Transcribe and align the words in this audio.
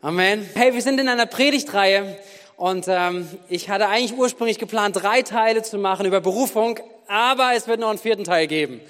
Amen. 0.00 0.48
Hey, 0.54 0.74
wir 0.74 0.80
sind 0.80 1.00
in 1.00 1.08
einer 1.08 1.26
Predigtreihe 1.26 2.16
und 2.56 2.86
ähm, 2.86 3.28
ich 3.48 3.68
hatte 3.68 3.88
eigentlich 3.88 4.16
ursprünglich 4.16 4.60
geplant, 4.60 4.94
drei 4.94 5.22
Teile 5.22 5.64
zu 5.64 5.76
machen 5.76 6.06
über 6.06 6.20
Berufung, 6.20 6.78
aber 7.08 7.54
es 7.56 7.66
wird 7.66 7.80
noch 7.80 7.88
einen 7.88 7.98
vierten 7.98 8.22
Teil 8.22 8.46
geben. 8.46 8.80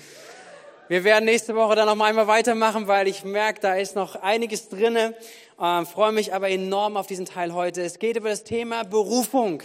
Wir 0.88 1.04
werden 1.04 1.24
nächste 1.24 1.54
Woche 1.54 1.76
dann 1.76 1.86
noch 1.86 2.04
einmal 2.04 2.26
weitermachen, 2.26 2.88
weil 2.88 3.08
ich 3.08 3.24
merke, 3.24 3.58
da 3.60 3.74
ist 3.76 3.96
noch 3.96 4.16
einiges 4.16 4.68
drinne. 4.68 5.14
Ähm, 5.58 5.86
freue 5.86 6.12
mich 6.12 6.34
aber 6.34 6.50
enorm 6.50 6.98
auf 6.98 7.06
diesen 7.06 7.24
Teil 7.24 7.54
heute. 7.54 7.80
Es 7.80 7.98
geht 7.98 8.18
über 8.18 8.28
das 8.28 8.44
Thema 8.44 8.82
Berufung. 8.82 9.62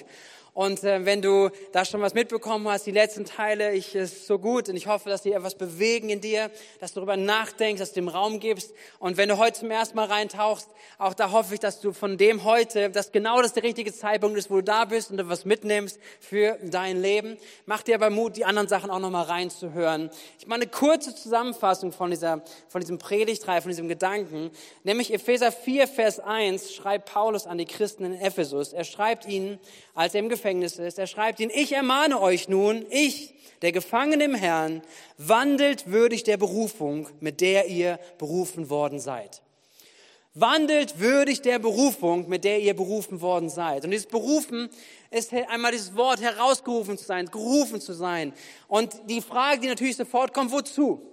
Und 0.54 0.84
äh, 0.84 1.04
wenn 1.04 1.24
du 1.24 1.50
da 1.72 1.84
schon 1.84 2.02
was 2.02 2.14
mitbekommen 2.14 2.68
hast, 2.68 2.86
die 2.86 2.92
letzten 2.92 3.26
Teile, 3.26 3.74
ich 3.74 3.96
ist 3.96 4.28
so 4.28 4.38
gut 4.38 4.70
und 4.70 4.76
ich 4.76 4.86
hoffe, 4.86 5.10
dass 5.10 5.24
die 5.24 5.32
etwas 5.32 5.56
bewegen 5.56 6.10
in 6.10 6.22
dir, 6.22 6.52
dass 6.80 6.94
du 6.94 7.00
darüber 7.00 7.18
nachdenkst, 7.18 7.80
dass 7.80 7.90
du 7.90 7.96
dem 7.96 8.08
Raum 8.08 8.40
gibst. 8.40 8.72
Und 9.00 9.18
wenn 9.18 9.30
du 9.30 9.40
heute 9.40 9.60
zum 9.62 9.72
ersten 9.72 9.96
Mal 9.96 10.06
reintauchst, 10.06 10.70
auch 11.00 11.16
da 11.16 11.32
hoffe 11.32 11.56
ich, 11.56 11.60
dass 11.60 11.82
du 11.82 11.92
von 11.92 12.18
dem 12.20 12.44
heute, 12.44 12.92
dass 12.92 13.12
genau 13.12 13.42
das 13.42 13.54
der 13.54 13.64
richtige 13.64 13.92
Zeitpunkt 13.92 14.38
ist, 14.38 14.52
wo 14.52 14.58
du 14.58 14.64
da 14.64 14.86
bist 14.86 15.10
und 15.10 15.18
du 15.18 15.28
was 15.28 15.44
mitnimmst 15.44 16.00
für 16.20 16.60
dein 16.62 17.02
Leben. 17.02 17.38
Mach 17.66 17.82
dir 17.82 17.96
aber 17.96 18.12
Mut, 18.12 18.38
die 18.38 18.46
anderen 18.46 18.68
Sachen 18.68 18.92
auch 18.92 19.00
nochmal 19.00 19.26
reinzuhören. 19.26 20.12
Ich 20.38 20.46
mache 20.46 20.62
eine 20.62 20.68
kurze 20.68 21.16
Zusammenfassung 21.16 21.92
von 21.92 22.12
dieser, 22.12 22.44
von 22.68 22.80
diesem 22.80 23.00
Predigtreihe, 23.00 23.64
von 23.64 23.70
diesem 23.70 23.88
Gedanken. 23.88 24.52
Nämlich 24.84 25.12
Epheser 25.12 25.52
4, 25.52 25.88
Vers 25.88 26.20
1 26.20 26.76
schreibt 26.76 27.12
Paulus 27.12 27.48
an 27.48 27.58
die 27.58 27.66
Christen 27.66 28.06
in 28.06 28.22
Ephesus. 28.22 28.72
Er 28.72 28.84
schreibt 28.84 29.28
ihnen, 29.28 29.58
als 29.96 30.14
er 30.14 30.20
im 30.20 30.30
Gefängnis 30.30 30.43
ist. 30.46 31.00
Er 31.00 31.08
schreibt 31.08 31.40
ihn, 31.40 31.52
ich 31.54 31.72
ermahne 31.72 32.20
euch 32.20 32.50
nun, 32.50 32.86
ich, 32.90 33.34
der 33.62 33.72
Gefangene 33.72 34.26
im 34.26 34.36
Herrn, 34.36 34.82
wandelt 35.18 35.92
würdig 35.92 36.24
der 36.24 36.38
Berufung, 36.38 37.08
mit 37.20 37.42
der 37.42 37.68
ihr 37.68 38.00
berufen 38.18 38.70
worden 38.70 39.00
seid. 39.00 39.42
Wandelt 40.36 41.00
würdig 41.00 41.44
der 41.44 41.60
Berufung, 41.60 42.28
mit 42.28 42.44
der 42.44 42.60
ihr 42.60 42.76
berufen 42.76 43.22
worden 43.22 43.50
seid. 43.50 43.86
Und 43.86 43.92
dieses 43.92 44.08
Berufen 44.08 44.70
ist 45.12 45.32
einmal 45.32 45.72
dieses 45.72 45.96
Wort 45.96 46.22
herausgerufen 46.22 46.98
zu 46.98 47.06
sein, 47.06 47.28
gerufen 47.28 47.80
zu 47.80 47.94
sein. 47.94 48.34
Und 48.68 48.94
die 49.08 49.22
Frage, 49.22 49.62
die 49.62 49.68
natürlich 49.68 49.96
sofort 49.96 50.34
kommt, 50.34 50.52
wozu? 50.52 51.13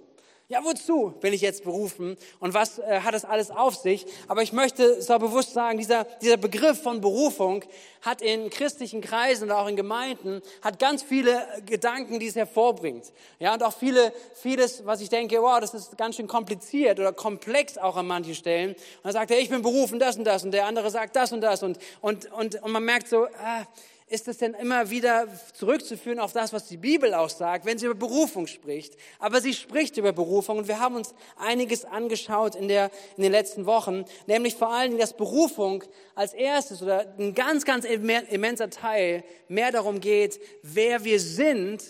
Ja, 0.51 0.59
wozu 0.65 1.13
bin 1.21 1.31
ich 1.31 1.39
jetzt 1.39 1.63
berufen 1.63 2.17
und 2.41 2.53
was 2.53 2.77
äh, 2.79 2.99
hat 2.99 3.13
das 3.13 3.23
alles 3.23 3.51
auf 3.51 3.73
sich? 3.75 4.05
Aber 4.27 4.41
ich 4.41 4.51
möchte 4.51 5.01
so 5.01 5.17
bewusst 5.17 5.53
sagen, 5.53 5.77
dieser, 5.77 6.03
dieser 6.21 6.35
Begriff 6.35 6.83
von 6.83 6.99
Berufung 6.99 7.63
hat 8.01 8.21
in 8.21 8.49
christlichen 8.49 8.99
Kreisen 8.99 9.45
und 9.45 9.51
auch 9.51 9.69
in 9.69 9.77
Gemeinden, 9.77 10.41
hat 10.61 10.77
ganz 10.77 11.03
viele 11.03 11.31
äh, 11.31 11.61
Gedanken, 11.61 12.19
die 12.19 12.27
es 12.27 12.35
hervorbringt. 12.35 13.13
Ja, 13.39 13.53
und 13.53 13.63
auch 13.63 13.71
viele, 13.71 14.11
vieles, 14.33 14.85
was 14.85 14.99
ich 14.99 15.07
denke, 15.07 15.41
wow, 15.41 15.61
das 15.61 15.73
ist 15.73 15.97
ganz 15.97 16.17
schön 16.17 16.27
kompliziert 16.27 16.99
oder 16.99 17.13
komplex 17.13 17.77
auch 17.77 17.95
an 17.95 18.07
manchen 18.07 18.35
Stellen. 18.35 18.71
Und 18.71 18.77
dann 19.03 19.13
sagt 19.13 19.31
er, 19.31 19.39
ich 19.39 19.47
bin 19.47 19.61
berufen, 19.61 19.99
das 19.99 20.17
und 20.17 20.25
das 20.25 20.43
und 20.43 20.51
der 20.51 20.65
andere 20.65 20.91
sagt 20.91 21.15
das 21.15 21.31
und 21.31 21.39
das 21.39 21.63
und, 21.63 21.79
und, 22.01 22.29
und, 22.29 22.61
und 22.61 22.71
man 22.73 22.83
merkt 22.83 23.07
so, 23.07 23.25
ah, 23.41 23.65
ist 24.11 24.27
es 24.27 24.39
denn 24.39 24.53
immer 24.55 24.89
wieder 24.89 25.25
zurückzuführen 25.53 26.19
auf 26.19 26.33
das, 26.33 26.51
was 26.51 26.67
die 26.67 26.75
Bibel 26.75 27.13
auch 27.13 27.29
sagt, 27.29 27.65
wenn 27.65 27.77
sie 27.77 27.85
über 27.85 27.95
Berufung 27.95 28.45
spricht. 28.45 28.97
Aber 29.19 29.39
sie 29.39 29.53
spricht 29.53 29.95
über 29.95 30.11
Berufung 30.11 30.57
und 30.57 30.67
wir 30.67 30.81
haben 30.81 30.97
uns 30.97 31.15
einiges 31.37 31.85
angeschaut 31.85 32.55
in, 32.55 32.67
der, 32.67 32.91
in 33.15 33.23
den 33.23 33.31
letzten 33.31 33.65
Wochen, 33.65 34.03
nämlich 34.27 34.55
vor 34.55 34.69
allen 34.69 34.89
Dingen, 34.91 34.99
dass 34.99 35.15
Berufung 35.15 35.85
als 36.13 36.33
erstes 36.33 36.83
oder 36.83 37.05
ein 37.17 37.33
ganz, 37.33 37.63
ganz 37.63 37.85
immenser 37.85 38.69
Teil 38.69 39.23
mehr 39.47 39.71
darum 39.71 40.01
geht, 40.01 40.41
wer 40.61 41.05
wir 41.05 41.21
sind 41.21 41.81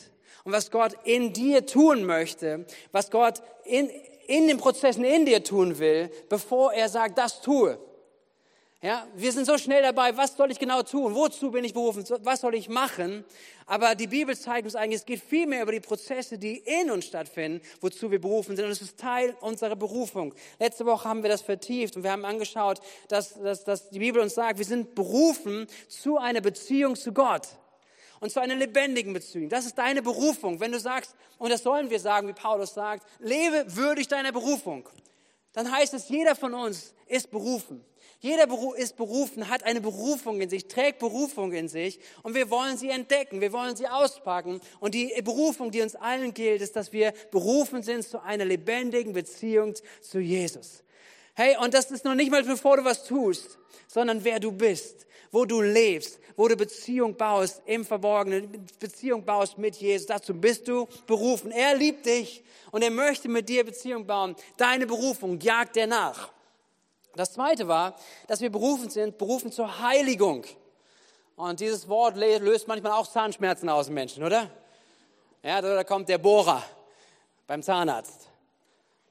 und 0.44 0.52
was 0.52 0.70
Gott 0.70 0.96
in 1.04 1.34
dir 1.34 1.66
tun 1.66 2.04
möchte, 2.04 2.68
was 2.92 3.10
Gott 3.10 3.42
in, 3.66 3.90
in 4.28 4.48
den 4.48 4.58
Prozessen 4.58 5.04
in 5.04 5.26
dir 5.26 5.44
tun 5.44 5.80
will, 5.80 6.12
bevor 6.30 6.72
er 6.72 6.88
sagt, 6.88 7.18
das 7.18 7.42
tue. 7.42 7.80
Ja, 8.84 9.08
wir 9.14 9.32
sind 9.32 9.46
so 9.46 9.60
schnell 9.60 9.84
dabei, 9.84 10.18
was 10.18 10.36
soll 10.36 10.50
ich 10.50 10.58
genau 10.58 10.82
tun? 10.82 11.14
Wozu 11.14 11.52
bin 11.52 11.64
ich 11.64 11.72
berufen? 11.72 12.04
Was 12.24 12.42
soll 12.42 12.56
ich 12.56 12.68
machen? 12.68 13.24
Aber 13.68 13.94
die 13.94 14.08
Bibel 14.08 14.36
zeigt 14.36 14.66
uns 14.66 14.76
eigentlich, 14.76 15.02
es 15.02 15.06
geht 15.06 15.22
viel 15.22 15.46
mehr 15.46 15.62
über 15.62 15.72
die 15.72 15.80
Prozesse, 15.80 16.40
die 16.40 16.58
in 16.58 16.90
uns 16.90 17.06
stattfinden, 17.06 17.62
wozu 17.80 18.10
wir 18.10 18.20
berufen 18.20 18.56
sind. 18.56 18.66
Und 18.66 18.72
es 18.72 18.82
ist 18.82 18.98
Teil 18.98 19.36
unserer 19.40 19.76
Berufung. 19.76 20.34
Letzte 20.58 20.88
Woche 20.88 21.08
haben 21.08 21.22
wir 21.22 21.30
das 21.30 21.44
vertieft 21.44 21.96
und 21.96 22.02
wir 22.02 22.12
haben 22.12 22.26
angeschaut, 22.26 22.82
dass, 23.08 23.36
dass, 23.36 23.64
dass 23.64 23.92
die 23.92 24.00
Bibel 24.00 24.20
uns 24.20 24.34
sagt, 24.34 24.58
wir 24.58 24.66
sind 24.66 24.96
berufen 24.96 25.68
zu 25.88 26.18
einer 26.18 26.42
Beziehung 26.42 26.96
zu 26.96 27.14
Gott. 27.14 27.50
Und 28.20 28.32
zu 28.32 28.40
einer 28.40 28.56
lebendigen 28.56 29.14
Beziehung. 29.14 29.48
Das 29.48 29.68
ist 29.68 29.78
deine 29.78 30.02
Berufung. 30.02 30.60
Wenn 30.60 30.72
du 30.72 30.80
sagst, 30.80 31.16
und 31.38 31.52
das 31.52 31.62
sollen 31.62 31.92
wir 31.92 32.00
sagen, 32.00 32.28
wie 32.28 32.34
Paulus 32.34 32.74
sagt, 32.74 33.06
lebe 33.20 33.64
würdig 33.68 34.08
deiner 34.08 34.32
Berufung. 34.32 34.90
Dann 35.54 35.72
heißt 35.72 35.94
es, 35.94 36.10
jeder 36.10 36.36
von 36.36 36.56
uns 36.56 36.96
ist 37.06 37.30
berufen. 37.30 37.86
Jeder 38.22 38.48
ist 38.78 38.98
berufen, 38.98 39.50
hat 39.50 39.64
eine 39.64 39.82
Berufung 39.82 40.42
in 40.42 40.50
sich, 40.50 40.68
trägt 40.68 41.00
Berufung 41.00 41.54
in 41.54 41.68
sich 41.68 42.00
und 42.22 42.36
wir 42.36 42.52
wollen 42.52 42.78
sie 42.78 42.90
entdecken, 42.90 43.42
wir 43.42 43.52
wollen 43.52 43.76
sie 43.76 43.88
auspacken. 43.88 44.62
Und 44.80 44.94
die 44.94 45.12
Berufung, 45.24 45.72
die 45.72 45.82
uns 45.82 45.96
allen 45.96 46.32
gilt, 46.32 46.62
ist, 46.62 46.76
dass 46.76 46.94
wir 46.94 47.14
berufen 47.32 47.82
sind 47.82 48.08
zu 48.08 48.22
einer 48.22 48.46
lebendigen 48.46 49.14
Beziehung 49.14 49.74
zu 50.02 50.20
Jesus. 50.20 50.84
Hey, 51.34 51.58
und 51.58 51.74
das 51.74 51.90
ist 51.90 52.06
noch 52.06 52.14
nicht 52.14 52.30
mal 52.30 52.44
bevor 52.44 52.78
du 52.78 52.86
was 52.86 53.06
tust, 53.06 53.58
sondern 53.88 54.24
wer 54.24 54.40
du 54.40 54.52
bist, 54.52 55.08
wo 55.32 55.46
du 55.46 55.62
lebst, 55.62 56.20
wo 56.36 56.48
du 56.48 56.56
Beziehung 56.56 57.16
baust 57.16 57.64
im 57.66 57.84
Verborgenen, 57.84 58.68
Beziehung 58.80 59.26
baust 59.26 59.58
mit 59.58 59.78
Jesus. 59.78 60.06
Dazu 60.06 60.36
bist 60.36 60.68
du 60.68 60.88
berufen. 61.08 61.50
Er 61.50 61.76
liebt 61.76 62.06
dich 62.06 62.44
und 62.70 62.84
er 62.84 62.92
möchte 62.92 63.30
mit 63.30 63.50
dir 63.50 63.64
Beziehung 63.64 64.06
bauen. 64.06 64.36
Deine 64.58 64.86
Berufung 64.86 65.40
jagt 65.40 65.76
er 65.76 65.88
nach. 65.88 66.32
Das 67.16 67.34
zweite 67.34 67.68
war, 67.68 67.96
dass 68.28 68.42
wir 68.42 68.52
berufen 68.52 68.90
sind, 68.90 69.18
berufen 69.18 69.52
zur 69.52 69.80
Heiligung. 69.80 70.46
Und 71.36 71.60
dieses 71.60 71.88
Wort 71.88 72.16
löst 72.16 72.68
manchmal 72.68 72.94
auch 72.94 73.08
Zahnschmerzen 73.08 73.68
aus 73.70 73.88
dem 73.88 73.96
Menschen, 73.96 74.24
oder? 74.24 74.50
Ja, 75.44 75.62
da 75.62 75.84
kommt 75.84 76.08
der 76.08 76.20
Bohrer 76.20 76.64
beim 77.48 77.64
Zahnarzt. 77.64 78.31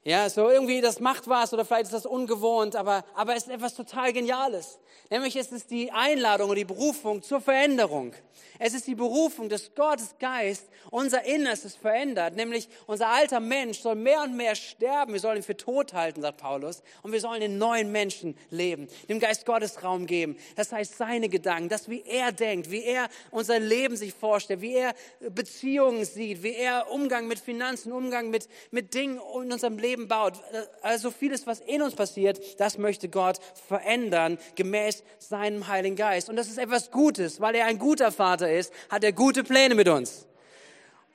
Ja, 0.03 0.27
so 0.29 0.49
irgendwie, 0.49 0.81
das 0.81 0.99
macht 0.99 1.27
was 1.27 1.53
oder 1.53 1.63
vielleicht 1.63 1.83
ist 1.83 1.93
das 1.93 2.07
ungewohnt, 2.07 2.75
aber, 2.75 3.05
aber 3.13 3.35
es 3.35 3.43
ist 3.43 3.49
etwas 3.49 3.75
total 3.75 4.11
Geniales. 4.13 4.79
Nämlich 5.11 5.35
ist 5.35 5.51
es 5.51 5.67
die 5.67 5.91
Einladung 5.91 6.49
und 6.49 6.55
die 6.55 6.65
Berufung 6.65 7.21
zur 7.21 7.39
Veränderung. 7.39 8.13
Es 8.57 8.73
ist 8.73 8.87
die 8.87 8.95
Berufung 8.95 9.49
des 9.49 9.75
Gottes 9.75 10.15
Geist, 10.19 10.69
unser 10.89 11.23
Innerstes 11.25 11.75
verändert. 11.75 12.35
Nämlich 12.35 12.69
unser 12.87 13.09
alter 13.09 13.39
Mensch 13.39 13.79
soll 13.79 13.95
mehr 13.95 14.21
und 14.21 14.35
mehr 14.35 14.55
sterben. 14.55 15.13
Wir 15.13 15.19
sollen 15.19 15.37
ihn 15.37 15.43
für 15.43 15.57
tot 15.57 15.93
halten, 15.93 16.21
sagt 16.21 16.37
Paulus. 16.37 16.81
Und 17.03 17.11
wir 17.11 17.19
sollen 17.19 17.41
den 17.41 17.57
neuen 17.57 17.91
Menschen 17.91 18.37
leben, 18.49 18.87
dem 19.09 19.19
Geist 19.19 19.45
Gottes 19.45 19.83
Raum 19.83 20.05
geben. 20.05 20.37
Das 20.55 20.71
heißt, 20.71 20.97
seine 20.97 21.27
Gedanken, 21.27 21.69
das 21.69 21.89
wie 21.89 22.03
er 22.03 22.31
denkt, 22.31 22.71
wie 22.71 22.83
er 22.83 23.09
unser 23.31 23.59
Leben 23.59 23.97
sich 23.97 24.13
vorstellt, 24.13 24.61
wie 24.61 24.75
er 24.75 24.93
Beziehungen 25.19 26.05
sieht, 26.05 26.41
wie 26.41 26.53
er 26.53 26.89
Umgang 26.91 27.27
mit 27.27 27.39
Finanzen, 27.39 27.91
Umgang 27.91 28.29
mit, 28.29 28.47
mit 28.71 28.93
Dingen 28.93 29.19
in 29.43 29.51
unserem 29.51 29.77
Leben 29.77 29.90
baut. 29.95 30.33
Also 30.81 31.11
vieles, 31.11 31.47
was 31.47 31.59
in 31.59 31.81
uns 31.81 31.95
passiert, 31.95 32.59
das 32.59 32.77
möchte 32.77 33.09
Gott 33.09 33.37
verändern, 33.67 34.37
gemäß 34.55 35.03
seinem 35.19 35.67
Heiligen 35.67 35.95
Geist. 35.95 36.29
Und 36.29 36.35
das 36.35 36.47
ist 36.47 36.57
etwas 36.57 36.91
Gutes, 36.91 37.41
weil 37.41 37.55
er 37.55 37.65
ein 37.65 37.79
guter 37.79 38.11
Vater 38.11 38.51
ist, 38.51 38.73
hat 38.89 39.03
er 39.03 39.11
gute 39.11 39.43
Pläne 39.43 39.75
mit 39.75 39.87
uns. 39.87 40.27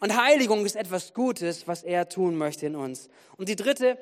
Und 0.01 0.17
Heiligung 0.17 0.67
ist 0.67 0.77
etwas 0.77 1.15
Gutes, 1.15 1.67
was 1.67 1.83
er 1.83 2.09
tun 2.09 2.37
möchte 2.37 2.67
in 2.67 2.77
uns. 2.77 3.09
Und 3.37 3.49
die 3.49 3.57
dritte 3.57 3.99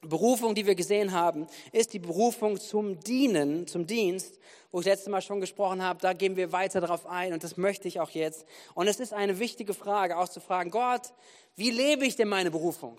Berufung, 0.00 0.54
die 0.54 0.66
wir 0.66 0.74
gesehen 0.74 1.12
haben, 1.12 1.48
ist 1.72 1.92
die 1.92 1.98
Berufung 1.98 2.58
zum 2.60 3.00
Dienen, 3.00 3.66
zum 3.66 3.86
Dienst, 3.86 4.38
wo 4.70 4.80
ich 4.80 4.86
letztes 4.86 5.08
Mal 5.08 5.22
schon 5.22 5.40
gesprochen 5.40 5.82
habe. 5.82 6.00
Da 6.00 6.12
gehen 6.12 6.36
wir 6.36 6.52
weiter 6.52 6.80
darauf 6.80 7.06
ein 7.06 7.32
und 7.32 7.42
das 7.42 7.56
möchte 7.56 7.88
ich 7.88 7.98
auch 8.00 8.10
jetzt. 8.10 8.46
Und 8.74 8.86
es 8.86 9.00
ist 9.00 9.12
eine 9.12 9.38
wichtige 9.38 9.74
Frage, 9.74 10.16
auch 10.16 10.28
zu 10.28 10.40
fragen, 10.40 10.70
Gott, 10.70 11.12
wie 11.56 11.70
lebe 11.70 12.06
ich 12.06 12.16
denn 12.16 12.28
meine 12.28 12.50
Berufung? 12.50 12.98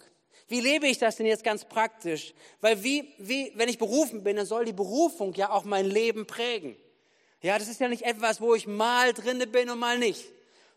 Wie 0.50 0.62
lebe 0.62 0.88
ich 0.88 0.98
das 0.98 1.16
denn 1.16 1.28
jetzt 1.28 1.44
ganz 1.44 1.64
praktisch? 1.64 2.34
Weil 2.60 2.84
wie, 2.84 3.08
wie, 3.20 3.52
wenn 3.56 3.70
ich 3.70 3.78
berufen 3.78 4.24
bin, 4.24 4.36
dann 4.36 4.48
soll 4.48 4.66
die 4.66 4.74
Berufung 4.74 5.34
ja 5.36 5.52
auch 5.52 5.64
mein 5.64 5.86
Leben 5.86 6.26
prägen. 6.26 6.76
Ja, 7.42 7.58
das 7.58 7.70
ist 7.70 7.80
ja 7.80 7.88
nicht 7.88 8.02
etwas, 8.02 8.42
wo 8.42 8.56
ich 8.56 8.68
mal 8.68 9.14
drinne 9.14 9.48
bin 9.48 9.70
und 9.70 9.80
mal 9.80 9.98
nicht, 9.98 10.26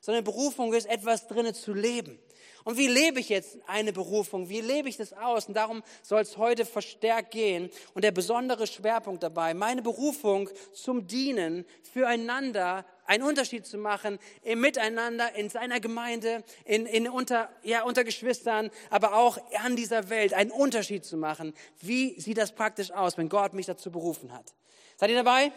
sondern 0.00 0.24
Berufung 0.24 0.72
ist 0.74 0.86
etwas 0.86 1.26
drinne 1.26 1.54
zu 1.54 1.72
leben. 1.72 2.18
Und 2.64 2.76
wie 2.76 2.88
lebe 2.88 3.20
ich 3.20 3.28
jetzt 3.28 3.58
eine 3.66 3.92
Berufung? 3.92 4.48
Wie 4.48 4.60
lebe 4.60 4.88
ich 4.88 4.96
das 4.96 5.12
aus? 5.12 5.46
Und 5.46 5.54
darum 5.54 5.82
soll 6.02 6.20
es 6.20 6.36
heute 6.36 6.64
verstärkt 6.64 7.32
gehen. 7.32 7.70
Und 7.94 8.04
der 8.04 8.12
besondere 8.12 8.66
Schwerpunkt 8.66 9.22
dabei, 9.22 9.54
meine 9.54 9.82
Berufung 9.82 10.48
zum 10.72 11.06
Dienen, 11.06 11.64
füreinander 11.92 12.84
einen 13.06 13.24
Unterschied 13.24 13.66
zu 13.66 13.78
machen, 13.78 14.18
im 14.42 14.60
Miteinander, 14.60 15.34
in 15.34 15.50
seiner 15.50 15.80
Gemeinde, 15.80 16.44
in, 16.64 16.86
in 16.86 17.08
unter, 17.08 17.50
ja, 17.62 17.82
unter 17.82 18.04
Geschwistern, 18.04 18.70
aber 18.90 19.14
auch 19.14 19.38
an 19.62 19.76
dieser 19.76 20.08
Welt 20.08 20.34
einen 20.34 20.50
Unterschied 20.50 21.04
zu 21.04 21.16
machen. 21.16 21.52
Wie 21.80 22.18
sieht 22.20 22.38
das 22.38 22.52
praktisch 22.52 22.90
aus, 22.90 23.18
wenn 23.18 23.28
Gott 23.28 23.54
mich 23.54 23.66
dazu 23.66 23.90
berufen 23.90 24.32
hat? 24.32 24.54
Seid 24.96 25.10
ihr 25.10 25.16
dabei? 25.16 25.52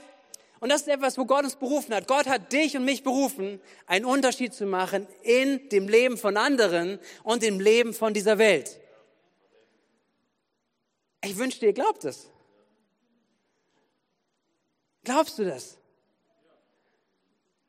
Und 0.66 0.70
das 0.70 0.82
ist 0.82 0.88
etwas, 0.88 1.16
wo 1.20 1.26
Gott 1.26 1.44
uns 1.44 1.58
berufen 1.58 1.94
hat. 1.94 2.08
Gott 2.08 2.26
hat 2.26 2.52
dich 2.52 2.76
und 2.76 2.86
mich 2.86 3.04
berufen, 3.04 3.62
einen 3.86 4.04
Unterschied 4.04 4.52
zu 4.52 4.66
machen 4.66 5.08
in 5.22 5.70
dem 5.70 5.88
Leben 5.88 6.18
von 6.18 6.38
anderen 6.38 6.98
und 7.22 7.44
im 7.44 7.60
Leben 7.60 7.94
von 7.94 8.16
dieser 8.16 8.40
Welt. 8.40 8.80
Ich 11.24 11.38
wünschte, 11.38 11.68
ihr 11.68 11.74
glaubt 11.74 12.04
es. 12.04 12.32
Glaubst 15.04 15.38
du 15.38 15.46
das? 15.46 15.78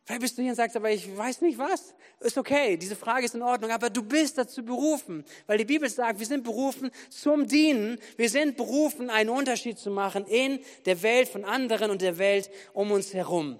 Vielleicht 0.06 0.20
bist 0.20 0.38
du 0.38 0.42
hier 0.42 0.52
und 0.52 0.56
sagst, 0.56 0.76
aber 0.76 0.88
ich 0.92 1.16
weiß 1.16 1.40
nicht 1.40 1.58
was. 1.58 1.92
Ist 2.20 2.38
okay, 2.38 2.76
diese 2.76 2.94
Frage 2.94 3.24
ist 3.24 3.34
in 3.34 3.42
Ordnung, 3.42 3.72
aber 3.72 3.90
du 3.90 4.04
bist 4.04 4.38
dazu 4.38 4.64
berufen, 4.64 5.24
weil 5.48 5.58
die 5.58 5.64
Bibel 5.64 5.88
sagt, 5.90 6.20
wir 6.20 6.26
sind 6.26 6.44
berufen 6.44 6.92
zum 7.10 7.48
Dienen. 7.48 7.98
Wir 8.16 8.30
sind 8.30 8.56
berufen, 8.56 9.10
einen 9.10 9.30
Unterschied 9.30 9.78
zu 9.80 9.90
machen 9.90 10.24
in 10.26 10.60
der 10.84 11.02
Welt 11.02 11.28
von 11.28 11.44
anderen 11.44 11.90
und 11.90 12.02
der 12.02 12.18
Welt 12.18 12.50
um 12.72 12.92
uns 12.92 13.14
herum. 13.14 13.58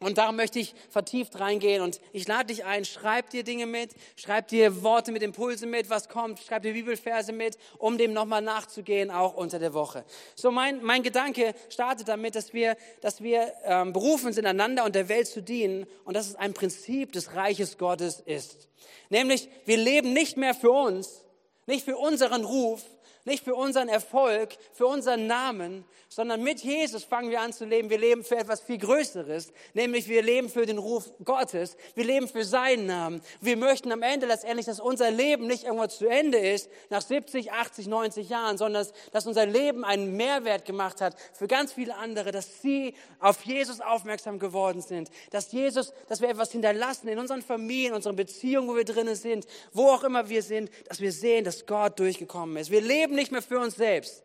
Und 0.00 0.16
darum 0.16 0.36
möchte 0.36 0.60
ich 0.60 0.74
vertieft 0.90 1.40
reingehen 1.40 1.82
und 1.82 2.00
ich 2.12 2.28
lade 2.28 2.46
dich 2.46 2.64
ein, 2.64 2.84
schreib 2.84 3.30
dir 3.30 3.42
Dinge 3.42 3.66
mit, 3.66 3.90
schreib 4.14 4.46
dir 4.46 4.84
Worte 4.84 5.10
mit 5.10 5.24
Impulse 5.24 5.66
mit, 5.66 5.90
was 5.90 6.08
kommt, 6.08 6.38
schreib 6.38 6.62
dir 6.62 6.72
Bibelverse 6.72 7.32
mit, 7.32 7.58
um 7.78 7.98
dem 7.98 8.12
nochmal 8.12 8.40
nachzugehen, 8.40 9.10
auch 9.10 9.34
unter 9.34 9.58
der 9.58 9.74
Woche. 9.74 10.04
So 10.36 10.52
mein, 10.52 10.84
mein 10.84 11.02
Gedanke 11.02 11.52
startet 11.68 12.06
damit, 12.06 12.36
dass 12.36 12.52
wir, 12.52 12.76
dass 13.00 13.24
wir 13.24 13.52
ähm, 13.64 13.92
berufen 13.92 14.32
sind, 14.32 14.46
einander 14.46 14.84
und 14.84 14.94
der 14.94 15.08
Welt 15.08 15.26
zu 15.26 15.42
dienen 15.42 15.84
und 16.04 16.14
dass 16.14 16.28
es 16.28 16.36
ein 16.36 16.54
Prinzip 16.54 17.10
des 17.10 17.34
Reiches 17.34 17.76
Gottes 17.76 18.20
ist. 18.20 18.68
Nämlich, 19.08 19.48
wir 19.64 19.78
leben 19.78 20.12
nicht 20.12 20.36
mehr 20.36 20.54
für 20.54 20.70
uns, 20.70 21.24
nicht 21.66 21.84
für 21.84 21.96
unseren 21.96 22.44
Ruf, 22.44 22.84
nicht 23.28 23.44
für 23.44 23.54
unseren 23.54 23.88
Erfolg, 23.88 24.56
für 24.72 24.86
unseren 24.86 25.26
Namen, 25.26 25.84
sondern 26.08 26.42
mit 26.42 26.60
Jesus 26.60 27.04
fangen 27.04 27.30
wir 27.30 27.40
an 27.40 27.52
zu 27.52 27.64
leben. 27.64 27.90
Wir 27.90 27.98
leben 27.98 28.24
für 28.24 28.36
etwas 28.36 28.62
viel 28.62 28.78
Größeres, 28.78 29.52
nämlich 29.74 30.08
wir 30.08 30.22
leben 30.22 30.48
für 30.48 30.64
den 30.64 30.78
Ruf 30.78 31.12
Gottes. 31.22 31.76
Wir 31.94 32.04
leben 32.04 32.26
für 32.28 32.44
seinen 32.44 32.86
Namen. 32.86 33.20
Wir 33.40 33.56
möchten 33.56 33.92
am 33.92 34.02
Ende 34.02 34.26
letztendlich, 34.26 34.66
dass 34.66 34.80
unser 34.80 35.10
Leben 35.10 35.46
nicht 35.46 35.64
irgendwo 35.64 35.86
zu 35.86 36.06
Ende 36.06 36.38
ist, 36.38 36.70
nach 36.88 37.02
70, 37.02 37.52
80, 37.52 37.86
90 37.86 38.28
Jahren, 38.28 38.56
sondern 38.56 38.86
dass, 39.12 39.26
unser 39.26 39.44
Leben 39.44 39.84
einen 39.84 40.16
Mehrwert 40.16 40.64
gemacht 40.64 41.02
hat 41.02 41.14
für 41.34 41.46
ganz 41.46 41.74
viele 41.74 41.94
andere, 41.96 42.32
dass 42.32 42.62
sie 42.62 42.94
auf 43.20 43.44
Jesus 43.44 43.80
aufmerksam 43.80 44.38
geworden 44.38 44.80
sind, 44.80 45.10
dass 45.30 45.52
Jesus, 45.52 45.92
dass 46.08 46.22
wir 46.22 46.30
etwas 46.30 46.52
hinterlassen 46.52 47.08
in 47.08 47.18
unseren 47.18 47.42
Familien, 47.42 47.92
unseren 47.92 48.16
Beziehungen, 48.16 48.68
wo 48.68 48.76
wir 48.76 48.84
drinnen 48.84 49.14
sind, 49.14 49.46
wo 49.72 49.88
auch 49.88 50.04
immer 50.04 50.30
wir 50.30 50.42
sind, 50.42 50.70
dass 50.88 51.00
wir 51.00 51.12
sehen, 51.12 51.44
dass 51.44 51.66
Gott 51.66 51.98
durchgekommen 51.98 52.56
ist. 52.56 52.70
Wir 52.70 52.80
leben 52.80 53.17
nicht 53.18 53.32
mehr 53.32 53.42
für 53.42 53.58
uns 53.58 53.76
selbst, 53.76 54.22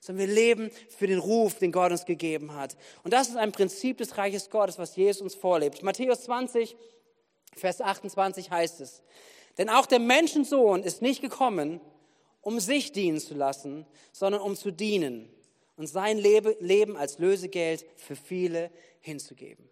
sondern 0.00 0.26
wir 0.26 0.34
leben 0.34 0.70
für 0.88 1.06
den 1.06 1.18
Ruf, 1.18 1.58
den 1.58 1.72
Gott 1.72 1.92
uns 1.92 2.06
gegeben 2.06 2.54
hat. 2.54 2.76
Und 3.04 3.12
das 3.12 3.28
ist 3.28 3.36
ein 3.36 3.52
Prinzip 3.52 3.98
des 3.98 4.16
Reiches 4.16 4.50
Gottes, 4.50 4.78
was 4.78 4.96
Jesus 4.96 5.22
uns 5.22 5.34
vorlebt. 5.34 5.82
Matthäus 5.82 6.22
20, 6.22 6.76
Vers 7.54 7.80
28 7.80 8.50
heißt 8.50 8.80
es, 8.80 9.02
denn 9.58 9.68
auch 9.68 9.86
der 9.86 9.98
Menschensohn 9.98 10.82
ist 10.82 11.02
nicht 11.02 11.20
gekommen, 11.20 11.80
um 12.40 12.60
sich 12.60 12.92
dienen 12.92 13.20
zu 13.20 13.34
lassen, 13.34 13.86
sondern 14.12 14.40
um 14.40 14.56
zu 14.56 14.70
dienen 14.70 15.28
und 15.76 15.86
sein 15.86 16.18
Leben 16.18 16.96
als 16.96 17.18
Lösegeld 17.18 17.84
für 17.96 18.16
viele 18.16 18.70
hinzugeben. 19.00 19.68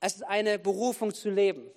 Es 0.00 0.14
ist 0.14 0.22
eine 0.22 0.58
Berufung 0.58 1.12
zu 1.12 1.30
leben. 1.30 1.68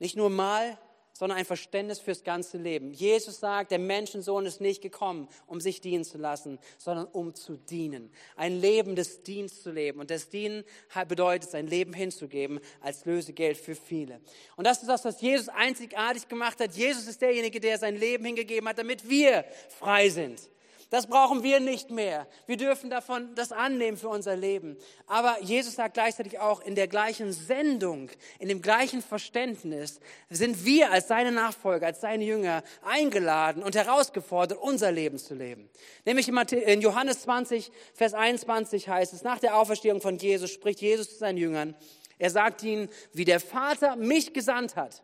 Nicht 0.00 0.16
nur 0.16 0.30
mal, 0.30 0.76
sondern 1.14 1.38
ein 1.38 1.44
Verständnis 1.44 2.00
fürs 2.00 2.24
ganze 2.24 2.58
Leben. 2.58 2.92
Jesus 2.92 3.38
sagt, 3.38 3.70
der 3.70 3.78
Menschensohn 3.78 4.44
ist 4.46 4.60
nicht 4.60 4.82
gekommen, 4.82 5.28
um 5.46 5.60
sich 5.60 5.80
dienen 5.80 6.04
zu 6.04 6.18
lassen, 6.18 6.58
sondern 6.76 7.06
um 7.06 7.34
zu 7.34 7.56
dienen. 7.56 8.10
Ein 8.36 8.60
Leben 8.60 8.96
des 8.96 9.22
Dienstes 9.22 9.62
zu 9.62 9.70
leben. 9.70 10.00
Und 10.00 10.10
das 10.10 10.28
Dienen 10.28 10.64
bedeutet, 11.08 11.50
sein 11.50 11.68
Leben 11.68 11.92
hinzugeben 11.92 12.60
als 12.80 13.04
Lösegeld 13.04 13.56
für 13.56 13.76
viele. 13.76 14.20
Und 14.56 14.66
das 14.66 14.82
ist 14.82 14.88
das, 14.88 15.04
was 15.04 15.20
Jesus 15.20 15.48
einzigartig 15.48 16.28
gemacht 16.28 16.58
hat. 16.60 16.74
Jesus 16.74 17.06
ist 17.06 17.22
derjenige, 17.22 17.60
der 17.60 17.78
sein 17.78 17.96
Leben 17.96 18.24
hingegeben 18.24 18.68
hat, 18.68 18.78
damit 18.78 19.08
wir 19.08 19.44
frei 19.68 20.08
sind. 20.08 20.50
Das 20.90 21.06
brauchen 21.06 21.42
wir 21.42 21.60
nicht 21.60 21.90
mehr. 21.90 22.26
Wir 22.46 22.56
dürfen 22.56 22.90
davon 22.90 23.34
das 23.34 23.52
annehmen 23.52 23.96
für 23.96 24.08
unser 24.08 24.36
Leben. 24.36 24.76
Aber 25.06 25.36
Jesus 25.42 25.74
sagt 25.74 25.94
gleichzeitig 25.94 26.38
auch, 26.38 26.60
in 26.60 26.74
der 26.74 26.88
gleichen 26.88 27.32
Sendung, 27.32 28.10
in 28.38 28.48
dem 28.48 28.62
gleichen 28.62 29.02
Verständnis 29.02 30.00
sind 30.30 30.64
wir 30.64 30.92
als 30.92 31.08
seine 31.08 31.32
Nachfolger, 31.32 31.86
als 31.86 32.00
seine 32.00 32.24
Jünger 32.24 32.62
eingeladen 32.82 33.62
und 33.62 33.74
herausgefordert, 33.74 34.58
unser 34.60 34.92
Leben 34.92 35.18
zu 35.18 35.34
leben. 35.34 35.68
Nämlich 36.04 36.28
in 36.28 36.80
Johannes 36.80 37.22
20, 37.22 37.72
Vers 37.94 38.14
21 38.14 38.88
heißt 38.88 39.12
es, 39.12 39.22
nach 39.22 39.38
der 39.38 39.56
Auferstehung 39.56 40.00
von 40.00 40.18
Jesus 40.18 40.50
spricht 40.50 40.80
Jesus 40.80 41.10
zu 41.10 41.18
seinen 41.18 41.38
Jüngern. 41.38 41.74
Er 42.18 42.30
sagt 42.30 42.62
ihnen, 42.62 42.88
wie 43.12 43.24
der 43.24 43.40
Vater 43.40 43.96
mich 43.96 44.32
gesandt 44.32 44.76
hat, 44.76 45.02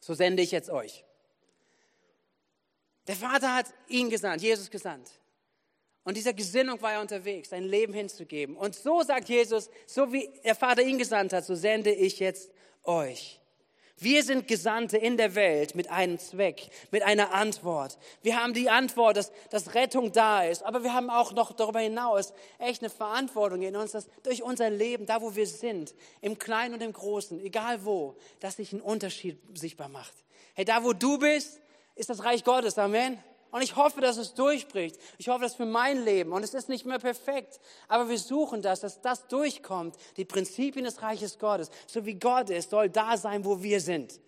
so 0.00 0.14
sende 0.14 0.42
ich 0.42 0.50
jetzt 0.50 0.70
euch. 0.70 1.04
Der 3.06 3.16
Vater 3.16 3.54
hat 3.54 3.66
ihn 3.88 4.10
gesandt, 4.10 4.42
Jesus 4.42 4.70
gesandt. 4.70 5.10
Und 6.04 6.16
dieser 6.16 6.32
Gesinnung 6.32 6.80
war 6.82 6.94
er 6.94 7.00
unterwegs, 7.00 7.50
sein 7.50 7.64
Leben 7.64 7.92
hinzugeben. 7.92 8.56
Und 8.56 8.74
so 8.74 9.02
sagt 9.02 9.28
Jesus, 9.28 9.70
so 9.86 10.12
wie 10.12 10.28
der 10.44 10.54
Vater 10.54 10.82
ihn 10.82 10.98
gesandt 10.98 11.32
hat, 11.32 11.44
so 11.44 11.54
sende 11.54 11.92
ich 11.92 12.18
jetzt 12.18 12.50
euch. 12.82 13.40
Wir 13.98 14.24
sind 14.24 14.48
Gesandte 14.48 14.96
in 14.96 15.16
der 15.16 15.36
Welt 15.36 15.76
mit 15.76 15.88
einem 15.88 16.18
Zweck, 16.18 16.70
mit 16.90 17.04
einer 17.04 17.32
Antwort. 17.32 17.98
Wir 18.22 18.36
haben 18.36 18.52
die 18.52 18.68
Antwort, 18.68 19.16
dass, 19.16 19.30
dass 19.50 19.74
Rettung 19.74 20.10
da 20.10 20.42
ist, 20.42 20.64
aber 20.64 20.82
wir 20.82 20.92
haben 20.92 21.08
auch 21.08 21.32
noch 21.32 21.52
darüber 21.52 21.78
hinaus 21.78 22.32
echt 22.58 22.82
eine 22.82 22.90
Verantwortung 22.90 23.62
in 23.62 23.76
uns, 23.76 23.92
dass 23.92 24.08
durch 24.24 24.42
unser 24.42 24.70
Leben, 24.70 25.06
da 25.06 25.22
wo 25.22 25.36
wir 25.36 25.46
sind, 25.46 25.94
im 26.20 26.36
Kleinen 26.36 26.74
und 26.74 26.82
im 26.82 26.92
Großen, 26.92 27.38
egal 27.44 27.84
wo, 27.84 28.16
dass 28.40 28.56
sich 28.56 28.72
ein 28.72 28.80
Unterschied 28.80 29.38
sichtbar 29.54 29.88
macht. 29.88 30.14
Hey, 30.54 30.64
da 30.64 30.82
wo 30.82 30.92
du 30.92 31.18
bist, 31.18 31.60
ist 32.02 32.10
das 32.10 32.24
Reich 32.24 32.42
Gottes. 32.42 32.78
Amen. 32.78 33.18
Und 33.52 33.62
ich 33.62 33.76
hoffe, 33.76 34.00
dass 34.00 34.16
es 34.16 34.34
durchbricht. 34.34 34.98
Ich 35.18 35.28
hoffe, 35.28 35.42
dass 35.42 35.54
für 35.54 35.66
mein 35.66 36.04
Leben, 36.04 36.32
und 36.32 36.42
es 36.42 36.52
ist 36.52 36.68
nicht 36.68 36.84
mehr 36.84 36.98
perfekt, 36.98 37.60
aber 37.86 38.08
wir 38.08 38.18
suchen 38.18 38.60
das, 38.60 38.80
dass 38.80 39.00
das 39.00 39.28
durchkommt. 39.28 39.94
Die 40.16 40.24
Prinzipien 40.24 40.84
des 40.84 41.00
Reiches 41.00 41.38
Gottes, 41.38 41.70
so 41.86 42.04
wie 42.04 42.14
Gott 42.14 42.50
ist, 42.50 42.70
soll 42.70 42.88
da 42.88 43.16
sein, 43.16 43.44
wo 43.44 43.62
wir 43.62 43.80
sind. 43.80 44.20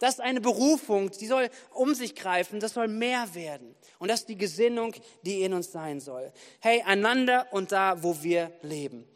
Das 0.00 0.14
ist 0.14 0.20
eine 0.20 0.40
Berufung, 0.40 1.10
die 1.12 1.26
soll 1.26 1.48
um 1.72 1.94
sich 1.94 2.14
greifen, 2.14 2.60
das 2.60 2.74
soll 2.74 2.88
mehr 2.88 3.32
werden. 3.34 3.74
Und 3.98 4.10
das 4.10 4.20
ist 4.20 4.28
die 4.28 4.36
Gesinnung, 4.36 4.92
die 5.22 5.42
in 5.42 5.54
uns 5.54 5.72
sein 5.72 6.00
soll. 6.00 6.32
Hey, 6.60 6.82
einander 6.82 7.46
und 7.52 7.72
da, 7.72 8.02
wo 8.02 8.22
wir 8.22 8.50
leben. 8.62 9.08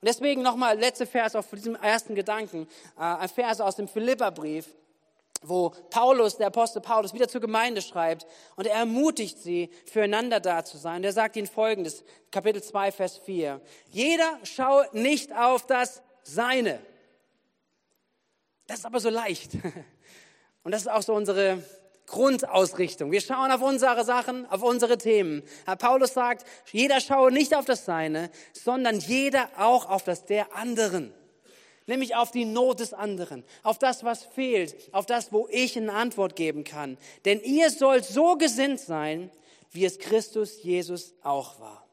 Und 0.00 0.08
deswegen 0.08 0.40
nochmal 0.40 0.78
letzte 0.78 1.04
Vers 1.04 1.34
auf 1.36 1.50
diesem 1.50 1.74
ersten 1.74 2.14
Gedanken, 2.14 2.68
äh, 2.96 3.02
ein 3.02 3.28
Vers 3.28 3.60
aus 3.60 3.76
dem 3.76 3.88
Philipperbrief 3.88 4.72
wo 5.42 5.70
Paulus, 5.90 6.36
der 6.36 6.48
Apostel 6.48 6.80
Paulus, 6.80 7.14
wieder 7.14 7.28
zur 7.28 7.40
Gemeinde 7.40 7.80
schreibt 7.82 8.26
und 8.56 8.66
er 8.66 8.76
ermutigt 8.76 9.38
sie, 9.38 9.70
füreinander 9.86 10.40
da 10.40 10.64
zu 10.64 10.76
sein. 10.76 11.02
Der 11.02 11.12
sagt 11.12 11.36
ihnen 11.36 11.46
folgendes, 11.46 12.04
Kapitel 12.30 12.62
2, 12.62 12.92
Vers 12.92 13.18
4. 13.18 13.60
Jeder 13.90 14.38
schaue 14.44 14.86
nicht 14.92 15.32
auf 15.32 15.66
das 15.66 16.02
Seine. 16.22 16.80
Das 18.66 18.80
ist 18.80 18.84
aber 18.84 19.00
so 19.00 19.08
leicht. 19.08 19.52
Und 20.62 20.72
das 20.72 20.82
ist 20.82 20.88
auch 20.88 21.02
so 21.02 21.14
unsere 21.14 21.64
Grundausrichtung. 22.06 23.10
Wir 23.10 23.22
schauen 23.22 23.50
auf 23.50 23.62
unsere 23.62 24.04
Sachen, 24.04 24.44
auf 24.50 24.62
unsere 24.62 24.98
Themen. 24.98 25.42
Herr 25.64 25.76
Paulus 25.76 26.12
sagt, 26.12 26.44
jeder 26.70 27.00
schaue 27.00 27.32
nicht 27.32 27.56
auf 27.56 27.64
das 27.64 27.86
Seine, 27.86 28.30
sondern 28.52 28.98
jeder 28.98 29.48
auch 29.56 29.88
auf 29.88 30.04
das 30.04 30.26
der 30.26 30.54
anderen 30.54 31.14
nämlich 31.90 32.16
auf 32.16 32.30
die 32.30 32.46
Not 32.46 32.80
des 32.80 32.94
anderen, 32.94 33.44
auf 33.62 33.78
das, 33.78 34.02
was 34.02 34.24
fehlt, 34.24 34.74
auf 34.94 35.04
das, 35.04 35.32
wo 35.32 35.46
ich 35.50 35.76
eine 35.76 35.92
Antwort 35.92 36.36
geben 36.36 36.64
kann. 36.64 36.96
Denn 37.26 37.42
ihr 37.42 37.68
sollt 37.70 38.06
so 38.06 38.36
gesinnt 38.36 38.80
sein, 38.80 39.30
wie 39.72 39.84
es 39.84 39.98
Christus 39.98 40.62
Jesus 40.62 41.14
auch 41.22 41.60
war. 41.60 41.86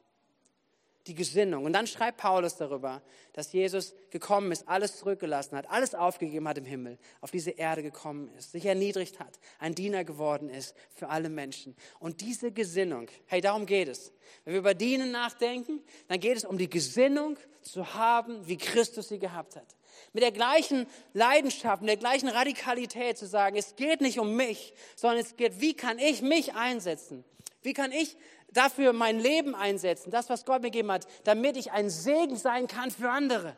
Die 1.06 1.14
Gesinnung. 1.14 1.64
Und 1.64 1.72
dann 1.72 1.86
schreibt 1.86 2.18
Paulus 2.18 2.56
darüber, 2.56 3.02
dass 3.32 3.52
Jesus 3.52 3.94
gekommen 4.10 4.52
ist, 4.52 4.68
alles 4.68 4.98
zurückgelassen 4.98 5.56
hat, 5.56 5.70
alles 5.70 5.94
aufgegeben 5.94 6.46
hat 6.46 6.58
im 6.58 6.64
Himmel, 6.64 6.98
auf 7.20 7.30
diese 7.30 7.50
Erde 7.50 7.82
gekommen 7.82 8.30
ist, 8.36 8.52
sich 8.52 8.66
erniedrigt 8.66 9.18
hat, 9.18 9.38
ein 9.58 9.74
Diener 9.74 10.04
geworden 10.04 10.50
ist 10.50 10.74
für 10.94 11.08
alle 11.08 11.30
Menschen. 11.30 11.74
Und 11.98 12.20
diese 12.20 12.52
Gesinnung, 12.52 13.08
hey, 13.26 13.40
darum 13.40 13.64
geht 13.64 13.88
es. 13.88 14.12
Wenn 14.44 14.52
wir 14.52 14.60
über 14.60 14.74
Dienen 14.74 15.10
nachdenken, 15.10 15.80
dann 16.08 16.20
geht 16.20 16.36
es 16.36 16.44
um 16.44 16.58
die 16.58 16.68
Gesinnung 16.68 17.38
zu 17.62 17.94
haben, 17.94 18.46
wie 18.46 18.58
Christus 18.58 19.08
sie 19.08 19.18
gehabt 19.18 19.56
hat 19.56 19.77
mit 20.12 20.22
der 20.22 20.32
gleichen 20.32 20.86
Leidenschaft, 21.12 21.82
mit 21.82 21.88
der 21.90 21.96
gleichen 21.96 22.28
Radikalität 22.28 23.18
zu 23.18 23.26
sagen, 23.26 23.56
es 23.56 23.76
geht 23.76 24.00
nicht 24.00 24.18
um 24.18 24.36
mich, 24.36 24.74
sondern 24.96 25.20
es 25.20 25.36
geht, 25.36 25.60
wie 25.60 25.74
kann 25.74 25.98
ich 25.98 26.22
mich 26.22 26.54
einsetzen? 26.54 27.24
Wie 27.62 27.72
kann 27.72 27.92
ich 27.92 28.16
dafür 28.52 28.92
mein 28.92 29.18
Leben 29.18 29.54
einsetzen, 29.54 30.10
das, 30.10 30.30
was 30.30 30.44
Gott 30.44 30.62
mir 30.62 30.70
gegeben 30.70 30.90
hat, 30.90 31.06
damit 31.24 31.56
ich 31.56 31.72
ein 31.72 31.90
Segen 31.90 32.36
sein 32.36 32.66
kann 32.66 32.90
für 32.90 33.10
andere? 33.10 33.56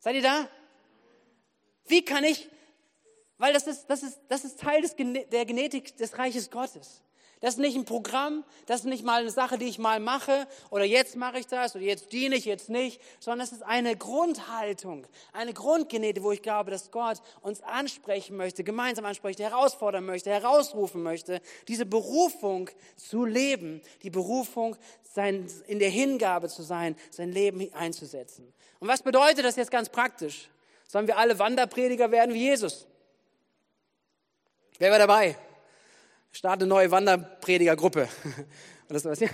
Seid 0.00 0.16
ihr 0.16 0.22
da? 0.22 0.48
Wie 1.86 2.04
kann 2.04 2.24
ich, 2.24 2.48
weil 3.38 3.52
das 3.52 3.66
ist, 3.66 3.86
das 3.86 4.02
ist, 4.02 4.20
das 4.28 4.44
ist 4.44 4.60
Teil 4.60 4.82
des, 4.82 4.96
der 4.96 5.46
Genetik 5.46 5.96
des 5.96 6.18
Reiches 6.18 6.50
Gottes. 6.50 7.02
Das 7.40 7.54
ist 7.54 7.60
nicht 7.60 7.76
ein 7.76 7.84
Programm, 7.84 8.44
das 8.66 8.80
ist 8.80 8.86
nicht 8.86 9.04
mal 9.04 9.20
eine 9.20 9.30
Sache, 9.30 9.58
die 9.58 9.66
ich 9.66 9.78
mal 9.78 10.00
mache 10.00 10.46
oder 10.70 10.84
jetzt 10.84 11.14
mache 11.14 11.38
ich 11.38 11.46
das 11.46 11.76
oder 11.76 11.84
jetzt 11.84 12.12
diene 12.12 12.34
ich, 12.34 12.44
jetzt 12.44 12.68
nicht, 12.68 13.00
sondern 13.20 13.46
es 13.46 13.52
ist 13.52 13.62
eine 13.62 13.96
Grundhaltung, 13.96 15.06
eine 15.32 15.52
Grundgenete, 15.52 16.22
wo 16.24 16.32
ich 16.32 16.42
glaube, 16.42 16.72
dass 16.72 16.90
Gott 16.90 17.22
uns 17.40 17.62
ansprechen 17.62 18.36
möchte, 18.36 18.64
gemeinsam 18.64 19.04
ansprechen, 19.04 19.42
herausfordern 19.42 20.04
möchte, 20.04 20.30
herausrufen 20.30 21.02
möchte, 21.02 21.40
diese 21.68 21.86
Berufung 21.86 22.70
zu 22.96 23.24
leben, 23.24 23.82
die 24.02 24.10
Berufung 24.10 24.76
sein, 25.02 25.46
in 25.68 25.78
der 25.78 25.90
Hingabe 25.90 26.48
zu 26.48 26.62
sein, 26.62 26.96
sein 27.10 27.30
Leben 27.30 27.72
einzusetzen. 27.72 28.52
Und 28.80 28.88
was 28.88 29.02
bedeutet 29.02 29.44
das 29.44 29.56
jetzt 29.56 29.70
ganz 29.70 29.88
praktisch? 29.88 30.50
Sollen 30.88 31.06
wir 31.06 31.18
alle 31.18 31.38
Wanderprediger 31.38 32.10
werden 32.10 32.34
wie 32.34 32.48
Jesus? 32.48 32.86
Wer 34.78 34.90
war 34.90 34.98
dabei? 34.98 35.36
Start 36.32 36.60
eine 36.60 36.68
neue 36.68 36.90
Wanderpredigergruppe. 36.90 38.08
Oder 38.90 39.00
sowas. 39.00 39.20
Ja, 39.20 39.28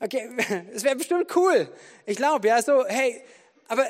okay, 0.00 0.28
es 0.74 0.84
wäre 0.84 0.96
bestimmt 0.96 1.34
cool. 1.36 1.68
Ich 2.06 2.16
glaube, 2.16 2.48
ja, 2.48 2.60
so, 2.62 2.84
hey, 2.86 3.22
aber 3.68 3.86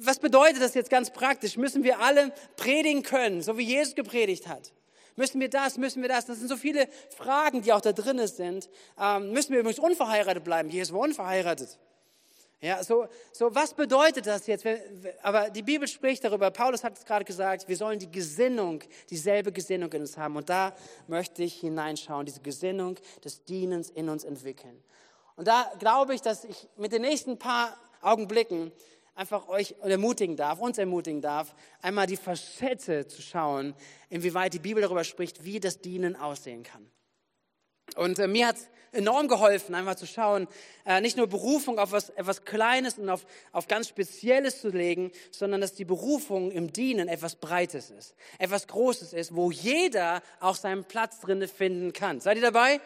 was 0.00 0.18
bedeutet 0.18 0.62
das 0.62 0.74
jetzt 0.74 0.90
ganz 0.90 1.10
praktisch? 1.10 1.56
Müssen 1.56 1.84
wir 1.84 2.00
alle 2.00 2.32
predigen 2.56 3.02
können, 3.02 3.42
so 3.42 3.56
wie 3.58 3.64
Jesus 3.64 3.94
gepredigt 3.94 4.48
hat? 4.48 4.72
Müssen 5.16 5.40
wir 5.40 5.48
das, 5.48 5.78
müssen 5.78 6.02
wir 6.02 6.08
das? 6.08 6.26
Das 6.26 6.38
sind 6.38 6.48
so 6.48 6.56
viele 6.56 6.88
Fragen, 7.16 7.62
die 7.62 7.72
auch 7.72 7.80
da 7.80 7.92
drin 7.92 8.26
sind. 8.26 8.68
Ähm, 9.00 9.32
müssen 9.32 9.52
wir 9.52 9.60
übrigens 9.60 9.78
unverheiratet 9.78 10.44
bleiben? 10.44 10.68
Jesus 10.68 10.92
war 10.92 11.00
unverheiratet. 11.00 11.78
Ja, 12.60 12.82
so, 12.82 13.06
so 13.32 13.54
was 13.54 13.74
bedeutet 13.74 14.26
das 14.26 14.46
jetzt? 14.46 14.66
Aber 15.22 15.50
die 15.50 15.62
Bibel 15.62 15.86
spricht 15.86 16.24
darüber. 16.24 16.50
Paulus 16.50 16.82
hat 16.82 16.96
es 16.96 17.04
gerade 17.04 17.24
gesagt, 17.24 17.68
wir 17.68 17.76
sollen 17.76 17.98
die 17.98 18.10
Gesinnung, 18.10 18.82
dieselbe 19.10 19.52
Gesinnung 19.52 19.92
in 19.92 20.00
uns 20.00 20.16
haben. 20.16 20.36
Und 20.36 20.48
da 20.48 20.74
möchte 21.06 21.42
ich 21.42 21.60
hineinschauen, 21.60 22.24
diese 22.24 22.40
Gesinnung 22.40 22.96
des 23.22 23.44
Dienens 23.44 23.90
in 23.90 24.08
uns 24.08 24.24
entwickeln. 24.24 24.82
Und 25.36 25.48
da 25.48 25.70
glaube 25.78 26.14
ich, 26.14 26.22
dass 26.22 26.44
ich 26.44 26.66
mit 26.76 26.92
den 26.92 27.02
nächsten 27.02 27.38
paar 27.38 27.76
Augenblicken 28.00 28.72
einfach 29.14 29.48
euch 29.48 29.74
ermutigen 29.82 30.36
darf, 30.36 30.58
uns 30.58 30.78
ermutigen 30.78 31.20
darf, 31.20 31.54
einmal 31.82 32.06
die 32.06 32.16
Facette 32.16 33.06
zu 33.06 33.20
schauen, 33.20 33.74
inwieweit 34.08 34.54
die 34.54 34.58
Bibel 34.58 34.82
darüber 34.82 35.04
spricht, 35.04 35.44
wie 35.44 35.60
das 35.60 35.80
Dienen 35.80 36.16
aussehen 36.16 36.62
kann. 36.62 36.90
Und 37.96 38.18
äh, 38.18 38.28
mir 38.28 38.48
hat 38.48 38.56
enorm 38.92 39.28
geholfen, 39.28 39.74
einfach 39.74 39.94
zu 39.94 40.06
schauen, 40.06 40.48
äh, 40.84 41.00
nicht 41.00 41.16
nur 41.16 41.26
Berufung 41.26 41.78
auf 41.78 41.92
was, 41.92 42.10
etwas 42.10 42.44
Kleines 42.44 42.98
und 42.98 43.08
auf, 43.08 43.26
auf 43.52 43.68
ganz 43.68 43.88
Spezielles 43.88 44.60
zu 44.60 44.68
legen, 44.68 45.12
sondern 45.30 45.60
dass 45.60 45.74
die 45.74 45.84
Berufung 45.84 46.50
im 46.50 46.72
Dienen 46.72 47.08
etwas 47.08 47.36
Breites 47.36 47.90
ist, 47.90 48.14
etwas 48.38 48.66
Großes 48.66 49.12
ist, 49.12 49.34
wo 49.34 49.50
jeder 49.50 50.22
auch 50.40 50.54
seinen 50.54 50.84
Platz 50.84 51.20
drinne 51.20 51.48
finden 51.48 51.92
kann. 51.92 52.20
Seid 52.20 52.36
ihr 52.36 52.42
dabei? 52.42 52.80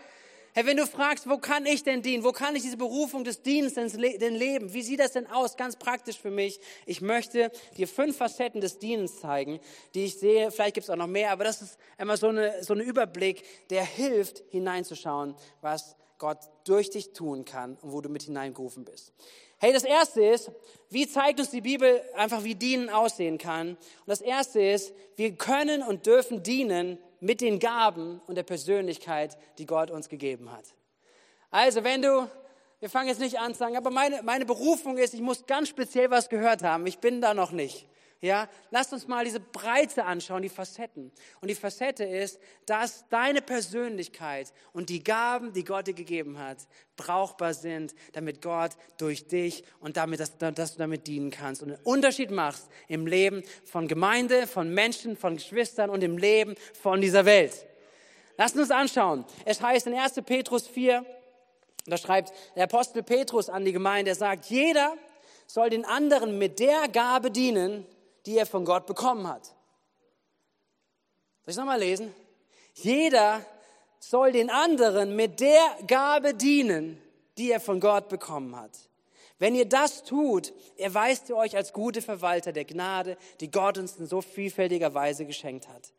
Hey, 0.53 0.67
wenn 0.67 0.77
du 0.77 0.85
fragst, 0.85 1.29
wo 1.29 1.39
kann 1.39 1.65
ich 1.65 1.85
denn 1.85 2.03
dienen? 2.03 2.25
Wo 2.25 2.33
kann 2.33 2.57
ich 2.57 2.63
diese 2.63 2.77
Berufung 2.77 3.23
des 3.23 3.41
Dienstes 3.43 3.93
denn 3.93 4.35
leben? 4.35 4.73
Wie 4.73 4.83
sieht 4.83 4.99
das 4.99 5.13
denn 5.13 5.29
aus? 5.29 5.57
Ganz 5.57 5.77
praktisch 5.77 6.19
für 6.19 6.33
mich. 6.33 6.59
Ich 6.87 7.01
möchte 7.01 7.53
dir 7.77 7.87
fünf 7.87 8.17
Facetten 8.17 8.61
des 8.61 8.81
Dienens 8.81 9.21
zeigen, 9.21 9.61
die 9.95 10.07
ich 10.07 10.19
sehe. 10.19 10.51
Vielleicht 10.51 10.75
gibt 10.75 10.85
es 10.85 10.91
auch 10.91 10.97
noch 10.97 11.07
mehr, 11.07 11.31
aber 11.31 11.45
das 11.45 11.63
ist 11.63 11.79
einmal 11.97 12.17
so, 12.17 12.29
eine, 12.29 12.65
so 12.65 12.75
ein 12.75 12.81
Überblick, 12.81 13.45
der 13.71 13.85
hilft, 13.85 14.43
hineinzuschauen, 14.51 15.37
was 15.61 15.95
Gott 16.19 16.39
durch 16.65 16.91
dich 16.91 17.13
tun 17.13 17.45
kann 17.45 17.77
und 17.81 17.93
wo 17.93 18.01
du 18.01 18.09
mit 18.09 18.25
hineingerufen 18.25 18.85
bist. 18.85 19.13
Hey, 19.59 19.73
das 19.73 19.85
erste 19.85 20.25
ist, 20.25 20.51
wie 20.89 21.07
zeigt 21.07 21.39
uns 21.39 21.51
die 21.51 21.61
Bibel 21.61 22.03
einfach, 22.17 22.43
wie 22.43 22.57
Dienen 22.57 22.89
aussehen 22.89 23.39
kann? 23.39 23.71
Und 23.71 23.79
das 24.07 24.21
erste 24.21 24.61
ist, 24.61 24.93
wir 25.15 25.33
können 25.37 25.85
und 25.85 26.07
dürfen 26.07 26.43
dienen 26.43 26.99
mit 27.21 27.41
den 27.41 27.59
Gaben 27.59 28.21
und 28.27 28.35
der 28.35 28.43
Persönlichkeit, 28.43 29.37
die 29.59 29.67
Gott 29.67 29.91
uns 29.91 30.09
gegeben 30.09 30.51
hat. 30.51 30.65
Also, 31.51 31.85
wenn 31.85 32.03
du, 32.03 32.29
wir 32.81 32.91
fangen 32.91 33.09
jetzt 33.09 33.21
nicht 33.21 33.39
an 33.39 33.53
zu 33.53 33.59
sagen, 33.59 33.77
aber 33.77 33.91
meine, 33.91 34.23
meine 34.23 34.47
Berufung 34.47 34.99
ist, 34.99 35.15
ich 35.15 35.21
muss 35.21 35.47
ganz 35.47 35.69
speziell 35.69 36.11
was 36.11 36.29
gehört 36.29 36.63
haben. 36.63 36.87
Ich 36.87 36.99
bin 36.99 37.21
da 37.21 37.35
noch 37.35 37.51
nicht. 37.51 37.87
Ja, 38.23 38.51
lasst 38.71 38.93
uns 38.93 39.09
mal 39.09 39.25
diese 39.25 39.41
Breite 39.41 40.05
anschauen, 40.05 40.43
die 40.43 40.51
Facetten. 40.51 41.11
Und 41.41 41.49
die 41.49 41.55
Facette 41.55 42.05
ist, 42.05 42.39
dass 42.67 43.09
deine 43.09 43.41
Persönlichkeit 43.41 44.53
und 44.75 44.91
die 44.91 45.03
Gaben, 45.03 45.55
die 45.55 45.65
Gott 45.65 45.87
dir 45.87 45.95
gegeben 45.95 46.39
hat, 46.39 46.59
brauchbar 46.97 47.55
sind, 47.55 47.95
damit 48.13 48.43
Gott 48.43 48.73
durch 48.99 49.27
dich 49.27 49.65
und 49.81 49.97
damit, 49.97 50.21
dass, 50.21 50.37
dass 50.37 50.73
du 50.73 50.79
damit 50.79 51.07
dienen 51.07 51.31
kannst 51.31 51.63
und 51.63 51.73
einen 51.73 51.83
Unterschied 51.83 52.31
machst 52.31 52.69
im 52.89 53.07
Leben 53.07 53.43
von 53.65 53.89
Gemeinde, 53.89 54.47
von 54.47 54.73
Menschen, 54.75 55.17
von 55.17 55.37
Geschwistern 55.37 55.89
und 55.89 56.05
im 56.05 56.19
Leben 56.19 56.57
von 56.79 57.01
dieser 57.01 57.25
Welt. 57.25 57.65
Lasst 58.37 58.57
uns 58.57 58.71
anschauen. 58.71 59.25
Es 59.47 59.63
heißt 59.63 59.87
in 59.87 59.95
1. 59.95 60.21
Petrus 60.27 60.67
4, 60.67 61.07
da 61.87 61.97
schreibt 61.97 62.35
der 62.55 62.65
Apostel 62.65 63.03
Petrus 63.03 63.49
an 63.49 63.65
die 63.65 63.73
Gemeinde, 63.73 64.11
er 64.11 64.15
sagt, 64.15 64.47
jeder 64.47 64.95
soll 65.47 65.71
den 65.71 65.87
anderen 65.87 66.37
mit 66.37 66.61
der 66.61 66.87
Gabe 66.89 67.31
dienen, 67.31 67.87
die 68.31 68.39
er 68.39 68.47
von 68.47 68.65
Gott 68.65 68.87
bekommen 68.87 69.27
hat. 69.27 69.45
Soll 71.43 71.51
ich 71.51 71.57
nochmal 71.57 71.81
lesen? 71.81 72.15
Jeder 72.75 73.45
soll 73.99 74.31
den 74.31 74.51
anderen 74.51 75.17
mit 75.17 75.41
der 75.41 75.61
Gabe 75.89 76.33
dienen, 76.33 77.03
die 77.39 77.51
er 77.51 77.59
von 77.59 77.81
Gott 77.81 78.09
bekommen 78.09 78.55
hat. 78.55 78.71
Wenn 79.41 79.57
ihr 79.57 79.65
das 79.65 80.05
tut, 80.05 80.53
erweist 80.77 81.29
ihr 81.29 81.37
euch 81.37 81.57
als 81.57 81.73
gute 81.73 82.03
Verwalter 82.03 82.53
der 82.53 82.65
Gnade, 82.65 83.17
die 83.41 83.51
Gott 83.51 83.79
uns 83.79 83.97
in 83.97 84.07
so 84.07 84.21
vielfältiger 84.21 84.95
Weise 84.95 85.27
geschenkt 85.27 85.67
hat. 85.67 85.93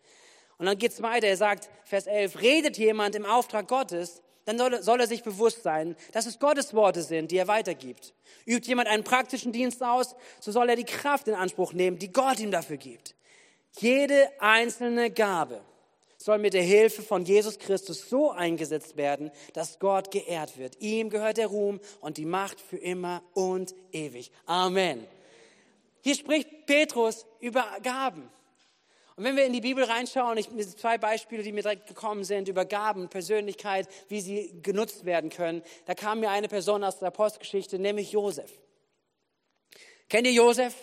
Und 0.58 0.68
dann 0.68 0.78
geht's 0.78 1.02
weiter. 1.02 1.28
Er 1.28 1.36
sagt, 1.36 1.70
Vers 1.84 2.08
11, 2.08 2.40
redet 2.40 2.78
jemand 2.78 3.16
im 3.16 3.26
Auftrag 3.26 3.68
Gottes, 3.68 4.22
dann 4.46 4.58
soll, 4.58 4.82
soll 4.82 5.00
er 5.00 5.08
sich 5.08 5.24
bewusst 5.24 5.64
sein, 5.64 5.96
dass 6.14 6.26
es 6.26 6.40
Gottes 6.40 6.74
Worte 6.74 7.04
sind, 7.04 7.32
die 7.32 7.38
er 7.38 7.48
weitergibt. 7.48 8.14
Übt 8.46 8.68
jemand 8.68 8.88
einen 8.88 9.04
praktischen 9.04 9.52
Dienst 9.52 9.84
aus, 9.84 10.16
so 10.40 10.52
soll 10.52 10.70
er 10.70 10.76
die 10.76 10.84
Kraft 10.84 11.28
in 11.28 11.36
Anspruch 11.36 11.74
nehmen, 11.74 12.00
die 12.00 12.12
Gott 12.12 12.40
ihm 12.40 12.52
dafür 12.52 12.78
gibt. 12.78 13.16
Jede 13.80 14.30
einzelne 14.40 15.12
Gabe 15.12 15.62
soll 16.18 16.38
mit 16.38 16.54
der 16.54 16.64
Hilfe 16.64 17.02
von 17.02 17.26
Jesus 17.26 17.58
Christus 17.58 18.10
so 18.10 18.32
eingesetzt 18.32 18.96
werden, 18.96 19.32
dass 19.54 19.80
Gott 19.80 20.12
geehrt 20.12 20.58
wird. 20.58 20.80
Ihm 20.80 21.10
gehört 21.10 21.38
der 21.38 21.48
Ruhm 21.48 21.80
und 22.00 22.18
die 22.18 22.26
Macht 22.26 22.60
für 22.60 22.78
immer 22.78 23.24
und 23.34 23.74
ewig. 23.92 24.32
Amen. 24.46 25.08
Hier 26.02 26.16
spricht 26.16 26.66
Petrus 26.66 27.26
über 27.40 27.66
Gaben. 27.82 28.30
Und 29.22 29.28
wenn 29.28 29.36
wir 29.36 29.46
in 29.46 29.54
die 29.54 29.62
Bibel 29.62 29.84
reinschauen, 29.84 30.36
ich, 30.40 30.50
zwei 30.78 30.98
Beispiele, 30.98 31.44
die 31.44 31.52
mir 31.52 31.62
direkt 31.62 31.86
gekommen 31.86 32.24
sind, 32.24 32.48
über 32.48 32.66
Gaben, 32.66 33.08
Persönlichkeit, 33.08 33.88
wie 34.08 34.20
sie 34.20 34.52
genutzt 34.64 35.06
werden 35.06 35.30
können, 35.30 35.62
da 35.86 35.94
kam 35.94 36.22
mir 36.22 36.32
eine 36.32 36.48
Person 36.48 36.84
aus 36.84 36.98
der 36.98 37.10
Apostelgeschichte, 37.10 37.78
nämlich 37.78 38.14
Josef. 38.14 38.52
Kennt 40.10 40.26
ihr 40.26 40.34
Josef? 40.34 40.74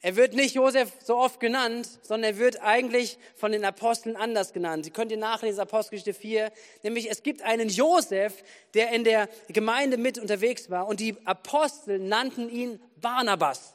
Er 0.00 0.16
wird 0.16 0.32
nicht 0.32 0.54
Josef 0.54 0.90
so 1.04 1.18
oft 1.18 1.38
genannt, 1.38 1.86
sondern 2.00 2.32
er 2.32 2.38
wird 2.38 2.62
eigentlich 2.62 3.18
von 3.36 3.52
den 3.52 3.66
Aposteln 3.66 4.16
anders 4.16 4.54
genannt. 4.54 4.86
Sie 4.86 4.90
könnt 4.90 5.12
ihr 5.12 5.18
nachlesen, 5.18 5.60
Apostelgeschichte 5.60 6.18
4. 6.18 6.50
Nämlich 6.82 7.10
es 7.10 7.22
gibt 7.22 7.42
einen 7.42 7.68
Josef, 7.68 8.42
der 8.72 8.90
in 8.90 9.04
der 9.04 9.28
Gemeinde 9.48 9.98
mit 9.98 10.18
unterwegs 10.18 10.70
war 10.70 10.86
und 10.86 10.98
die 10.98 11.14
Apostel 11.26 11.98
nannten 11.98 12.48
ihn 12.48 12.80
Barnabas. 13.02 13.74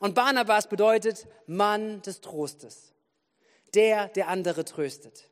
Und 0.00 0.14
Barnabas 0.16 0.66
bedeutet 0.66 1.28
Mann 1.46 2.02
des 2.02 2.20
Trostes. 2.20 2.92
Der, 3.74 4.08
der 4.08 4.26
andere 4.26 4.64
tröstet. 4.64 5.30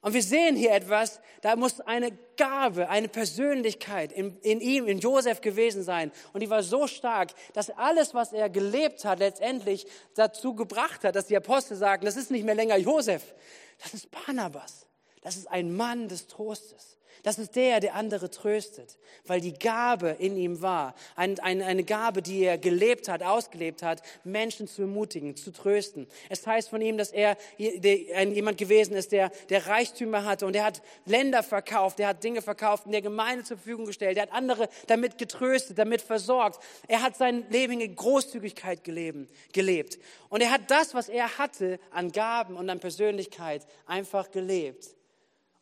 Und 0.00 0.14
wir 0.14 0.22
sehen 0.22 0.56
hier 0.56 0.72
etwas, 0.72 1.20
da 1.42 1.56
muss 1.56 1.80
eine 1.80 2.16
Gabe, 2.36 2.88
eine 2.88 3.08
Persönlichkeit 3.08 4.12
in, 4.12 4.38
in, 4.40 4.60
ihm, 4.60 4.86
in 4.86 4.98
Josef 4.98 5.40
gewesen 5.40 5.82
sein. 5.82 6.10
Und 6.32 6.40
die 6.40 6.50
war 6.50 6.62
so 6.62 6.86
stark, 6.86 7.32
dass 7.54 7.70
alles, 7.70 8.14
was 8.14 8.32
er 8.32 8.48
gelebt 8.48 9.04
hat, 9.04 9.18
letztendlich 9.18 9.86
dazu 10.14 10.54
gebracht 10.54 11.04
hat, 11.04 11.14
dass 11.14 11.26
die 11.26 11.36
Apostel 11.36 11.76
sagen, 11.76 12.04
das 12.04 12.16
ist 12.16 12.30
nicht 12.30 12.44
mehr 12.44 12.54
länger 12.54 12.76
Josef, 12.76 13.34
das 13.82 13.94
ist 13.94 14.10
Barnabas. 14.10 14.86
Das 15.22 15.36
ist 15.36 15.50
ein 15.50 15.74
Mann 15.74 16.08
des 16.08 16.28
Trostes. 16.28 16.95
Das 17.26 17.40
ist 17.40 17.56
der, 17.56 17.80
der 17.80 17.96
andere 17.96 18.30
tröstet, 18.30 18.98
weil 19.26 19.40
die 19.40 19.52
Gabe 19.52 20.10
in 20.20 20.36
ihm 20.36 20.62
war. 20.62 20.94
Ein, 21.16 21.40
ein, 21.40 21.60
eine 21.60 21.82
Gabe, 21.82 22.22
die 22.22 22.44
er 22.44 22.56
gelebt 22.56 23.08
hat, 23.08 23.24
ausgelebt 23.24 23.82
hat, 23.82 24.00
Menschen 24.22 24.68
zu 24.68 24.82
ermutigen, 24.82 25.34
zu 25.34 25.50
trösten. 25.50 26.06
Es 26.28 26.46
heißt 26.46 26.68
von 26.68 26.80
ihm, 26.80 26.96
dass 26.96 27.10
er 27.10 27.36
jemand 27.58 28.58
gewesen 28.58 28.94
ist, 28.94 29.10
der, 29.10 29.32
der 29.48 29.66
Reichtümer 29.66 30.24
hatte 30.24 30.46
und 30.46 30.54
er 30.54 30.66
hat 30.66 30.82
Länder 31.04 31.42
verkauft, 31.42 31.98
er 31.98 32.06
hat 32.06 32.22
Dinge 32.22 32.42
verkauft 32.42 32.86
in 32.86 32.92
der 32.92 33.02
Gemeinde 33.02 33.42
zur 33.42 33.56
Verfügung 33.56 33.86
gestellt, 33.86 34.18
er 34.18 34.22
hat 34.22 34.32
andere 34.32 34.68
damit 34.86 35.18
getröstet, 35.18 35.78
damit 35.78 36.02
versorgt. 36.02 36.62
Er 36.86 37.02
hat 37.02 37.16
sein 37.16 37.44
Leben 37.50 37.80
in 37.80 37.96
Großzügigkeit 37.96 38.84
gelebt. 38.84 39.98
Und 40.28 40.42
er 40.42 40.52
hat 40.52 40.70
das, 40.70 40.94
was 40.94 41.08
er 41.08 41.38
hatte 41.38 41.80
an 41.90 42.12
Gaben 42.12 42.56
und 42.56 42.70
an 42.70 42.78
Persönlichkeit, 42.78 43.66
einfach 43.84 44.30
gelebt 44.30 44.95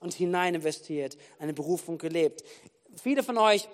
und 0.01 0.15
hinein 0.15 0.55
investiert, 0.55 1.17
eine 1.39 1.53
Berufung 1.53 1.99
gelebt. 1.99 2.45
Viele 2.97 3.23
von 3.23 3.39
euch 3.39 3.69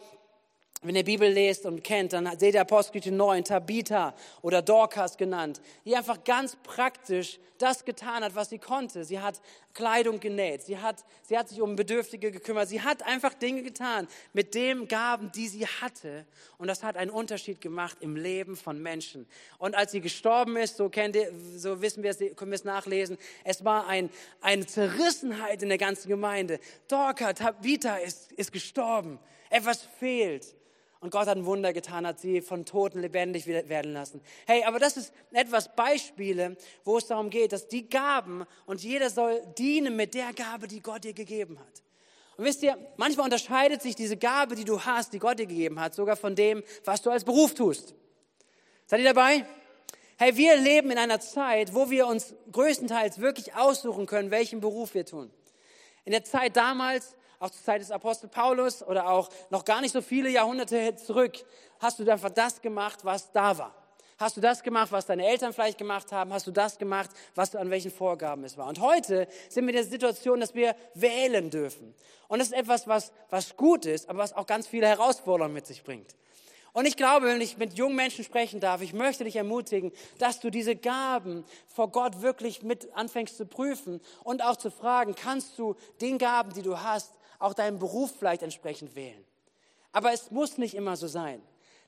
wenn 0.83 0.97
ihr 0.97 1.05
Bibel 1.05 1.31
lest 1.31 1.67
und 1.67 1.85
kennt, 1.85 2.15
dann 2.15 2.39
seht 2.39 2.55
ihr 2.55 2.63
Apostelgeschichte 2.63 3.15
9, 3.15 3.45
Tabitha 3.45 4.15
oder 4.41 4.63
Dorcas 4.63 5.19
genannt, 5.19 5.61
die 5.85 5.95
einfach 5.95 6.25
ganz 6.25 6.57
praktisch 6.63 7.39
das 7.59 7.85
getan 7.85 8.25
hat, 8.25 8.35
was 8.35 8.49
sie 8.49 8.59
konnte. 8.59 9.05
Sie 9.05 9.21
hat 9.21 9.43
Kleidung 9.75 10.21
genäht, 10.21 10.63
sie 10.63 10.79
hat, 10.79 11.05
sie 11.23 11.37
hat 11.37 11.51
sich 11.51 11.61
um 11.61 11.77
Bedürftige 11.77 12.31
gekümmert, 12.31 12.71
sie 12.71 12.81
hat 12.81 13.03
einfach 13.03 13.35
Dinge 13.35 13.63
getan 13.63 14.09
mit 14.33 14.55
dem 14.55 14.89
Gaben, 14.89 15.31
die 15.33 15.49
sie 15.49 15.67
hatte. 15.67 16.25
Und 16.57 16.69
das 16.69 16.83
hat 16.83 16.97
einen 16.97 17.11
Unterschied 17.11 17.61
gemacht 17.61 17.99
im 18.01 18.17
Leben 18.17 18.57
von 18.57 18.81
Menschen. 18.81 19.27
Und 19.59 19.75
als 19.75 19.93
sie 19.93 20.01
gestorben 20.01 20.57
ist, 20.57 20.79
so, 20.79 20.89
kennt 20.89 21.15
ihr, 21.15 21.31
so 21.57 21.83
wissen 21.83 22.03
wir 22.03 22.11
es, 22.11 22.19
können 22.37 22.53
wir 22.53 22.57
es 22.57 22.65
nachlesen, 22.65 23.19
es 23.45 23.67
war 23.67 23.87
ein, 23.87 24.09
eine 24.41 24.65
Zerrissenheit 24.65 25.63
in 25.63 25.69
der 25.69 25.79
ganzen 25.79 26.09
Gemeinde. 26.09 26.59
Dorcas, 26.89 27.35
Tabitha 27.35 27.97
ist, 27.97 28.33
ist 28.33 28.51
gestorben. 28.51 29.19
Etwas 29.51 29.83
fehlt. 29.99 30.57
Und 31.01 31.11
Gott 31.11 31.27
hat 31.27 31.37
ein 31.39 31.47
Wunder 31.47 31.73
getan, 31.73 32.07
hat 32.07 32.21
sie 32.21 32.43
von 32.43 32.67
Toten 32.67 33.01
lebendig 33.01 33.47
werden 33.47 33.95
lassen. 33.95 34.21
Hey, 34.47 34.65
aber 34.65 34.79
das 34.79 34.99
ist 34.99 35.15
etwas 35.33 35.75
Beispiele, 35.75 36.57
wo 36.85 36.99
es 36.99 37.07
darum 37.07 37.31
geht, 37.31 37.53
dass 37.53 37.69
die 37.69 37.89
Gaben 37.89 38.45
und 38.67 38.83
jeder 38.83 39.09
soll 39.09 39.41
dienen 39.57 39.97
mit 39.97 40.13
der 40.13 40.35
Gabe, 40.35 40.69
die 40.69 40.81
Gott 40.81 41.05
dir 41.05 41.15
gegeben 41.15 41.59
hat. 41.59 41.83
Und 42.37 42.45
wisst 42.45 42.63
ihr, 42.63 42.77
manchmal 42.99 43.25
unterscheidet 43.25 43.81
sich 43.81 43.95
diese 43.95 44.19
Gabe, 44.19 44.55
die 44.55 44.65
du 44.65 44.81
hast, 44.83 45.15
die 45.15 45.19
Gott 45.19 45.39
dir 45.39 45.47
gegeben 45.47 45.81
hat, 45.81 45.95
sogar 45.95 46.17
von 46.17 46.35
dem, 46.35 46.63
was 46.85 47.01
du 47.01 47.11
als 47.11 47.25
Beruf 47.25 47.55
tust. 47.55 47.95
Seid 48.87 49.01
ihr 49.01 49.15
dabei? 49.15 49.47
Hey, 50.19 50.37
wir 50.37 50.57
leben 50.59 50.91
in 50.91 50.99
einer 50.99 51.21
Zeit, 51.21 51.75
wo 51.75 51.89
wir 51.89 52.07
uns 52.07 52.35
größtenteils 52.53 53.21
wirklich 53.21 53.55
aussuchen 53.55 54.05
können, 54.05 54.31
welchen 54.31 54.61
Beruf 54.61 54.93
wir 54.93 55.07
tun. 55.07 55.31
In 56.05 56.13
der 56.13 56.25
Zeit 56.25 56.57
damals 56.57 57.17
auch 57.41 57.51
zur 57.51 57.65
Zeit 57.65 57.81
des 57.81 57.91
Apostel 57.91 58.29
Paulus 58.29 58.83
oder 58.83 59.09
auch 59.09 59.29
noch 59.49 59.65
gar 59.65 59.81
nicht 59.81 59.93
so 59.93 60.03
viele 60.03 60.29
Jahrhunderte 60.29 60.95
zurück, 60.95 61.33
hast 61.81 61.99
du 61.99 62.09
einfach 62.09 62.31
das 62.31 62.61
gemacht, 62.61 63.01
was 63.03 63.33
da 63.33 63.57
war. 63.59 63.75
Hast 64.19 64.37
du 64.37 64.43
das 64.43 64.63
gemacht, 64.63 64.93
was 64.93 65.07
deine 65.07 65.27
Eltern 65.27 65.55
vielleicht 65.55 65.79
gemacht 65.79 66.13
haben? 66.13 66.31
Hast 66.35 66.47
du 66.47 66.51
das 66.51 66.77
gemacht, 66.77 67.09
was 67.35 67.53
du 67.53 67.59
an 67.59 67.71
welchen 67.71 67.91
Vorgaben 67.91 68.45
es 68.45 68.59
war? 68.59 68.69
Und 68.69 68.79
heute 68.79 69.27
sind 69.49 69.65
wir 69.65 69.71
in 69.71 69.77
der 69.77 69.85
Situation, 69.85 70.41
dass 70.41 70.55
wir 70.55 70.77
wählen 70.93 71.49
dürfen. 71.49 71.95
Und 72.29 72.39
das 72.39 72.49
ist 72.49 72.55
etwas, 72.55 72.87
was, 72.87 73.13
was 73.31 73.57
gut 73.57 73.87
ist, 73.87 74.11
aber 74.11 74.19
was 74.19 74.35
auch 74.35 74.47
ganz 74.47 74.67
viele 74.67 74.87
Herausforderungen 74.87 75.55
mit 75.55 75.67
sich 75.67 75.83
bringt. 75.83 76.15
Und 76.75 76.87
ich 76.87 76.99
glaube, 76.99 77.27
wenn 77.27 77.41
ich 77.41 77.57
mit 77.57 77.73
jungen 77.73 77.97
Menschen 77.97 78.23
sprechen 78.23 78.61
darf, 78.61 78.83
ich 78.83 78.93
möchte 78.93 79.25
dich 79.25 79.37
ermutigen, 79.37 79.91
dass 80.19 80.39
du 80.39 80.51
diese 80.51 80.77
Gaben 80.77 81.45
vor 81.67 81.89
Gott 81.91 82.21
wirklich 82.21 82.63
mit 82.63 82.93
anfängst 82.95 83.39
zu 83.39 83.47
prüfen 83.47 84.01
und 84.23 84.45
auch 84.45 84.57
zu 84.57 84.71
fragen, 84.71 85.15
kannst 85.15 85.59
du 85.59 85.77
den 86.03 86.19
Gaben, 86.19 86.53
die 86.53 86.63
du 86.63 86.79
hast, 86.79 87.15
auch 87.41 87.55
deinen 87.55 87.81
Beruf 87.81 88.13
vielleicht 88.17 88.43
entsprechend 88.43 88.95
wählen. 88.95 89.25
Aber 89.93 90.13
es 90.13 90.31
muss 90.31 90.59
nicht 90.59 90.75
immer 90.75 90.97
so 90.97 91.09
sein. 91.09 91.43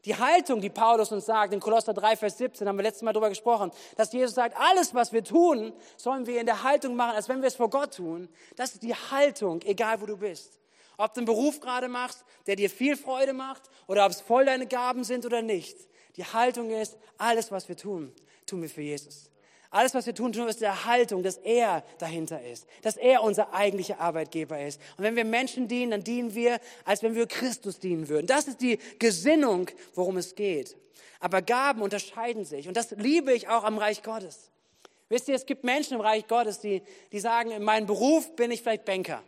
Die 0.04 0.16
Haltung, 0.16 0.60
die 0.60 0.70
Paulus 0.70 1.12
uns 1.12 1.26
sagt, 1.26 1.52
in 1.52 1.60
Kolosser 1.60 1.94
3, 1.94 2.16
Vers 2.16 2.38
17, 2.38 2.66
haben 2.66 2.76
wir 2.76 2.82
letztes 2.82 3.02
Mal 3.02 3.12
darüber 3.12 3.28
gesprochen, 3.28 3.70
dass 3.96 4.12
Jesus 4.12 4.34
sagt, 4.34 4.56
alles, 4.58 4.92
was 4.94 5.12
wir 5.12 5.22
tun, 5.22 5.72
sollen 5.96 6.26
wir 6.26 6.40
in 6.40 6.46
der 6.46 6.64
Haltung 6.64 6.96
machen, 6.96 7.14
als 7.14 7.28
wenn 7.28 7.40
wir 7.40 7.46
es 7.46 7.54
vor 7.54 7.70
Gott 7.70 7.94
tun. 7.94 8.28
Das 8.56 8.72
ist 8.72 8.82
die 8.82 8.94
Haltung, 8.94 9.62
egal 9.62 10.00
wo 10.00 10.06
du 10.06 10.16
bist. 10.16 10.58
Ob 10.96 11.14
du 11.14 11.20
einen 11.20 11.26
Beruf 11.26 11.60
gerade 11.60 11.86
machst, 11.86 12.24
der 12.46 12.56
dir 12.56 12.68
viel 12.68 12.96
Freude 12.96 13.32
macht, 13.32 13.62
oder 13.86 14.04
ob 14.04 14.10
es 14.10 14.20
voll 14.20 14.44
deine 14.44 14.66
Gaben 14.66 15.04
sind 15.04 15.24
oder 15.24 15.40
nicht. 15.40 15.76
Die 16.16 16.24
Haltung 16.24 16.70
ist, 16.70 16.98
alles, 17.16 17.52
was 17.52 17.68
wir 17.68 17.76
tun, 17.76 18.12
tun 18.44 18.60
wir 18.62 18.68
für 18.68 18.82
Jesus. 18.82 19.30
Alles, 19.72 19.94
was 19.94 20.04
wir 20.04 20.14
tun, 20.14 20.32
tun 20.32 20.42
wir 20.42 20.50
aus 20.50 20.58
der 20.58 20.84
Haltung, 20.84 21.22
dass 21.22 21.38
er 21.38 21.82
dahinter 21.96 22.42
ist, 22.42 22.66
dass 22.82 22.98
er 22.98 23.22
unser 23.22 23.54
eigentlicher 23.54 24.00
Arbeitgeber 24.00 24.60
ist. 24.60 24.78
Und 24.98 25.04
wenn 25.04 25.16
wir 25.16 25.24
Menschen 25.24 25.66
dienen, 25.66 25.92
dann 25.92 26.04
dienen 26.04 26.34
wir, 26.34 26.60
als 26.84 27.02
wenn 27.02 27.14
wir 27.14 27.26
Christus 27.26 27.78
dienen 27.78 28.10
würden. 28.10 28.26
Das 28.26 28.48
ist 28.48 28.60
die 28.60 28.78
Gesinnung, 28.98 29.70
worum 29.94 30.18
es 30.18 30.34
geht. 30.34 30.76
Aber 31.20 31.40
Gaben 31.40 31.80
unterscheiden 31.80 32.44
sich. 32.44 32.68
Und 32.68 32.76
das 32.76 32.90
liebe 32.90 33.32
ich 33.32 33.48
auch 33.48 33.64
am 33.64 33.78
Reich 33.78 34.02
Gottes. 34.02 34.50
Wisst 35.08 35.28
ihr, 35.28 35.34
es 35.34 35.46
gibt 35.46 35.64
Menschen 35.64 35.94
im 35.94 36.02
Reich 36.02 36.28
Gottes, 36.28 36.60
die, 36.60 36.82
die 37.10 37.20
sagen, 37.20 37.50
in 37.50 37.62
meinem 37.62 37.86
Beruf 37.86 38.36
bin 38.36 38.50
ich 38.50 38.60
vielleicht 38.60 38.84
Banker. 38.84 39.22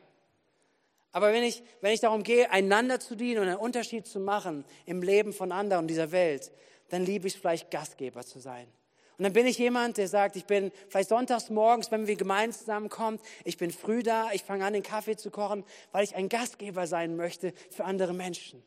Aber 1.12 1.32
wenn 1.32 1.42
ich, 1.42 1.62
wenn 1.80 1.94
ich 1.94 2.00
darum 2.00 2.22
gehe, 2.22 2.50
einander 2.50 3.00
zu 3.00 3.14
dienen 3.14 3.40
und 3.40 3.48
einen 3.48 3.56
Unterschied 3.56 4.06
zu 4.06 4.20
machen 4.20 4.66
im 4.84 5.00
Leben 5.00 5.32
von 5.32 5.52
anderen 5.52 5.84
und 5.84 5.88
dieser 5.88 6.12
Welt, 6.12 6.52
dann 6.90 7.06
liebe 7.06 7.28
ich 7.28 7.34
es 7.34 7.40
vielleicht 7.40 7.70
Gastgeber 7.70 8.26
zu 8.26 8.40
sein. 8.40 8.66
Und 9.16 9.24
dann 9.24 9.32
bin 9.32 9.46
ich 9.46 9.58
jemand, 9.58 9.96
der 9.96 10.08
sagt, 10.08 10.34
ich 10.36 10.44
bin 10.44 10.72
vielleicht 10.88 11.08
sonntags 11.08 11.48
morgens, 11.48 11.90
wenn 11.90 12.06
wir 12.06 12.16
gemeinsam 12.16 12.60
zusammenkommen, 12.60 13.20
ich 13.44 13.56
bin 13.56 13.70
früh 13.70 14.02
da, 14.02 14.32
ich 14.32 14.42
fange 14.42 14.64
an, 14.64 14.72
den 14.72 14.82
Kaffee 14.82 15.16
zu 15.16 15.30
kochen, 15.30 15.64
weil 15.92 16.02
ich 16.02 16.16
ein 16.16 16.28
Gastgeber 16.28 16.86
sein 16.86 17.16
möchte 17.16 17.52
für 17.70 17.84
andere 17.84 18.12
Menschen. 18.12 18.62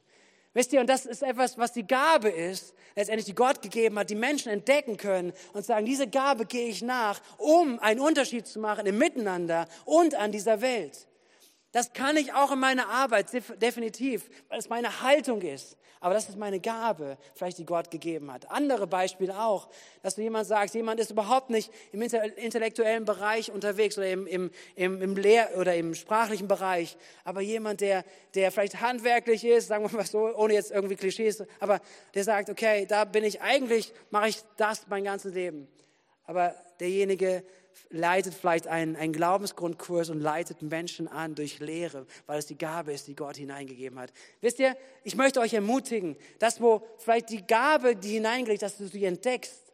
Wisst 0.53 0.73
ihr, 0.73 0.79
und 0.79 0.89
das 0.89 1.05
ist 1.05 1.21
etwas, 1.21 1.57
was 1.57 1.73
die 1.73 1.85
Gabe 1.85 2.29
ist, 2.29 2.73
letztendlich 2.95 3.25
die 3.25 3.35
Gott 3.35 3.61
gegeben 3.61 3.99
hat, 3.99 4.09
die 4.09 4.15
Menschen 4.15 4.51
entdecken 4.51 4.97
können 4.97 5.33
und 5.53 5.65
sagen, 5.65 5.85
diese 5.85 6.07
Gabe 6.07 6.45
gehe 6.45 6.67
ich 6.67 6.81
nach, 6.81 7.21
um 7.37 7.77
einen 7.79 7.99
Unterschied 7.99 8.47
zu 8.47 8.59
machen 8.59 8.87
im 8.87 8.97
Miteinander 8.97 9.67
und 9.85 10.15
an 10.15 10.31
dieser 10.31 10.61
Welt. 10.61 11.07
Das 11.73 11.93
kann 11.93 12.17
ich 12.17 12.33
auch 12.33 12.51
in 12.51 12.59
meiner 12.59 12.89
Arbeit, 12.89 13.27
definitiv, 13.61 14.29
weil 14.49 14.57
es 14.57 14.69
meine 14.69 15.01
Haltung 15.03 15.41
ist. 15.41 15.77
Aber 15.99 16.13
das 16.13 16.29
ist 16.29 16.37
meine 16.37 16.59
Gabe, 16.59 17.17
vielleicht 17.33 17.57
die 17.57 17.65
Gott 17.65 17.89
gegeben 17.91 18.31
hat. 18.31 18.49
Andere 18.51 18.87
Beispiele 18.87 19.39
auch, 19.39 19.67
dass 20.03 20.15
du 20.15 20.21
jemand 20.21 20.47
sagst, 20.47 20.75
jemand 20.75 20.99
ist 20.99 21.11
überhaupt 21.11 21.49
nicht 21.49 21.71
im 21.91 22.01
intellektuellen 22.01 23.05
Bereich 23.05 23.51
unterwegs 23.51 23.97
oder 23.97 24.09
im, 24.09 24.27
im, 24.27 24.51
im, 24.75 25.01
im 25.01 25.15
Lehr- 25.15 25.57
oder 25.57 25.75
im 25.75 25.95
sprachlichen 25.95 26.47
Bereich, 26.47 26.97
aber 27.23 27.41
jemand, 27.41 27.81
der, 27.81 28.03
der 28.35 28.51
vielleicht 28.51 28.81
handwerklich 28.81 29.43
ist, 29.43 29.67
sagen 29.67 29.89
wir 29.89 29.97
mal 29.97 30.05
so, 30.05 30.35
ohne 30.35 30.53
jetzt 30.53 30.71
irgendwie 30.71 30.95
Klischees, 30.95 31.43
aber 31.59 31.81
der 32.13 32.23
sagt, 32.23 32.49
okay, 32.49 32.85
da 32.85 33.05
bin 33.05 33.23
ich 33.23 33.41
eigentlich, 33.41 33.93
mache 34.11 34.29
ich 34.29 34.37
das 34.57 34.87
mein 34.87 35.03
ganzes 35.03 35.33
Leben. 35.33 35.67
Aber 36.25 36.53
derjenige 36.79 37.43
leitet 37.89 38.33
vielleicht 38.33 38.67
einen, 38.67 38.95
einen 38.95 39.13
Glaubensgrundkurs 39.13 40.09
und 40.09 40.19
leitet 40.19 40.61
Menschen 40.61 41.07
an 41.07 41.35
durch 41.35 41.59
Lehre, 41.59 42.05
weil 42.25 42.39
es 42.39 42.45
die 42.45 42.57
Gabe 42.57 42.93
ist, 42.93 43.07
die 43.07 43.15
Gott 43.15 43.37
hineingegeben 43.37 43.99
hat. 43.99 44.11
Wisst 44.41 44.59
ihr, 44.59 44.75
ich 45.03 45.15
möchte 45.15 45.39
euch 45.39 45.53
ermutigen, 45.53 46.17
dass 46.39 46.61
wo 46.61 46.81
vielleicht 46.97 47.29
die 47.29 47.45
Gabe, 47.45 47.95
die 47.95 48.13
hineingelegt, 48.13 48.61
dass 48.61 48.77
du 48.77 48.87
sie 48.87 49.05
entdeckst 49.05 49.67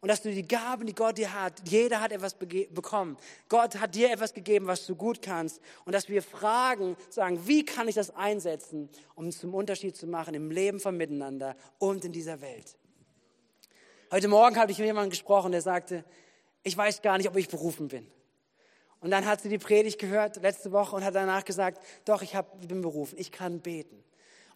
und 0.00 0.08
dass 0.08 0.22
du 0.22 0.32
die 0.32 0.48
Gaben, 0.48 0.86
die 0.86 0.94
Gott 0.94 1.18
dir 1.18 1.32
hat, 1.34 1.60
jeder 1.68 2.00
hat 2.00 2.10
etwas 2.10 2.34
bekommen. 2.34 3.18
Gott 3.48 3.78
hat 3.78 3.94
dir 3.94 4.10
etwas 4.10 4.32
gegeben, 4.32 4.66
was 4.66 4.86
du 4.86 4.96
gut 4.96 5.20
kannst. 5.20 5.60
Und 5.84 5.92
dass 5.92 6.08
wir 6.08 6.22
fragen, 6.22 6.96
sagen, 7.10 7.46
wie 7.46 7.64
kann 7.66 7.86
ich 7.86 7.96
das 7.96 8.14
einsetzen, 8.16 8.88
um 9.14 9.30
zum 9.30 9.52
Unterschied 9.54 9.96
zu 9.96 10.06
machen 10.06 10.32
im 10.32 10.50
Leben 10.50 10.80
von 10.80 10.96
Miteinander 10.96 11.54
und 11.78 12.04
in 12.06 12.12
dieser 12.12 12.40
Welt. 12.40 12.76
Heute 14.10 14.26
Morgen 14.26 14.56
habe 14.56 14.72
ich 14.72 14.78
mit 14.78 14.86
jemandem 14.86 15.10
gesprochen, 15.10 15.52
der 15.52 15.60
sagte, 15.60 16.04
ich 16.62 16.76
weiß 16.76 17.02
gar 17.02 17.16
nicht, 17.18 17.28
ob 17.28 17.36
ich 17.36 17.48
berufen 17.48 17.88
bin. 17.88 18.06
Und 19.00 19.10
dann 19.10 19.24
hat 19.24 19.40
sie 19.40 19.48
die 19.48 19.58
Predigt 19.58 19.98
gehört 19.98 20.36
letzte 20.42 20.72
Woche 20.72 20.94
und 20.94 21.04
hat 21.04 21.14
danach 21.14 21.44
gesagt, 21.44 21.82
doch, 22.04 22.22
ich 22.22 22.34
hab, 22.34 22.68
bin 22.68 22.82
berufen, 22.82 23.16
ich 23.18 23.32
kann 23.32 23.60
beten. 23.60 24.04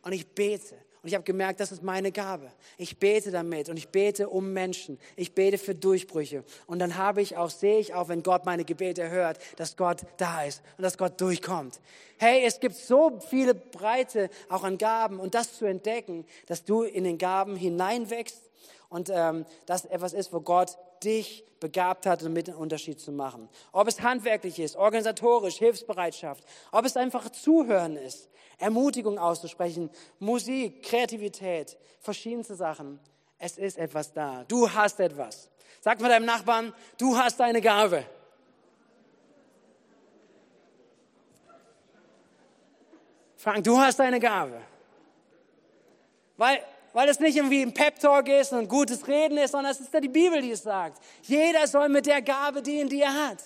Und 0.03 0.13
ich 0.13 0.27
bete. 0.35 0.77
Und 1.03 1.09
ich 1.09 1.15
habe 1.15 1.25
gemerkt, 1.25 1.61
das 1.61 1.73
ist 1.73 1.83
meine 1.83 2.13
Gabe. 2.13 2.51
Ich 2.79 2.99
bete 2.99 3.31
damit 3.31 3.69
und 3.69 3.77
ich 3.77 3.89
bete 3.89 4.29
um 4.29 4.55
Menschen. 4.55 4.99
Ich 5.17 5.35
bete 5.35 5.59
für 5.59 5.75
Durchbrüche. 5.75 6.45
Und 6.67 6.79
dann 6.79 6.97
habe 6.97 7.21
ich 7.21 7.37
auch, 7.37 7.51
sehe 7.51 7.79
ich 7.79 7.93
auch, 7.95 8.09
wenn 8.09 8.23
Gott 8.23 8.47
meine 8.47 8.65
Gebete 8.65 9.11
hört, 9.11 9.39
dass 9.57 9.77
Gott 9.77 10.03
da 10.17 10.45
ist 10.45 10.63
und 10.79 10.83
dass 10.83 10.97
Gott 10.97 11.21
durchkommt. 11.21 11.81
Hey, 12.19 12.45
es 12.47 12.61
gibt 12.61 12.75
so 12.75 13.19
viele 13.29 13.55
Breite 13.55 14.31
auch 14.49 14.65
an 14.65 14.79
Gaben 14.79 15.21
und 15.21 15.35
das 15.35 15.59
zu 15.59 15.67
entdecken, 15.67 16.25
dass 16.47 16.65
du 16.65 16.83
in 16.83 17.05
den 17.05 17.19
Gaben 17.19 17.57
hineinwächst 17.57 18.51
und 18.89 19.11
ähm, 19.13 19.45
das 19.67 19.85
etwas 19.87 20.13
ist, 20.13 20.33
wo 20.33 20.41
Gott 20.41 20.79
dich 21.05 21.45
begabt 21.61 22.07
hat, 22.07 22.23
um 22.23 22.33
mit 22.33 22.49
einen 22.49 22.59
Unterschied 22.59 23.01
zu 23.01 23.13
machen. 23.13 23.49
Ob 23.73 23.89
es 23.89 24.01
handwerklich 24.03 24.59
ist, 24.59 24.77
organisatorisch, 24.77 25.57
Hilfsbereitschaft, 25.57 26.45
ob 26.73 26.85
es 26.85 26.97
einfach 26.97 27.31
Zuhören 27.31 27.97
ist, 27.97 28.29
Ermutigung 28.59 29.19
auszusprechen, 29.19 29.91
Musik, 30.19 30.83
Kreativität, 30.83 31.77
verschiedenste 32.01 32.55
Sachen. 32.55 33.01
Es 33.39 33.59
ist 33.59 33.79
etwas 33.79 34.13
da. 34.13 34.45
Du 34.45 34.71
hast 34.71 35.01
etwas. 35.01 35.51
Sag 35.81 36.01
mal 36.01 36.09
deinem 36.09 36.27
Nachbarn, 36.27 36.73
du 36.99 37.17
hast 37.17 37.41
eine 37.41 37.61
Gabe. 37.61 38.05
Frank, 43.37 43.65
du 43.65 43.79
hast 43.79 44.01
eine 44.01 44.19
Gabe. 44.19 44.61
Weil 46.37 46.63
weil 46.95 47.09
es 47.09 47.21
nicht 47.21 47.37
irgendwie 47.37 47.61
ein 47.61 47.75
Pep-Talk 47.75 48.29
ist 48.29 48.53
und 48.53 48.61
ein 48.61 48.69
gutes 48.69 49.07
Reden 49.07 49.37
ist, 49.37 49.51
sondern 49.51 49.73
es 49.73 49.81
ist 49.81 49.93
ja 49.93 50.01
die 50.01 50.09
Bibel, 50.09 50.41
die 50.41 50.53
es 50.53 50.63
sagt. 50.63 51.03
Jeder 51.23 51.67
soll 51.67 51.91
mit 51.91 52.07
der 52.07 52.23
Gabe 52.23 52.63
dienen, 52.63 52.89
die 52.89 53.03
er 53.03 53.13
hat. 53.13 53.39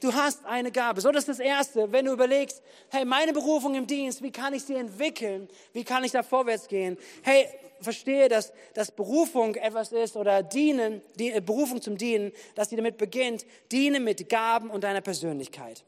Du 0.00 0.12
hast 0.12 0.44
eine 0.46 0.72
Gabe. 0.72 1.00
So, 1.00 1.10
das 1.12 1.28
ist 1.28 1.38
das 1.38 1.38
Erste. 1.38 1.92
Wenn 1.92 2.06
du 2.06 2.12
überlegst, 2.12 2.62
hey, 2.90 3.04
meine 3.04 3.32
Berufung 3.32 3.74
im 3.74 3.86
Dienst, 3.86 4.22
wie 4.22 4.30
kann 4.30 4.54
ich 4.54 4.62
sie 4.64 4.74
entwickeln? 4.74 5.48
Wie 5.72 5.84
kann 5.84 6.02
ich 6.02 6.12
da 6.12 6.22
vorwärts 6.22 6.66
gehen? 6.66 6.96
Hey, 7.22 7.48
verstehe, 7.80 8.28
dass, 8.28 8.52
dass 8.74 8.90
Berufung 8.90 9.54
etwas 9.56 9.92
ist 9.92 10.16
oder 10.16 10.42
Dienen, 10.42 11.02
die, 11.18 11.32
äh, 11.32 11.40
Berufung 11.40 11.80
zum 11.80 11.96
Dienen, 11.96 12.32
dass 12.54 12.68
die 12.68 12.76
damit 12.76 12.96
beginnt, 12.96 13.44
diene 13.70 14.00
mit 14.00 14.28
Gaben 14.28 14.70
und 14.70 14.84
deiner 14.84 15.00
Persönlichkeit. 15.00 15.84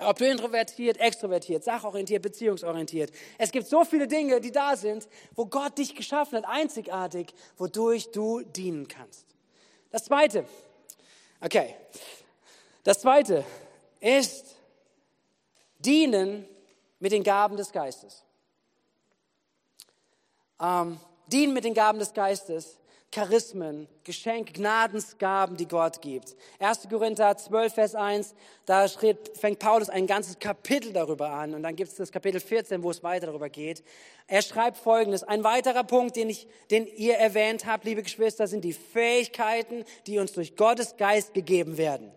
Ob 0.00 0.18
du 0.18 0.30
introvertiert, 0.30 0.96
extrovertiert, 0.98 1.64
sachorientiert, 1.64 2.22
beziehungsorientiert. 2.22 3.10
Es 3.36 3.50
gibt 3.50 3.66
so 3.66 3.84
viele 3.84 4.06
Dinge, 4.06 4.40
die 4.40 4.52
da 4.52 4.76
sind, 4.76 5.08
wo 5.34 5.46
Gott 5.46 5.76
dich 5.76 5.94
geschaffen 5.94 6.38
hat, 6.38 6.44
einzigartig, 6.46 7.34
wodurch 7.56 8.10
du 8.12 8.42
dienen 8.42 8.86
kannst. 8.86 9.26
Das 9.90 10.04
zweite, 10.04 10.44
okay, 11.40 11.74
das 12.84 13.00
zweite 13.00 13.44
ist 14.00 14.54
dienen 15.78 16.46
mit 17.00 17.12
den 17.12 17.24
Gaben 17.24 17.56
des 17.56 17.72
Geistes. 17.72 18.22
Ähm, 20.60 21.00
dienen 21.26 21.52
mit 21.52 21.64
den 21.64 21.74
Gaben 21.74 21.98
des 21.98 22.12
Geistes 22.12 22.78
Charismen, 23.10 23.88
Geschenke, 24.04 24.52
Gnadensgaben, 24.52 25.56
die 25.56 25.66
Gott 25.66 26.02
gibt. 26.02 26.36
1. 26.58 26.88
Korinther 26.90 27.36
12, 27.36 27.72
Vers 27.74 27.94
1, 27.94 28.34
da 28.66 28.86
fängt 29.34 29.58
Paulus 29.58 29.88
ein 29.88 30.06
ganzes 30.06 30.38
Kapitel 30.38 30.92
darüber 30.92 31.30
an 31.30 31.54
und 31.54 31.62
dann 31.62 31.74
gibt 31.74 31.90
es 31.90 31.96
das 31.96 32.12
Kapitel 32.12 32.38
14, 32.38 32.82
wo 32.82 32.90
es 32.90 33.02
weiter 33.02 33.26
darüber 33.26 33.48
geht. 33.48 33.82
Er 34.26 34.42
schreibt 34.42 34.76
Folgendes, 34.76 35.22
ein 35.22 35.42
weiterer 35.42 35.84
Punkt, 35.84 36.16
den, 36.16 36.28
ich, 36.28 36.46
den 36.70 36.86
ihr 36.86 37.14
erwähnt 37.14 37.64
habt, 37.64 37.84
liebe 37.84 38.02
Geschwister, 38.02 38.46
sind 38.46 38.62
die 38.62 38.74
Fähigkeiten, 38.74 39.84
die 40.06 40.18
uns 40.18 40.32
durch 40.32 40.54
Gottes 40.54 40.98
Geist 40.98 41.32
gegeben 41.32 41.78
werden. 41.78 42.12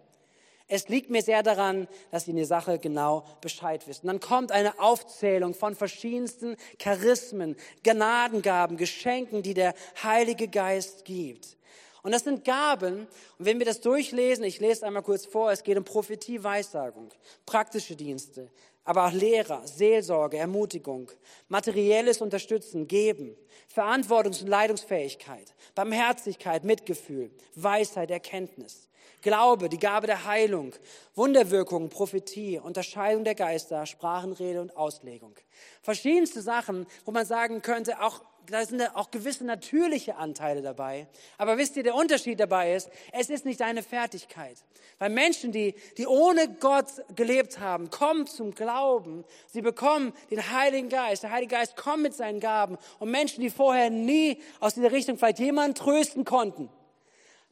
Es 0.73 0.87
liegt 0.87 1.09
mir 1.09 1.21
sehr 1.21 1.43
daran, 1.43 1.89
dass 2.11 2.27
ihr 2.27 2.31
in 2.31 2.37
der 2.37 2.45
Sache 2.45 2.79
genau 2.79 3.25
Bescheid 3.41 3.85
wisst. 3.87 4.03
Und 4.03 4.07
dann 4.07 4.21
kommt 4.21 4.53
eine 4.53 4.79
Aufzählung 4.79 5.53
von 5.53 5.75
verschiedensten 5.75 6.55
Charismen, 6.79 7.57
Gnadengaben, 7.83 8.77
Geschenken, 8.77 9.43
die 9.43 9.53
der 9.53 9.73
Heilige 10.01 10.47
Geist 10.47 11.03
gibt. 11.03 11.57
Und 12.03 12.13
das 12.13 12.23
sind 12.23 12.45
Gaben. 12.45 13.01
Und 13.37 13.45
wenn 13.45 13.59
wir 13.59 13.65
das 13.65 13.81
durchlesen, 13.81 14.45
ich 14.45 14.61
lese 14.61 14.85
einmal 14.85 15.03
kurz 15.03 15.25
vor, 15.25 15.51
es 15.51 15.63
geht 15.63 15.77
um 15.77 15.83
Prophetie, 15.83 16.41
Weissagung, 16.41 17.09
praktische 17.45 17.97
Dienste, 17.97 18.49
aber 18.85 19.07
auch 19.07 19.11
Lehrer, 19.11 19.67
Seelsorge, 19.67 20.37
Ermutigung, 20.37 21.11
materielles 21.49 22.21
Unterstützen, 22.21 22.87
Geben, 22.87 23.35
Verantwortungs- 23.75 24.41
und 24.41 24.47
Leitungsfähigkeit, 24.47 25.53
Barmherzigkeit, 25.75 26.63
Mitgefühl, 26.63 27.29
Weisheit, 27.55 28.09
Erkenntnis. 28.09 28.87
Glaube, 29.21 29.69
die 29.69 29.79
Gabe 29.79 30.07
der 30.07 30.25
Heilung, 30.25 30.73
Wunderwirkung, 31.15 31.89
Prophetie, 31.89 32.59
Unterscheidung 32.59 33.23
der 33.23 33.35
Geister, 33.35 33.85
Sprachenrede 33.85 34.61
und 34.61 34.75
Auslegung. 34.75 35.35
Verschiedenste 35.81 36.41
Sachen, 36.41 36.87
wo 37.05 37.11
man 37.11 37.25
sagen 37.25 37.61
könnte, 37.61 38.01
auch 38.01 38.21
da 38.47 38.65
sind 38.65 38.81
auch 38.95 39.11
gewisse 39.11 39.45
natürliche 39.45 40.15
Anteile 40.15 40.61
dabei. 40.61 41.07
Aber 41.37 41.57
wisst 41.57 41.77
ihr, 41.77 41.83
der 41.83 41.95
Unterschied 41.95 42.39
dabei 42.39 42.73
ist, 42.73 42.89
es 43.11 43.29
ist 43.29 43.45
nicht 43.45 43.59
deine 43.59 43.83
Fertigkeit. 43.83 44.57
Weil 44.99 45.09
Menschen, 45.09 45.51
die, 45.51 45.75
die 45.97 46.07
ohne 46.07 46.47
Gott 46.59 46.87
gelebt 47.15 47.59
haben, 47.59 47.89
kommen 47.89 48.27
zum 48.27 48.53
Glauben. 48.53 49.23
Sie 49.47 49.61
bekommen 49.61 50.13
den 50.29 50.51
Heiligen 50.51 50.89
Geist. 50.89 51.23
Der 51.23 51.31
Heilige 51.31 51.55
Geist 51.55 51.75
kommt 51.75 52.03
mit 52.03 52.13
seinen 52.13 52.39
Gaben. 52.39 52.77
Und 52.99 53.11
Menschen, 53.11 53.41
die 53.41 53.49
vorher 53.49 53.89
nie 53.89 54.41
aus 54.59 54.73
dieser 54.73 54.91
Richtung 54.91 55.17
vielleicht 55.17 55.39
jemanden 55.39 55.75
trösten 55.75 56.25
konnten, 56.25 56.69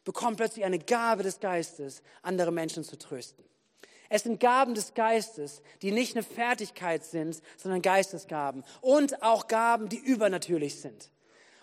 bekommen 0.04 0.36
plötzlich 0.36 0.66
eine 0.66 0.80
Gabe 0.80 1.24
des 1.24 1.40
Geistes, 1.40 2.02
andere 2.22 2.52
Menschen 2.52 2.84
zu 2.84 2.98
trösten. 2.98 3.44
Es 4.10 4.24
sind 4.24 4.40
Gaben 4.40 4.74
des 4.74 4.96
Geistes, 4.96 5.62
die 5.84 5.92
nicht 5.92 6.16
eine 6.16 6.24
Fertigkeit 6.24 7.06
sind, 7.06 7.42
sondern 7.58 7.84
Geistesgaben. 7.84 8.64
Und 8.82 9.22
auch 9.22 9.48
Gaben, 9.48 9.88
die 9.88 9.98
übernatürlich 9.98 10.82
sind. 10.82 11.12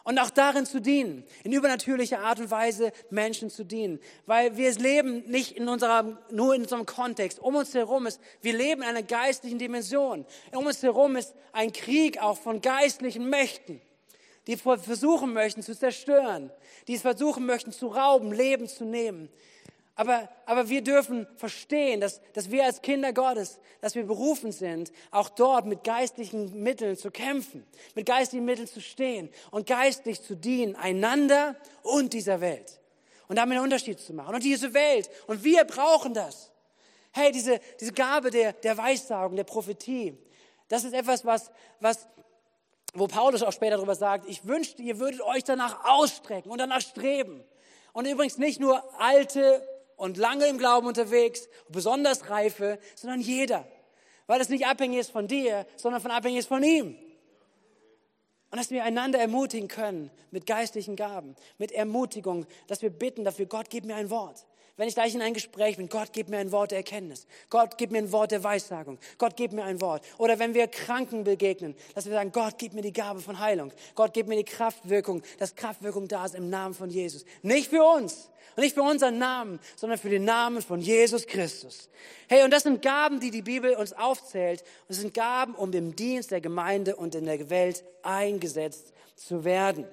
Und 0.04 0.20
auch 0.20 0.30
darin 0.30 0.64
zu 0.66 0.80
dienen, 0.80 1.24
in 1.42 1.50
übernatürlicher 1.50 2.20
Art 2.20 2.38
und 2.38 2.52
Weise 2.52 2.92
Menschen 3.10 3.50
zu 3.50 3.64
dienen. 3.64 3.98
Weil 4.26 4.56
wir 4.56 4.70
leben 4.74 5.28
nicht 5.28 5.56
in 5.56 5.68
unserer, 5.68 6.22
nur 6.30 6.54
in 6.54 6.62
unserem 6.62 6.86
Kontext. 6.86 7.40
Um 7.40 7.56
uns 7.56 7.74
herum 7.74 8.06
ist, 8.06 8.20
wir 8.40 8.52
leben 8.52 8.82
in 8.82 8.88
einer 8.88 9.02
geistlichen 9.02 9.58
Dimension. 9.58 10.24
Um 10.52 10.66
uns 10.66 10.80
herum 10.84 11.16
ist 11.16 11.34
ein 11.52 11.72
Krieg 11.72 12.22
auch 12.22 12.38
von 12.38 12.60
geistlichen 12.60 13.28
Mächten 13.28 13.80
die 14.46 14.56
versuchen 14.56 15.32
möchten 15.32 15.62
zu 15.62 15.76
zerstören, 15.76 16.50
die 16.86 16.94
es 16.94 17.02
versuchen 17.02 17.46
möchten 17.46 17.72
zu 17.72 17.88
rauben, 17.88 18.32
Leben 18.32 18.68
zu 18.68 18.84
nehmen. 18.84 19.28
Aber, 19.98 20.28
aber 20.44 20.68
wir 20.68 20.82
dürfen 20.82 21.26
verstehen, 21.36 22.02
dass, 22.02 22.20
dass 22.34 22.50
wir 22.50 22.64
als 22.64 22.82
Kinder 22.82 23.14
Gottes, 23.14 23.58
dass 23.80 23.94
wir 23.94 24.04
berufen 24.04 24.52
sind, 24.52 24.92
auch 25.10 25.30
dort 25.30 25.64
mit 25.64 25.84
geistlichen 25.84 26.62
Mitteln 26.62 26.96
zu 26.98 27.10
kämpfen, 27.10 27.66
mit 27.94 28.04
geistlichen 28.04 28.44
Mitteln 28.44 28.68
zu 28.68 28.82
stehen 28.82 29.30
und 29.50 29.66
geistlich 29.66 30.22
zu 30.22 30.36
dienen, 30.36 30.76
einander 30.76 31.56
und 31.82 32.12
dieser 32.12 32.42
Welt. 32.42 32.78
Und 33.28 33.36
damit 33.36 33.56
einen 33.56 33.64
Unterschied 33.64 33.98
zu 33.98 34.12
machen. 34.12 34.34
Und 34.34 34.44
diese 34.44 34.74
Welt. 34.74 35.10
Und 35.26 35.42
wir 35.42 35.64
brauchen 35.64 36.12
das. 36.12 36.52
Hey, 37.12 37.32
diese, 37.32 37.58
diese 37.80 37.92
Gabe 37.92 38.30
der, 38.30 38.52
der 38.52 38.76
Weissagung, 38.76 39.34
der 39.34 39.44
Prophetie, 39.44 40.16
das 40.68 40.84
ist 40.84 40.92
etwas, 40.92 41.24
was, 41.24 41.50
was 41.80 42.06
wo 42.98 43.06
Paulus 43.06 43.42
auch 43.42 43.52
später 43.52 43.76
darüber 43.76 43.94
sagt, 43.94 44.28
ich 44.28 44.46
wünschte, 44.46 44.82
ihr 44.82 44.98
würdet 44.98 45.20
euch 45.20 45.44
danach 45.44 45.84
ausstrecken 45.84 46.50
und 46.50 46.58
danach 46.58 46.80
streben. 46.80 47.44
Und 47.92 48.06
übrigens 48.06 48.38
nicht 48.38 48.60
nur 48.60 48.82
alte 49.00 49.66
und 49.96 50.16
lange 50.16 50.46
im 50.46 50.58
Glauben 50.58 50.86
unterwegs, 50.86 51.48
besonders 51.68 52.28
reife, 52.30 52.78
sondern 52.94 53.20
jeder. 53.20 53.66
Weil 54.26 54.40
es 54.40 54.48
nicht 54.48 54.66
abhängig 54.66 55.00
ist 55.00 55.10
von 55.10 55.28
dir, 55.28 55.66
sondern 55.76 56.02
von 56.02 56.10
abhängig 56.10 56.40
ist 56.40 56.48
von 56.48 56.62
ihm. 56.62 56.96
Und 58.50 58.58
dass 58.58 58.70
wir 58.70 58.84
einander 58.84 59.18
ermutigen 59.18 59.68
können 59.68 60.10
mit 60.30 60.46
geistlichen 60.46 60.96
Gaben, 60.96 61.36
mit 61.58 61.72
Ermutigung, 61.72 62.46
dass 62.68 62.82
wir 62.82 62.90
bitten 62.90 63.24
dafür, 63.24 63.46
Gott, 63.46 63.70
gib 63.70 63.84
mir 63.84 63.96
ein 63.96 64.10
Wort. 64.10 64.46
Wenn 64.76 64.88
ich 64.88 64.94
gleich 64.94 65.14
in 65.14 65.22
ein 65.22 65.32
Gespräch 65.32 65.78
bin, 65.78 65.88
Gott, 65.88 66.08
gib 66.12 66.28
mir 66.28 66.38
ein 66.38 66.52
Wort 66.52 66.70
der 66.70 66.78
Erkenntnis. 66.78 67.26
Gott, 67.48 67.78
gib 67.78 67.92
mir 67.92 67.98
ein 67.98 68.12
Wort 68.12 68.30
der 68.30 68.44
Weissagung. 68.44 68.98
Gott, 69.16 69.34
gib 69.36 69.52
mir 69.52 69.64
ein 69.64 69.80
Wort. 69.80 70.02
Oder 70.18 70.38
wenn 70.38 70.52
wir 70.52 70.68
Kranken 70.68 71.24
begegnen, 71.24 71.74
dass 71.94 72.04
wir 72.04 72.12
sagen, 72.12 72.30
Gott, 72.30 72.56
gib 72.58 72.74
mir 72.74 72.82
die 72.82 72.92
Gabe 72.92 73.20
von 73.20 73.38
Heilung. 73.38 73.72
Gott, 73.94 74.12
gib 74.12 74.26
mir 74.26 74.36
die 74.36 74.44
Kraftwirkung, 74.44 75.22
dass 75.38 75.54
Kraftwirkung 75.54 76.08
da 76.08 76.26
ist 76.26 76.34
im 76.34 76.50
Namen 76.50 76.74
von 76.74 76.90
Jesus. 76.90 77.24
Nicht 77.42 77.70
für 77.70 77.82
uns 77.82 78.28
nicht 78.56 78.74
für 78.74 78.82
unseren 78.82 79.18
Namen, 79.18 79.60
sondern 79.76 79.98
für 79.98 80.08
den 80.08 80.24
Namen 80.24 80.62
von 80.62 80.80
Jesus 80.80 81.26
Christus. 81.26 81.88
Hey, 82.28 82.42
und 82.42 82.50
das 82.50 82.62
sind 82.62 82.80
Gaben, 82.82 83.20
die 83.20 83.30
die 83.30 83.42
Bibel 83.42 83.74
uns 83.74 83.92
aufzählt. 83.92 84.62
Und 84.62 84.94
es 84.94 85.00
sind 85.00 85.14
Gaben, 85.14 85.54
um 85.54 85.72
im 85.72 85.94
Dienst 85.94 86.30
der 86.30 86.40
Gemeinde 86.40 86.96
und 86.96 87.14
in 87.14 87.26
der 87.26 87.50
Welt 87.50 87.84
eingesetzt 88.02 88.92
zu 89.14 89.44
werden. 89.44 89.86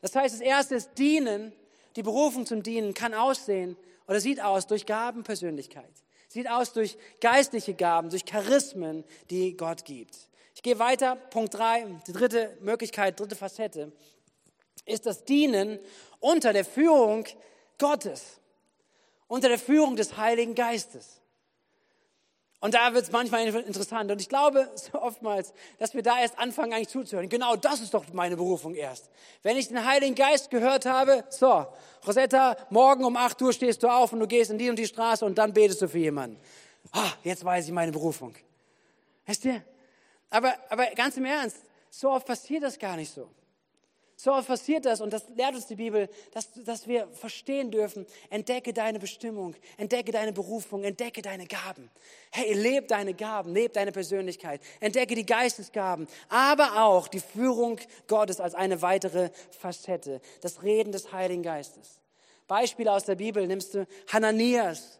Das 0.00 0.14
heißt, 0.14 0.34
das 0.34 0.40
erste 0.40 0.76
ist 0.76 0.90
dienen. 0.96 1.52
Die 1.96 2.02
Berufung 2.02 2.46
zum 2.46 2.62
Dienen 2.62 2.94
kann 2.94 3.14
aussehen, 3.14 3.76
oder 4.06 4.20
sieht 4.20 4.40
aus 4.40 4.66
durch 4.66 4.86
Gabenpersönlichkeit. 4.86 5.92
Sieht 6.28 6.48
aus 6.50 6.72
durch 6.72 6.98
geistliche 7.20 7.74
Gaben, 7.74 8.10
durch 8.10 8.24
Charismen, 8.24 9.04
die 9.30 9.56
Gott 9.56 9.84
gibt. 9.84 10.16
Ich 10.54 10.62
gehe 10.62 10.78
weiter. 10.78 11.16
Punkt 11.16 11.54
drei, 11.54 11.86
die 12.06 12.12
dritte 12.12 12.56
Möglichkeit, 12.60 13.18
dritte 13.18 13.36
Facette, 13.36 13.92
ist 14.84 15.06
das 15.06 15.24
Dienen 15.24 15.78
unter 16.20 16.52
der 16.52 16.64
Führung 16.64 17.24
Gottes, 17.78 18.40
unter 19.28 19.48
der 19.48 19.58
Führung 19.58 19.96
des 19.96 20.16
Heiligen 20.16 20.54
Geistes. 20.54 21.20
Und 22.66 22.74
da 22.74 22.92
wird 22.94 23.04
es 23.04 23.12
manchmal 23.12 23.46
interessant. 23.46 24.10
Und 24.10 24.20
ich 24.20 24.28
glaube 24.28 24.68
so 24.74 25.00
oftmals, 25.00 25.54
dass 25.78 25.94
wir 25.94 26.02
da 26.02 26.18
erst 26.18 26.36
anfangen, 26.36 26.72
eigentlich 26.72 26.88
zuzuhören. 26.88 27.28
Genau 27.28 27.54
das 27.54 27.80
ist 27.80 27.94
doch 27.94 28.04
meine 28.12 28.36
Berufung 28.36 28.74
erst. 28.74 29.08
Wenn 29.44 29.56
ich 29.56 29.68
den 29.68 29.86
Heiligen 29.86 30.16
Geist 30.16 30.50
gehört 30.50 30.84
habe, 30.84 31.22
so, 31.30 31.64
Rosetta, 32.04 32.56
morgen 32.70 33.04
um 33.04 33.16
8 33.16 33.40
Uhr 33.40 33.52
stehst 33.52 33.84
du 33.84 33.86
auf 33.86 34.12
und 34.12 34.18
du 34.18 34.26
gehst 34.26 34.50
in 34.50 34.58
die 34.58 34.68
und 34.68 34.80
die 34.80 34.86
Straße 34.86 35.24
und 35.24 35.38
dann 35.38 35.52
betest 35.52 35.80
du 35.80 35.88
für 35.88 35.98
jemanden. 35.98 36.40
Ah, 36.90 37.12
jetzt 37.22 37.44
weiß 37.44 37.66
ich 37.66 37.72
meine 37.72 37.92
Berufung. 37.92 38.34
Weißt 39.26 39.44
du? 39.44 39.62
Aber, 40.30 40.52
aber 40.68 40.86
ganz 40.86 41.16
im 41.18 41.24
Ernst, 41.24 41.58
so 41.88 42.10
oft 42.10 42.26
passiert 42.26 42.64
das 42.64 42.76
gar 42.76 42.96
nicht 42.96 43.14
so. 43.14 43.28
So 44.18 44.32
oft 44.32 44.48
passiert 44.48 44.86
das 44.86 45.02
und 45.02 45.12
das 45.12 45.28
lehrt 45.28 45.54
uns 45.54 45.66
die 45.66 45.76
Bibel, 45.76 46.08
dass, 46.32 46.50
dass 46.64 46.88
wir 46.88 47.06
verstehen 47.08 47.70
dürfen, 47.70 48.06
entdecke 48.30 48.72
deine 48.72 48.98
Bestimmung, 48.98 49.54
entdecke 49.76 50.10
deine 50.10 50.32
Berufung, 50.32 50.84
entdecke 50.84 51.20
deine 51.20 51.46
Gaben. 51.46 51.90
Hey, 52.30 52.54
leb 52.54 52.88
deine 52.88 53.12
Gaben, 53.12 53.52
leb 53.52 53.74
deine 53.74 53.92
Persönlichkeit, 53.92 54.62
entdecke 54.80 55.14
die 55.14 55.26
Geistesgaben, 55.26 56.08
aber 56.30 56.82
auch 56.82 57.08
die 57.08 57.20
Führung 57.20 57.78
Gottes 58.08 58.40
als 58.40 58.54
eine 58.54 58.80
weitere 58.80 59.28
Facette, 59.50 60.22
das 60.40 60.62
Reden 60.62 60.92
des 60.92 61.12
Heiligen 61.12 61.42
Geistes. 61.42 62.00
Beispiele 62.48 62.92
aus 62.92 63.04
der 63.04 63.16
Bibel 63.16 63.46
nimmst 63.46 63.74
du 63.74 63.86
Hananias, 64.10 64.98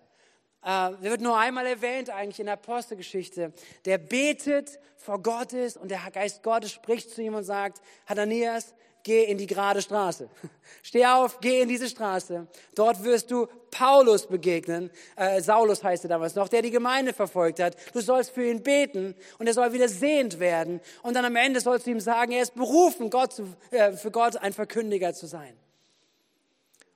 äh, 0.66 0.90
der 0.90 1.10
wird 1.10 1.20
nur 1.22 1.38
einmal 1.38 1.64
erwähnt 1.64 2.10
eigentlich 2.10 2.40
in 2.40 2.46
der 2.46 2.54
Apostelgeschichte. 2.54 3.52
Der 3.84 3.98
betet 3.98 4.80
vor 4.96 5.22
Gott 5.22 5.52
ist 5.52 5.76
und 5.76 5.90
der 5.90 6.00
Geist 6.12 6.42
Gottes 6.42 6.72
spricht 6.72 7.10
zu 7.10 7.22
ihm 7.22 7.34
und 7.34 7.44
sagt, 7.44 7.80
Hananias, 8.06 8.74
geh 9.06 9.24
in 9.24 9.38
die 9.38 9.46
gerade 9.46 9.80
Straße. 9.80 10.28
Steh 10.82 11.06
auf, 11.06 11.38
geh 11.40 11.62
in 11.62 11.68
diese 11.68 11.88
Straße. 11.88 12.46
Dort 12.74 13.04
wirst 13.04 13.30
du 13.30 13.46
Paulus 13.70 14.26
begegnen. 14.26 14.90
Äh, 15.14 15.40
Saulus 15.40 15.82
heißt 15.84 16.04
er 16.04 16.08
damals 16.08 16.34
noch, 16.34 16.48
der 16.48 16.60
die 16.60 16.72
Gemeinde 16.72 17.12
verfolgt 17.12 17.60
hat. 17.60 17.76
Du 17.94 18.00
sollst 18.00 18.32
für 18.32 18.48
ihn 18.48 18.64
beten 18.64 19.14
und 19.38 19.46
er 19.46 19.54
soll 19.54 19.72
wieder 19.72 19.88
sehend 19.88 20.40
werden. 20.40 20.80
Und 21.02 21.14
dann 21.14 21.24
am 21.24 21.36
Ende 21.36 21.60
sollst 21.60 21.86
du 21.86 21.92
ihm 21.92 22.00
sagen, 22.00 22.32
er 22.32 22.42
ist 22.42 22.56
berufen, 22.56 23.08
Gott 23.08 23.32
zu, 23.32 23.46
äh, 23.70 23.92
für 23.92 24.10
Gott 24.10 24.36
ein 24.38 24.52
Verkündiger 24.52 25.14
zu 25.14 25.26
sein. 25.26 25.56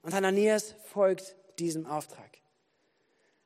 Und 0.03 0.13
Hananias 0.13 0.75
folgt 0.93 1.37
diesem 1.61 1.87
Auftrag. 1.87 2.30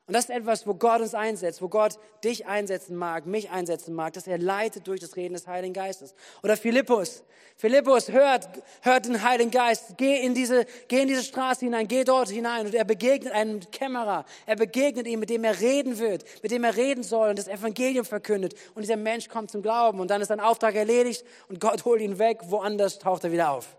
Und 0.07 0.13
das 0.13 0.25
ist 0.25 0.29
etwas, 0.29 0.67
wo 0.67 0.75
Gott 0.75 1.01
uns 1.01 1.15
einsetzt, 1.15 1.63
wo 1.63 1.67
Gott 1.67 1.97
dich 2.23 2.45
einsetzen 2.45 2.95
mag, 2.95 3.25
mich 3.25 3.49
einsetzen 3.49 3.95
mag, 3.95 4.13
dass 4.13 4.27
er 4.27 4.37
leitet 4.37 4.85
durch 4.85 4.99
das 4.99 5.15
Reden 5.15 5.33
des 5.33 5.47
Heiligen 5.47 5.73
Geistes. 5.73 6.13
Oder 6.43 6.57
Philippus. 6.57 7.23
Philippus 7.57 8.11
hört, 8.11 8.47
hört 8.81 9.05
den 9.07 9.23
Heiligen 9.23 9.49
Geist. 9.49 9.97
Geh 9.97 10.19
in 10.19 10.35
diese, 10.35 10.67
geh 10.89 11.01
in 11.01 11.07
diese 11.07 11.23
Straße 11.23 11.65
hinein, 11.65 11.87
geh 11.87 12.03
dort 12.03 12.29
hinein. 12.29 12.67
Und 12.67 12.75
er 12.75 12.83
begegnet 12.83 13.33
einem 13.33 13.61
Kämmerer. 13.71 14.25
Er 14.45 14.55
begegnet 14.55 15.07
ihm, 15.07 15.21
mit 15.21 15.31
dem 15.31 15.43
er 15.43 15.59
reden 15.59 15.97
wird, 15.97 16.23
mit 16.43 16.51
dem 16.51 16.63
er 16.63 16.75
reden 16.75 17.01
soll 17.01 17.29
und 17.29 17.39
das 17.39 17.47
Evangelium 17.47 18.05
verkündet. 18.05 18.53
Und 18.75 18.83
dieser 18.83 18.97
Mensch 18.97 19.27
kommt 19.27 19.49
zum 19.49 19.63
Glauben 19.63 19.99
und 19.99 20.11
dann 20.11 20.21
ist 20.21 20.27
sein 20.27 20.39
Auftrag 20.39 20.75
erledigt 20.75 21.25
und 21.49 21.59
Gott 21.59 21.83
holt 21.83 22.01
ihn 22.01 22.19
weg. 22.19 22.41
Woanders 22.43 22.99
taucht 22.99 23.23
er 23.23 23.31
wieder 23.31 23.49
auf. 23.49 23.75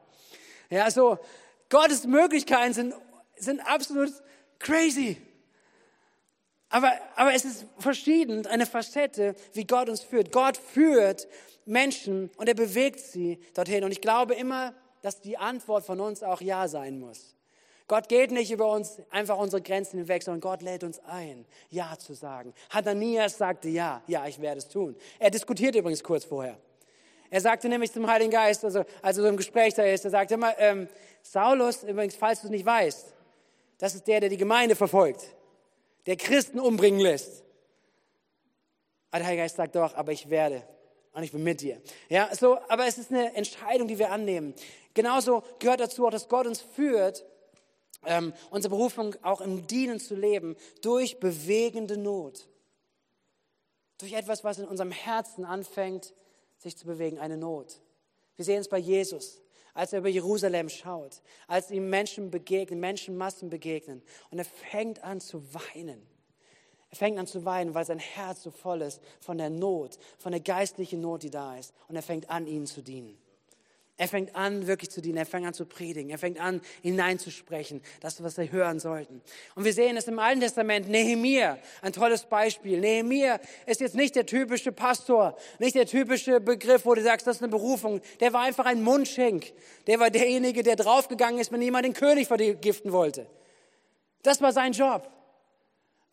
Ja, 0.70 0.90
so. 0.90 1.18
Gottes 1.68 2.04
Möglichkeiten 2.04 2.72
sind, 2.72 2.94
sind 3.36 3.60
absolut 3.60 4.12
crazy. 4.58 5.18
Aber, 6.68 6.92
aber 7.14 7.32
es 7.34 7.44
ist 7.44 7.66
verschieden, 7.78 8.46
eine 8.46 8.66
Facette, 8.66 9.34
wie 9.52 9.64
Gott 9.64 9.88
uns 9.88 10.02
führt. 10.02 10.32
Gott 10.32 10.56
führt 10.56 11.28
Menschen 11.64 12.30
und 12.36 12.48
er 12.48 12.54
bewegt 12.54 13.00
sie 13.00 13.38
dorthin. 13.54 13.84
Und 13.84 13.92
ich 13.92 14.00
glaube 14.00 14.34
immer, 14.34 14.74
dass 15.02 15.20
die 15.20 15.38
Antwort 15.38 15.84
von 15.84 16.00
uns 16.00 16.22
auch 16.22 16.40
Ja 16.40 16.66
sein 16.68 16.98
muss. 16.98 17.36
Gott 17.88 18.08
geht 18.08 18.32
nicht 18.32 18.50
über 18.50 18.72
uns 18.72 18.98
einfach 19.10 19.38
unsere 19.38 19.62
Grenzen 19.62 19.98
hinweg, 19.98 20.24
sondern 20.24 20.40
Gott 20.40 20.60
lädt 20.60 20.82
uns 20.82 20.98
ein, 21.04 21.46
Ja 21.70 21.96
zu 21.96 22.14
sagen. 22.14 22.52
Hananias 22.70 23.38
sagte 23.38 23.68
Ja, 23.68 24.02
ja, 24.08 24.26
ich 24.26 24.40
werde 24.40 24.58
es 24.58 24.68
tun. 24.68 24.96
Er 25.20 25.30
diskutiert 25.30 25.76
übrigens 25.76 26.02
kurz 26.02 26.24
vorher. 26.24 26.58
Er 27.30 27.40
sagte 27.40 27.68
nämlich 27.68 27.92
zum 27.92 28.08
Heiligen 28.08 28.30
Geist, 28.30 28.64
also 28.64 28.80
als 29.02 29.16
er 29.16 29.22
so 29.22 29.28
im 29.28 29.36
Gespräch 29.36 29.74
da 29.74 29.84
ist, 29.84 30.04
er 30.04 30.10
sagte 30.10 30.34
immer, 30.34 30.58
ähm, 30.58 30.88
Saulus, 31.22 31.84
übrigens, 31.84 32.16
falls 32.16 32.40
du 32.40 32.48
es 32.48 32.50
nicht 32.50 32.66
weißt, 32.66 33.12
das 33.78 33.94
ist 33.94 34.06
der, 34.06 34.20
der 34.20 34.30
die 34.30 34.36
Gemeinde 34.36 34.74
verfolgt 34.74 35.35
der 36.06 36.16
Christen 36.16 36.60
umbringen 36.60 37.00
lässt. 37.00 37.44
Aber 39.10 39.20
der 39.20 39.26
Heilige 39.26 39.44
Geist 39.44 39.56
sagt 39.56 39.76
doch, 39.76 39.94
aber 39.94 40.12
ich 40.12 40.30
werde 40.30 40.62
und 41.12 41.22
ich 41.22 41.32
bin 41.32 41.42
mit 41.42 41.60
dir. 41.60 41.80
Ja, 42.08 42.34
so, 42.34 42.58
aber 42.68 42.86
es 42.86 42.98
ist 42.98 43.10
eine 43.10 43.34
Entscheidung, 43.34 43.88
die 43.88 43.98
wir 43.98 44.10
annehmen. 44.10 44.54
Genauso 44.94 45.42
gehört 45.58 45.80
dazu 45.80 46.06
auch, 46.06 46.10
dass 46.10 46.28
Gott 46.28 46.46
uns 46.46 46.60
führt, 46.60 47.24
ähm, 48.04 48.32
unsere 48.50 48.74
Berufung 48.74 49.14
auch 49.22 49.40
im 49.40 49.66
Dienen 49.66 50.00
zu 50.00 50.14
leben, 50.14 50.56
durch 50.82 51.18
bewegende 51.18 51.96
Not. 51.96 52.48
Durch 53.98 54.12
etwas, 54.12 54.44
was 54.44 54.58
in 54.58 54.68
unserem 54.68 54.90
Herzen 54.90 55.44
anfängt, 55.44 56.12
sich 56.58 56.76
zu 56.76 56.86
bewegen, 56.86 57.18
eine 57.18 57.36
Not. 57.36 57.80
Wir 58.36 58.44
sehen 58.44 58.60
es 58.60 58.68
bei 58.68 58.78
Jesus 58.78 59.40
als 59.76 59.92
er 59.92 59.98
über 60.00 60.08
Jerusalem 60.08 60.68
schaut, 60.68 61.20
als 61.46 61.70
ihm 61.70 61.90
Menschen 61.90 62.30
begegnen, 62.30 62.80
Menschenmassen 62.80 63.50
begegnen. 63.50 64.02
Und 64.30 64.38
er 64.38 64.44
fängt 64.44 65.04
an 65.04 65.20
zu 65.20 65.42
weinen. 65.54 66.00
Er 66.90 66.96
fängt 66.96 67.18
an 67.18 67.26
zu 67.26 67.44
weinen, 67.44 67.74
weil 67.74 67.84
sein 67.84 67.98
Herz 67.98 68.42
so 68.42 68.50
voll 68.50 68.80
ist 68.80 69.02
von 69.20 69.36
der 69.36 69.50
Not, 69.50 69.98
von 70.18 70.32
der 70.32 70.40
geistlichen 70.40 71.00
Not, 71.00 71.22
die 71.22 71.30
da 71.30 71.58
ist. 71.58 71.74
Und 71.88 71.96
er 71.96 72.02
fängt 72.02 72.30
an, 72.30 72.46
ihnen 72.46 72.66
zu 72.66 72.82
dienen. 72.82 73.18
Er 73.98 74.08
fängt 74.08 74.36
an, 74.36 74.66
wirklich 74.66 74.90
zu 74.90 75.00
dienen. 75.00 75.16
Er 75.16 75.24
fängt 75.24 75.46
an 75.46 75.54
zu 75.54 75.64
predigen. 75.64 76.10
Er 76.10 76.18
fängt 76.18 76.38
an, 76.38 76.60
hineinzusprechen. 76.82 77.80
Das, 78.00 78.22
was 78.22 78.34
sie 78.34 78.52
hören 78.52 78.78
sollten. 78.78 79.22
Und 79.54 79.64
wir 79.64 79.72
sehen 79.72 79.96
es 79.96 80.06
im 80.06 80.18
Alten 80.18 80.40
Testament. 80.40 80.88
Nehemiah, 80.88 81.58
ein 81.80 81.94
tolles 81.94 82.24
Beispiel. 82.26 82.78
Nehemiah 82.78 83.40
ist 83.64 83.80
jetzt 83.80 83.94
nicht 83.94 84.14
der 84.14 84.26
typische 84.26 84.70
Pastor, 84.70 85.34
nicht 85.58 85.76
der 85.76 85.86
typische 85.86 86.40
Begriff, 86.40 86.84
wo 86.84 86.94
du 86.94 87.02
sagst, 87.02 87.26
das 87.26 87.36
ist 87.36 87.42
eine 87.42 87.50
Berufung. 87.50 88.02
Der 88.20 88.34
war 88.34 88.42
einfach 88.42 88.66
ein 88.66 88.82
Mundschenk. 88.82 89.52
Der 89.86 89.98
war 89.98 90.10
derjenige, 90.10 90.62
der 90.62 90.76
draufgegangen 90.76 91.40
ist, 91.40 91.50
wenn 91.50 91.62
jemand 91.62 91.86
den 91.86 91.94
König 91.94 92.28
vergiften 92.28 92.92
wollte. 92.92 93.26
Das 94.22 94.42
war 94.42 94.52
sein 94.52 94.72
Job. 94.72 95.10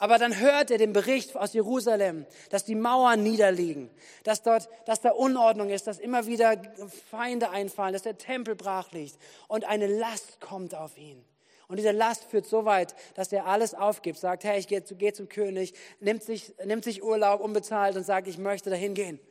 Aber 0.04 0.18
dann 0.18 0.38
hört 0.38 0.70
er 0.70 0.78
den 0.78 0.92
Bericht 0.92 1.34
aus 1.38 1.54
Jerusalem, 1.54 2.26
dass 2.50 2.66
die 2.66 2.76
Mauern 2.76 3.24
niederliegen, 3.24 3.90
dass 4.26 4.42
dort, 4.44 4.68
dass 4.86 5.00
da 5.00 5.12
Unordnung 5.12 5.70
ist, 5.70 5.88
dass 5.88 5.98
immer 5.98 6.26
wieder 6.26 6.62
Feinde 7.10 7.52
einfallen, 7.52 7.94
dass 7.94 8.02
der 8.02 8.18
Tempel 8.18 8.54
brach 8.54 8.92
liegt 8.92 9.18
und 9.48 9.64
eine 9.64 9.88
Last 9.88 10.42
kommt 10.42 10.76
auf 10.76 10.98
ihn. 10.98 11.24
Und 11.70 11.78
diese 11.78 11.92
Last 11.92 12.26
führt 12.26 12.46
so 12.46 12.66
weit, 12.66 12.96
dass 13.16 13.32
er 13.32 13.46
alles 13.46 13.76
aufgibt, 13.76 14.20
sagt, 14.20 14.44
hey, 14.44 14.60
ich 14.60 14.68
gehe, 14.68 14.82
gehe 14.82 15.14
zum 15.14 15.30
König, 15.30 15.74
nimmt 16.02 16.22
sich, 16.22 16.54
nimmt 16.66 16.84
sich 16.84 17.02
Urlaub 17.02 17.40
unbezahlt 17.40 17.96
und 17.96 18.04
sagt, 18.04 18.28
ich 18.28 18.38
möchte 18.38 18.70
dahin 18.70 18.96
gehen. 18.96 19.22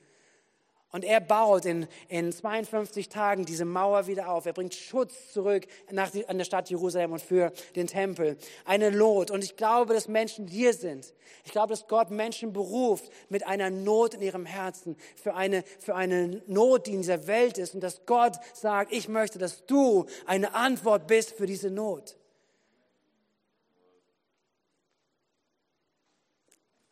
Und 0.92 1.04
er 1.06 1.20
baut 1.20 1.64
in, 1.64 1.86
in 2.08 2.30
52 2.30 3.08
Tagen 3.08 3.46
diese 3.46 3.64
Mauer 3.64 4.06
wieder 4.06 4.28
auf. 4.28 4.44
Er 4.44 4.52
bringt 4.52 4.74
Schutz 4.74 5.32
zurück 5.32 5.66
nach 5.90 6.10
die, 6.10 6.28
an 6.28 6.36
der 6.36 6.44
Stadt 6.44 6.68
Jerusalem 6.68 7.12
und 7.12 7.22
für 7.22 7.50
den 7.74 7.86
Tempel. 7.86 8.36
Eine 8.66 8.92
Not. 8.92 9.30
Und 9.30 9.42
ich 9.42 9.56
glaube, 9.56 9.94
dass 9.94 10.06
Menschen 10.06 10.46
hier 10.46 10.74
sind. 10.74 11.14
Ich 11.44 11.52
glaube, 11.52 11.68
dass 11.70 11.88
Gott 11.88 12.10
Menschen 12.10 12.52
beruft 12.52 13.10
mit 13.30 13.46
einer 13.46 13.70
Not 13.70 14.12
in 14.12 14.20
ihrem 14.20 14.44
Herzen, 14.44 14.96
für 15.16 15.34
eine, 15.34 15.64
für 15.78 15.94
eine 15.94 16.42
Not, 16.46 16.86
die 16.86 16.92
in 16.92 16.98
dieser 16.98 17.26
Welt 17.26 17.56
ist. 17.56 17.74
Und 17.74 17.80
dass 17.80 18.04
Gott 18.04 18.36
sagt, 18.52 18.92
ich 18.92 19.08
möchte, 19.08 19.38
dass 19.38 19.64
du 19.64 20.04
eine 20.26 20.54
Antwort 20.54 21.06
bist 21.06 21.32
für 21.32 21.46
diese 21.46 21.70
Not. 21.70 22.18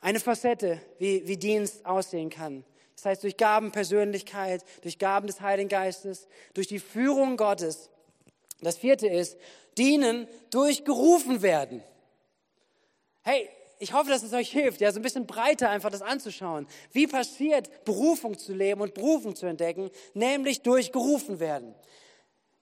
Eine 0.00 0.20
Facette, 0.20 0.80
wie, 0.98 1.28
wie 1.28 1.36
Dienst 1.36 1.84
aussehen 1.84 2.30
kann. 2.30 2.64
Das 3.00 3.06
heißt, 3.12 3.22
durch 3.22 3.38
Gaben 3.38 3.72
Persönlichkeit, 3.72 4.62
durch 4.82 4.98
Gaben 4.98 5.26
des 5.26 5.40
Heiligen 5.40 5.70
Geistes, 5.70 6.28
durch 6.52 6.66
die 6.66 6.78
Führung 6.78 7.38
Gottes. 7.38 7.88
Das 8.60 8.76
vierte 8.76 9.06
ist, 9.06 9.38
dienen 9.78 10.28
durch 10.50 10.84
gerufen 10.84 11.40
werden. 11.40 11.82
Hey, 13.22 13.48
ich 13.78 13.94
hoffe, 13.94 14.10
dass 14.10 14.22
es 14.22 14.34
euch 14.34 14.50
hilft, 14.50 14.82
ja, 14.82 14.92
so 14.92 15.00
ein 15.00 15.02
bisschen 15.02 15.26
breiter 15.26 15.70
einfach 15.70 15.88
das 15.88 16.02
anzuschauen. 16.02 16.68
Wie 16.92 17.06
passiert 17.06 17.86
Berufung 17.86 18.36
zu 18.36 18.52
leben 18.52 18.82
und 18.82 18.92
Berufung 18.92 19.34
zu 19.34 19.46
entdecken, 19.46 19.90
nämlich 20.12 20.60
durch 20.60 20.92
gerufen 20.92 21.40
werden. 21.40 21.74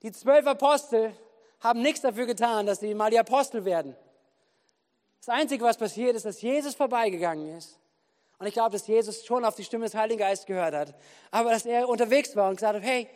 Die 0.03 0.13
zwölf 0.13 0.47
Apostel 0.47 1.17
haben 1.59 1.83
nichts 1.83 2.03
dafür 2.03 2.27
getan, 2.27 2.65
dass 2.65 2.79
sie 2.79 2.95
mal 2.95 3.11
die 3.11 3.19
Apostel 3.19 3.65
werden. 3.65 3.97
Das 5.19 5.31
Einzige, 5.31 5.65
was 5.65 5.77
passiert 5.77 6.15
ist, 6.15 6.27
dass 6.27 6.41
Jesus 6.41 6.77
vorbeigegangen 6.77 7.57
ist 7.57 7.81
und 8.39 8.47
ich 8.47 8.55
glaube, 8.55 8.71
dass 8.71 8.87
Jesus 8.87 9.25
schon 9.25 9.45
auf 9.45 9.57
die 9.57 9.65
Stimme 9.65 9.85
des 9.85 9.95
Heiligen 9.95 10.21
Geistes 10.21 10.47
gehört 10.47 10.75
hat. 10.75 10.95
Aber 11.31 11.51
dass 11.51 11.67
er 11.67 11.89
unterwegs 11.89 12.37
war 12.37 12.49
und 12.49 12.57
gesagt 12.57 12.77
hat, 12.77 12.83
hey, 12.83 13.09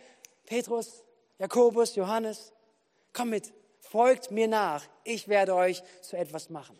Petrus, 0.46 1.04
Jakobus, 1.38 1.94
Johannes, 1.94 2.52
komm 3.12 3.30
mit, 3.30 3.52
folgt 3.80 4.30
mir 4.30 4.48
nach. 4.48 4.84
Ich 5.04 5.28
werde 5.28 5.54
euch 5.54 5.82
zu 6.00 6.16
etwas 6.16 6.50
machen. 6.50 6.78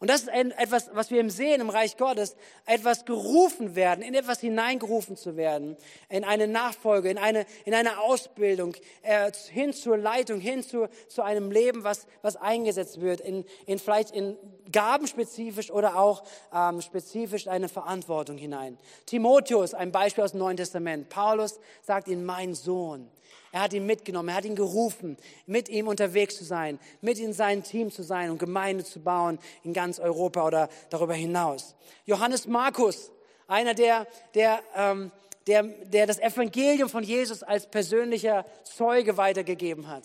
Und 0.00 0.08
das 0.08 0.22
ist 0.22 0.28
etwas, 0.28 0.90
was 0.92 1.10
wir 1.10 1.20
im 1.20 1.30
Sehen 1.30 1.60
im 1.60 1.70
Reich 1.70 1.96
Gottes, 1.96 2.36
etwas 2.66 3.04
gerufen 3.04 3.74
werden, 3.74 4.02
in 4.02 4.14
etwas 4.14 4.40
hineingerufen 4.40 5.16
zu 5.16 5.36
werden, 5.36 5.76
in 6.08 6.24
eine 6.24 6.46
Nachfolge, 6.46 7.10
in 7.10 7.18
eine, 7.18 7.46
in 7.64 7.74
eine 7.74 8.00
Ausbildung, 8.00 8.76
äh, 9.02 9.32
hin 9.50 9.72
zur 9.72 9.96
Leitung, 9.96 10.38
hin 10.38 10.62
zu, 10.62 10.88
zu 11.08 11.22
einem 11.22 11.50
Leben, 11.50 11.82
was, 11.82 12.06
was 12.22 12.36
eingesetzt 12.36 13.00
wird, 13.00 13.20
in, 13.20 13.44
in 13.66 13.80
vielleicht 13.80 14.12
in 14.12 14.36
Gaben 14.70 15.08
spezifisch 15.08 15.70
oder 15.70 15.98
auch 15.98 16.22
ähm, 16.54 16.80
spezifisch 16.80 17.48
eine 17.48 17.68
Verantwortung 17.68 18.38
hinein. 18.38 18.78
Timotheus, 19.06 19.74
ein 19.74 19.90
Beispiel 19.90 20.22
aus 20.22 20.32
dem 20.32 20.40
Neuen 20.40 20.56
Testament. 20.56 21.08
Paulus 21.08 21.58
sagt 21.82 22.06
ihm, 22.06 22.24
mein 22.24 22.54
Sohn. 22.54 23.10
Er 23.52 23.62
hat 23.62 23.72
ihn 23.72 23.86
mitgenommen, 23.86 24.28
er 24.28 24.36
hat 24.36 24.44
ihn 24.44 24.56
gerufen, 24.56 25.16
mit 25.46 25.68
ihm 25.68 25.88
unterwegs 25.88 26.36
zu 26.36 26.44
sein, 26.44 26.78
mit 27.00 27.18
in 27.18 27.32
sein 27.32 27.62
Team 27.62 27.90
zu 27.90 28.02
sein 28.02 28.30
und 28.30 28.38
Gemeinde 28.38 28.84
zu 28.84 29.00
bauen 29.00 29.38
in 29.64 29.72
ganz 29.72 29.98
Europa 29.98 30.46
oder 30.46 30.68
darüber 30.90 31.14
hinaus. 31.14 31.74
Johannes 32.04 32.46
Markus, 32.46 33.10
einer 33.46 33.74
der, 33.74 34.06
der, 34.34 34.60
ähm, 34.76 35.10
der, 35.46 35.62
der 35.62 36.06
das 36.06 36.18
Evangelium 36.18 36.90
von 36.90 37.02
Jesus 37.02 37.42
als 37.42 37.66
persönlicher 37.66 38.44
Zeuge 38.64 39.16
weitergegeben 39.16 39.88
hat. 39.88 40.04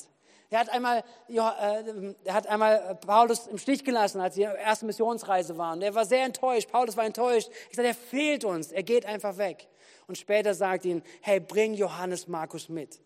Er 0.49 0.59
hat 0.59 0.69
einmal, 0.69 1.03
äh, 1.27 2.13
er 2.23 2.33
hat 2.33 2.45
einmal 2.45 2.95
Paulus 3.05 3.47
im 3.47 3.57
Stich 3.57 3.83
gelassen, 3.83 4.21
als 4.21 4.35
der 4.35 4.51
ersten 4.59 4.85
Missionsreise 4.85 5.57
waren. 5.57 5.81
Er 5.81 5.95
war 5.95 6.05
sehr 6.05 6.25
enttäuscht. 6.25 6.69
Paulus 6.71 6.95
war 6.95 7.05
enttäuscht. 7.05 7.49
Ich 7.71 7.75
sagte, 7.75 7.87
er 7.87 7.95
fehlt 7.95 8.45
uns. 8.45 8.71
Er 8.71 8.83
geht 8.83 9.05
einfach 9.07 9.37
weg. 9.37 9.67
Und 10.07 10.15
später 10.15 10.53
sagt 10.53 10.85
ihn, 10.85 11.01
hey, 11.21 11.39
bring 11.39 11.73
Johannes 11.73 12.27
Markus 12.27 12.69
mit. 12.69 12.99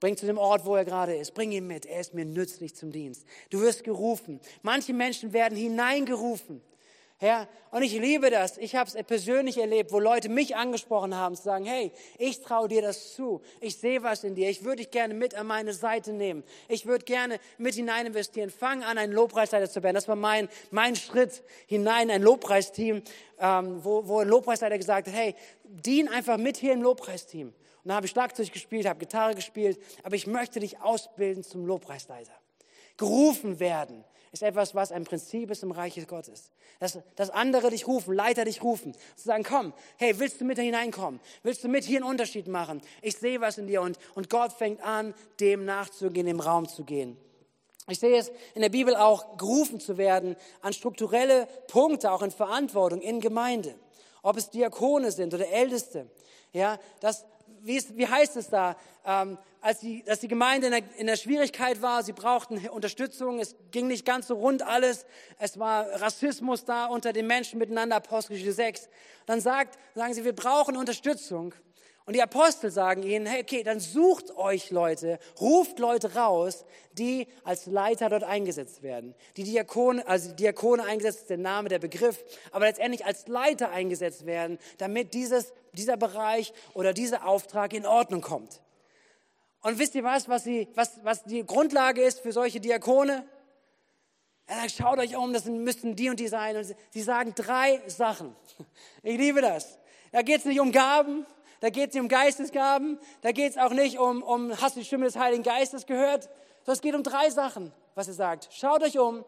Bring 0.00 0.16
zu 0.16 0.26
dem 0.26 0.38
Ort, 0.38 0.64
wo 0.64 0.76
er 0.76 0.84
gerade 0.84 1.14
ist. 1.14 1.34
Bring 1.34 1.52
ihn 1.52 1.66
mit. 1.66 1.86
Er 1.86 2.00
ist 2.00 2.14
mir 2.14 2.24
nützlich 2.24 2.74
zum 2.74 2.92
Dienst. 2.92 3.26
Du 3.50 3.60
wirst 3.60 3.84
gerufen. 3.84 4.40
Manche 4.62 4.92
Menschen 4.92 5.32
werden 5.32 5.56
hineingerufen. 5.56 6.62
Ja, 7.20 7.48
und 7.72 7.82
ich 7.82 7.94
liebe 7.94 8.30
das. 8.30 8.58
Ich 8.58 8.76
habe 8.76 8.88
es 8.88 9.04
persönlich 9.04 9.58
erlebt, 9.58 9.90
wo 9.90 9.98
Leute 9.98 10.28
mich 10.28 10.54
angesprochen 10.54 11.16
haben, 11.16 11.34
zu 11.34 11.42
sagen, 11.42 11.64
hey, 11.64 11.90
ich 12.16 12.42
traue 12.42 12.68
dir 12.68 12.80
das 12.80 13.14
zu. 13.14 13.42
Ich 13.60 13.76
sehe 13.76 14.04
was 14.04 14.22
in 14.22 14.36
dir. 14.36 14.48
Ich 14.48 14.62
würde 14.62 14.76
dich 14.76 14.92
gerne 14.92 15.14
mit 15.14 15.34
an 15.34 15.48
meine 15.48 15.72
Seite 15.72 16.12
nehmen. 16.12 16.44
Ich 16.68 16.86
würde 16.86 17.04
gerne 17.04 17.40
mit 17.58 17.74
hinein 17.74 18.06
investieren. 18.06 18.50
Fang 18.50 18.84
an, 18.84 18.98
ein 18.98 19.10
Lobpreisleiter 19.10 19.68
zu 19.68 19.82
werden. 19.82 19.96
Das 19.96 20.06
war 20.06 20.14
mein, 20.14 20.48
mein 20.70 20.94
Schritt 20.94 21.42
hinein, 21.66 22.08
ein 22.08 22.22
Lobpreisteam, 22.22 23.02
ähm, 23.40 23.84
wo, 23.84 24.06
wo 24.06 24.20
ein 24.20 24.28
Lobpreisleiter 24.28 24.78
gesagt 24.78 25.08
hat, 25.08 25.14
hey, 25.14 25.34
dien 25.64 26.06
einfach 26.06 26.36
mit 26.36 26.56
hier 26.56 26.72
im 26.72 26.82
Lobpreisteam. 26.82 27.52
Dann 27.88 27.96
habe 27.96 28.04
ich 28.04 28.12
Schlagzeug 28.12 28.52
gespielt, 28.52 28.86
habe 28.86 28.98
Gitarre 28.98 29.34
gespielt, 29.34 29.80
aber 30.02 30.14
ich 30.14 30.26
möchte 30.26 30.60
dich 30.60 30.78
ausbilden 30.82 31.42
zum 31.42 31.64
Lobpreisleiter. 31.64 32.34
Gerufen 32.98 33.60
werden 33.60 34.04
ist 34.30 34.42
etwas, 34.42 34.74
was 34.74 34.92
ein 34.92 35.04
Prinzip 35.04 35.50
ist 35.50 35.62
im 35.62 35.70
Reich 35.70 35.98
Gottes. 36.06 36.50
Dass, 36.80 36.98
dass 37.16 37.30
andere 37.30 37.70
dich 37.70 37.86
rufen, 37.86 38.12
Leiter 38.12 38.44
dich 38.44 38.62
rufen, 38.62 38.92
zu 38.92 39.24
sagen, 39.24 39.42
komm, 39.42 39.72
hey, 39.96 40.18
willst 40.18 40.38
du 40.38 40.44
mit 40.44 40.58
hineinkommen? 40.58 41.18
Willst 41.42 41.64
du 41.64 41.68
mit 41.68 41.82
hier 41.82 42.00
einen 42.00 42.10
Unterschied 42.10 42.46
machen? 42.46 42.82
Ich 43.00 43.16
sehe 43.16 43.40
was 43.40 43.56
in 43.56 43.66
dir 43.66 43.80
und, 43.80 43.98
und 44.14 44.28
Gott 44.28 44.52
fängt 44.52 44.82
an, 44.82 45.14
dem 45.40 45.64
nachzugehen, 45.64 46.26
dem 46.26 46.40
Raum 46.40 46.68
zu 46.68 46.84
gehen. 46.84 47.16
Ich 47.88 48.00
sehe 48.00 48.18
es 48.18 48.30
in 48.54 48.60
der 48.60 48.68
Bibel 48.68 48.96
auch, 48.96 49.38
gerufen 49.38 49.80
zu 49.80 49.96
werden 49.96 50.36
an 50.60 50.74
strukturelle 50.74 51.48
Punkte, 51.68 52.12
auch 52.12 52.20
in 52.20 52.32
Verantwortung, 52.32 53.00
in 53.00 53.22
Gemeinde. 53.22 53.74
Ob 54.22 54.36
es 54.36 54.50
Diakone 54.50 55.10
sind 55.10 55.32
oder 55.32 55.48
Älteste. 55.48 56.10
Ja, 56.52 56.78
das, 57.00 57.24
wie, 57.62 57.76
ist, 57.76 57.96
wie 57.96 58.06
heißt 58.06 58.36
es 58.36 58.48
da? 58.48 58.76
Ähm, 59.04 59.38
als, 59.60 59.80
die, 59.80 60.04
als 60.06 60.20
die 60.20 60.28
Gemeinde 60.28 60.68
in 60.68 60.72
der, 60.72 60.82
in 60.98 61.06
der 61.06 61.16
Schwierigkeit 61.16 61.82
war, 61.82 62.02
sie 62.02 62.12
brauchten 62.12 62.66
Unterstützung, 62.68 63.40
es 63.40 63.56
ging 63.70 63.88
nicht 63.88 64.04
ganz 64.04 64.28
so 64.28 64.34
rund 64.34 64.62
alles, 64.62 65.06
es 65.38 65.58
war 65.58 65.86
Rassismus 66.00 66.64
da 66.64 66.86
unter 66.86 67.12
den 67.12 67.26
Menschen 67.26 67.58
miteinander, 67.58 67.96
Apostelgeschichte 67.96 68.52
6. 68.52 68.88
Dann 69.26 69.40
sagt, 69.40 69.78
sagen 69.94 70.14
sie, 70.14 70.24
wir 70.24 70.34
brauchen 70.34 70.76
Unterstützung. 70.76 71.54
Und 72.08 72.14
die 72.14 72.22
Apostel 72.22 72.70
sagen 72.70 73.02
ihnen, 73.02 73.26
hey, 73.26 73.42
okay, 73.42 73.62
dann 73.62 73.80
sucht 73.80 74.34
euch 74.34 74.70
Leute, 74.70 75.18
ruft 75.38 75.78
Leute 75.78 76.14
raus, 76.14 76.64
die 76.92 77.26
als 77.44 77.66
Leiter 77.66 78.08
dort 78.08 78.24
eingesetzt 78.24 78.82
werden. 78.82 79.14
Die 79.36 79.44
Diakone, 79.44 80.08
also 80.08 80.32
Diakone 80.32 80.84
eingesetzt 80.84 81.18
ist 81.18 81.28
der 81.28 81.36
Name, 81.36 81.68
der 81.68 81.80
Begriff, 81.80 82.24
aber 82.50 82.64
letztendlich 82.64 83.04
als 83.04 83.28
Leiter 83.28 83.72
eingesetzt 83.72 84.24
werden, 84.24 84.58
damit 84.78 85.12
dieses, 85.12 85.52
dieser 85.74 85.98
Bereich 85.98 86.54
oder 86.72 86.94
dieser 86.94 87.26
Auftrag 87.26 87.74
in 87.74 87.84
Ordnung 87.84 88.22
kommt. 88.22 88.62
Und 89.60 89.78
wisst 89.78 89.94
ihr 89.94 90.02
was, 90.02 90.30
was, 90.30 90.44
sie, 90.44 90.66
was, 90.76 91.04
was 91.04 91.24
die 91.24 91.44
Grundlage 91.44 92.00
ist 92.00 92.20
für 92.20 92.32
solche 92.32 92.58
Diakone? 92.58 93.22
Er 94.46 94.60
sagt, 94.60 94.70
schaut 94.70 94.98
euch 94.98 95.14
um, 95.14 95.34
das 95.34 95.44
müssten 95.44 95.94
die 95.94 96.08
und 96.08 96.18
die 96.18 96.28
sein. 96.28 96.56
Und 96.56 96.74
sie 96.88 97.02
sagen 97.02 97.34
drei 97.36 97.82
Sachen. 97.86 98.34
Ich 99.02 99.18
liebe 99.18 99.42
das. 99.42 99.78
Da 100.10 100.22
geht 100.22 100.38
es 100.38 100.46
nicht 100.46 100.60
um 100.60 100.72
Gaben, 100.72 101.26
da 101.60 101.70
geht 101.70 101.88
es 101.88 101.94
nicht 101.94 102.02
um 102.02 102.08
Geistesgaben, 102.08 102.98
da 103.22 103.32
geht 103.32 103.52
es 103.52 103.58
auch 103.58 103.72
nicht 103.72 103.98
um, 103.98 104.22
um, 104.22 104.60
hast 104.60 104.76
du 104.76 104.80
die 104.80 104.86
Stimme 104.86 105.06
des 105.06 105.16
Heiligen 105.16 105.42
Geistes 105.42 105.86
gehört? 105.86 106.24
Sondern 106.64 106.74
es 106.74 106.80
geht 106.80 106.94
um 106.94 107.02
drei 107.02 107.30
Sachen, 107.30 107.72
was 107.94 108.08
er 108.08 108.14
sagt. 108.14 108.48
Schaut 108.52 108.82
euch 108.82 108.98
um 108.98 109.24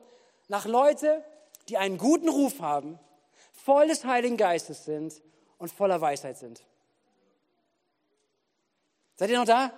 nach 0.49 0.67
Leute, 0.67 1.25
die 1.69 1.77
einen 1.77 1.99
guten 1.99 2.29
Ruf 2.29 2.61
haben, 2.61 2.99
voll 3.53 3.89
des 3.89 4.05
Heiligen 4.05 4.37
Geistes 4.37 4.85
sind 4.85 5.23
und 5.59 5.71
voller 5.73 6.01
Weisheit 6.01 6.39
sind. 6.39 6.63
Seid 9.17 9.31
ihr 9.31 9.39
noch 9.39 9.47
da? 9.47 9.71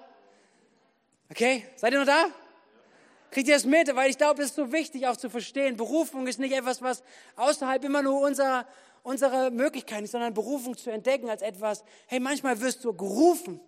Okay, 1.31 1.67
seid 1.77 1.93
ihr 1.93 1.99
noch 1.99 2.07
da? 2.07 2.27
Kriegt 3.33 3.49
ihr 3.49 3.55
das 3.55 3.65
mit? 3.65 3.95
Weil 3.97 4.11
ich 4.11 4.19
glaube, 4.19 4.43
es 4.43 4.51
ist 4.51 4.57
so 4.57 4.73
wichtig 4.73 5.07
auch 5.07 5.17
zu 5.17 5.31
verstehen. 5.31 5.79
Berufung 5.79 6.27
ist 6.27 6.39
nicht 6.39 6.53
etwas, 6.53 6.83
was 6.83 7.03
außerhalb 7.37 7.83
immer 7.83 8.03
nur 8.03 8.21
unserer, 8.21 8.67
unserer 9.03 9.51
Möglichkeiten 9.51 10.05
ist, 10.05 10.13
sondern 10.13 10.35
Berufung 10.35 10.77
zu 10.77 10.91
entdecken 10.91 11.31
als 11.31 11.41
etwas, 11.41 11.83
hey, 12.07 12.21
manchmal 12.21 12.61
wirst 12.61 12.85
du 12.85 12.93
gerufen. 12.93 13.59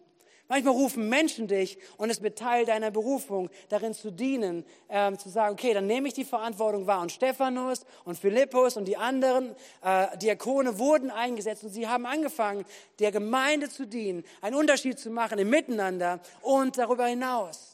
Manchmal 0.48 0.74
rufen 0.74 1.08
Menschen 1.08 1.48
dich 1.48 1.78
und 1.96 2.10
es 2.10 2.20
wird 2.20 2.38
Teil 2.38 2.66
deiner 2.66 2.90
Berufung, 2.90 3.48
darin 3.70 3.94
zu 3.94 4.10
dienen, 4.10 4.66
ähm, 4.90 5.18
zu 5.18 5.30
sagen, 5.30 5.54
okay, 5.54 5.72
dann 5.72 5.86
nehme 5.86 6.08
ich 6.08 6.12
die 6.12 6.26
Verantwortung 6.26 6.86
wahr. 6.86 7.00
Und 7.00 7.10
Stephanus 7.10 7.86
und 8.04 8.18
Philippus 8.18 8.76
und 8.76 8.86
die 8.86 8.98
anderen 8.98 9.56
äh, 9.82 10.18
Diakone 10.18 10.78
wurden 10.78 11.10
eingesetzt 11.10 11.64
und 11.64 11.70
sie 11.70 11.88
haben 11.88 12.04
angefangen, 12.04 12.66
der 12.98 13.10
Gemeinde 13.10 13.70
zu 13.70 13.86
dienen, 13.86 14.22
einen 14.42 14.56
Unterschied 14.56 14.98
zu 14.98 15.08
machen 15.08 15.38
im 15.38 15.48
Miteinander 15.48 16.20
und 16.42 16.76
darüber 16.76 17.06
hinaus. 17.06 17.73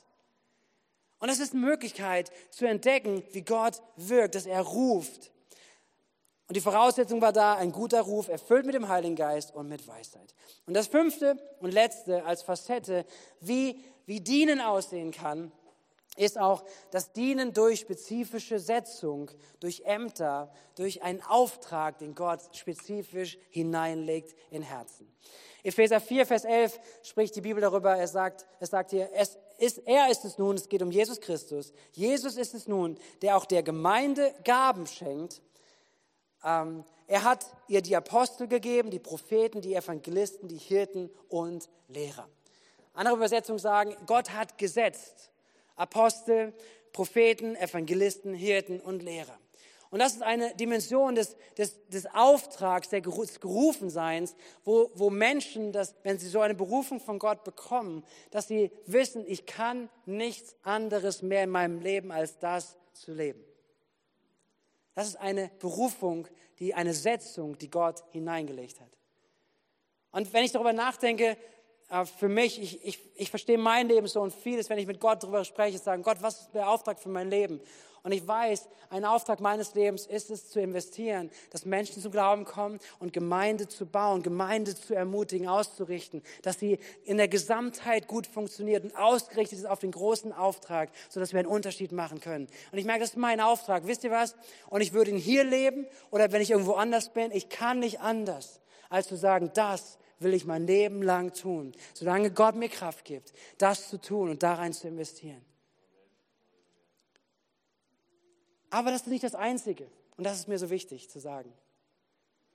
Und 1.21 1.29
das 1.29 1.39
ist 1.39 1.53
eine 1.53 1.65
Möglichkeit 1.65 2.33
zu 2.51 2.67
entdecken, 2.67 3.23
wie 3.33 3.43
Gott 3.43 3.81
wirkt, 3.97 4.35
dass 4.35 4.47
er 4.47 4.63
ruft. 4.63 5.31
Und 6.49 6.57
die 6.57 6.61
Voraussetzung 6.61 7.21
war 7.21 7.33
da, 7.33 7.55
ein 7.55 7.71
guter 7.71 8.01
Ruf, 8.01 8.27
erfüllt 8.29 8.67
mit 8.67 8.75
dem 8.75 8.89
Heiligen 8.89 9.15
Geist 9.15 9.55
und 9.55 9.69
mit 9.69 9.87
Weisheit. 9.87 10.35
Und 10.67 10.75
das 10.75 10.89
fünfte 10.89 11.37
und 11.61 11.73
letzte 11.73 12.25
als 12.25 12.43
Facette, 12.43 13.05
wie, 13.41 13.85
wie 14.07 14.21
Dienen 14.21 14.61
aussehen 14.61 15.13
kann, 15.13 15.53
ist 16.17 16.39
auch 16.39 16.65
das 16.91 17.13
Dienen 17.13 17.53
durch 17.53 17.81
spezifische 17.81 18.59
Setzung, 18.59 19.31
durch 19.61 19.83
Ämter, 19.85 20.53
durch 20.75 21.03
einen 21.03 21.23
Auftrag, 21.23 21.99
den 21.99 22.15
Gott 22.15 22.41
spezifisch 22.57 23.39
hineinlegt 23.51 24.35
in 24.51 24.63
Herzen. 24.63 25.15
Epheser 25.63 26.01
4, 26.01 26.27
Vers 26.27 26.45
11 26.45 26.81
spricht 27.03 27.37
die 27.37 27.43
Bibel 27.43 27.61
darüber, 27.61 27.97
er 27.97 28.09
sagt, 28.09 28.47
er 28.59 28.67
sagt 28.67 28.91
hier, 28.91 29.11
es 29.15 29.39
ist, 29.61 29.87
er 29.87 30.11
ist 30.11 30.25
es 30.25 30.39
nun, 30.39 30.57
es 30.57 30.69
geht 30.69 30.83
um 30.83 30.91
Jesus 30.91 31.21
Christus, 31.21 31.73
Jesus 31.93 32.37
ist 32.37 32.55
es 32.55 32.69
nun, 32.69 32.99
der 33.23 33.37
auch 33.37 33.45
der 33.45 33.63
Gemeinde 33.63 34.35
Gaben 34.45 34.87
schenkt, 34.87 35.43
ähm, 36.45 36.85
er 37.11 37.25
hat 37.25 37.45
ihr 37.67 37.83
die 37.83 37.97
Apostel 37.97 38.47
gegeben, 38.47 38.91
die 38.91 39.01
Propheten, 39.01 39.61
die 39.61 39.75
Evangelisten, 39.75 40.47
die 40.47 40.59
Hirten 40.59 41.11
und 41.29 41.69
Lehrer. 41.89 42.29
Andere 42.95 43.17
Übersetzungen 43.17 43.59
sagen, 43.59 43.97
Gott 44.07 44.31
hat 44.31 44.59
gesetzt. 44.59 45.33
Apostel, 45.75 46.55
Propheten, 46.93 47.57
Evangelisten, 47.57 48.33
Hirten 48.33 48.79
und 48.79 49.03
Lehrer. 49.03 49.40
Und 49.91 49.99
das 49.99 50.15
ist 50.15 50.23
eine 50.23 50.55
Dimension 50.55 51.17
des, 51.17 51.37
des, 51.59 51.85
des 51.89 52.07
Auftrags, 52.07 52.91
des 52.91 53.03
Gerufenseins, 53.03 54.37
wo, 54.65 54.91
wo 54.95 55.11
Menschen, 55.11 55.73
das, 55.73 55.97
wenn 56.05 56.17
sie 56.17 56.29
so 56.29 56.41
eine 56.41 56.55
Berufung 56.55 57.01
von 57.01 57.19
Gott 57.19 57.43
bekommen, 57.43 58.05
dass 58.31 58.47
sie 58.47 58.71
wissen, 58.87 59.25
ich 59.27 59.47
kann 59.47 59.89
nichts 60.07 60.55
anderes 60.63 61.23
mehr 61.23 61.43
in 61.43 61.51
meinem 61.51 61.81
Leben 61.81 62.13
als 62.13 62.39
das 62.39 62.77
zu 62.93 63.13
leben. 63.13 63.45
Das 64.95 65.09
ist 65.09 65.17
eine 65.17 65.51
Berufung, 65.59 66.29
die 66.61 66.73
eine 66.75 66.95
Setzung, 66.95 67.59
die 67.59 67.71
Gott 67.71 68.05
hineingelegt 68.11 68.81
hat. 68.81 68.91
Und 70.13 70.33
wenn 70.33 70.45
ich 70.45 70.53
darüber 70.53 70.73
nachdenke, 70.73 71.37
äh, 71.89 72.05
für 72.05 72.29
mich, 72.29 72.61
ich, 72.61 72.85
ich, 72.85 72.99
ich 73.17 73.31
verstehe 73.31 73.59
mein 73.59 73.89
Leben 73.89 74.07
so 74.07 74.21
und 74.21 74.33
vieles, 74.33 74.71
wenn 74.71 74.79
ich 74.79 74.87
mit 74.87 75.01
Gott 75.01 75.23
darüber 75.23 75.45
spreche, 75.45 75.79
sagen, 75.79 76.03
Gott, 76.03 76.19
was 76.21 76.43
ist 76.43 76.55
der 76.55 76.69
Auftrag 76.69 77.01
für 77.01 77.09
mein 77.09 77.31
Leben? 77.31 77.61
Und 78.03 78.13
ich 78.13 78.27
weiß, 78.27 78.69
ein 78.89 79.05
Auftrag 79.05 79.41
meines 79.41 79.75
Lebens 79.75 80.07
ist 80.07 80.31
es 80.31 80.51
zu 80.51 80.61
investieren, 80.61 81.31
dass 81.51 81.65
Menschen 81.65 82.03
zum 82.03 82.11
Glauben 82.11 82.45
kommen 82.45 82.79
und 82.99 83.13
Gemeinde 83.13 83.69
zu 83.69 83.87
bauen, 83.87 84.23
Gemeinde 84.23 84.75
zu 84.75 84.95
ermutigen, 84.95 85.49
auszurichten, 85.49 86.23
dass 86.43 86.59
sie 86.59 86.79
in 87.05 87.19
der 87.19 87.29
Gesamtheit 87.29 88.09
gut 88.09 88.27
funktioniert 88.27 88.85
und 88.85 88.97
ausgerichtet 88.97 89.59
ist 89.59 89.67
auf 89.67 89.81
den 89.81 89.93
großen 89.93 90.33
Auftrag, 90.33 90.91
sodass 91.09 91.33
wir 91.33 91.41
einen 91.41 91.49
Unterschied 91.49 91.93
machen 91.93 92.21
können. 92.21 92.47
Und 92.73 92.79
ich 92.79 92.85
merke, 92.85 93.01
das 93.01 93.11
ist 93.11 93.17
mein 93.17 93.41
Auftrag. 93.41 93.87
Wisst 93.87 94.05
ihr 94.05 94.11
was? 94.11 94.35
Und 94.69 94.81
ich 94.81 94.93
würde 94.93 95.11
ihn 95.11 95.19
hier 95.19 95.45
leben 95.45 95.87
oder 96.11 96.33
wenn 96.33 96.43
ich 96.43 96.51
irgendwo 96.51 96.73
anders 96.73 97.11
bin, 97.13 97.31
ich 97.33 97.49
kann 97.49 97.81
nicht 97.81 98.01
anders, 98.01 98.61
als 98.89 99.09
zu 99.09 99.17
sagen, 99.17 99.51
das 99.55 99.99
will 100.19 100.35
ich 100.35 100.45
mein 100.45 100.67
Leben 100.67 101.03
lang 101.03 101.33
tun, 101.33 101.73
solange 101.95 102.31
Gott 102.31 102.55
mir 102.55 102.69
Kraft 102.69 103.05
gibt, 103.05 103.33
das 103.59 103.89
zu 103.89 104.01
tun 104.01 104.31
und 104.31 104.43
da 104.43 104.55
rein 104.55 104.73
zu 104.73 104.89
investieren. 104.89 105.45
Aber 108.71 108.91
das 108.91 109.03
ist 109.03 109.09
nicht 109.09 109.25
das 109.25 109.35
Einzige. 109.35 109.87
Und 110.17 110.25
das 110.25 110.39
ist 110.39 110.49
mir 110.49 110.59
so 110.59 110.71
wichtig 110.71 111.11
zu 111.11 111.19
sagen. 111.19 111.53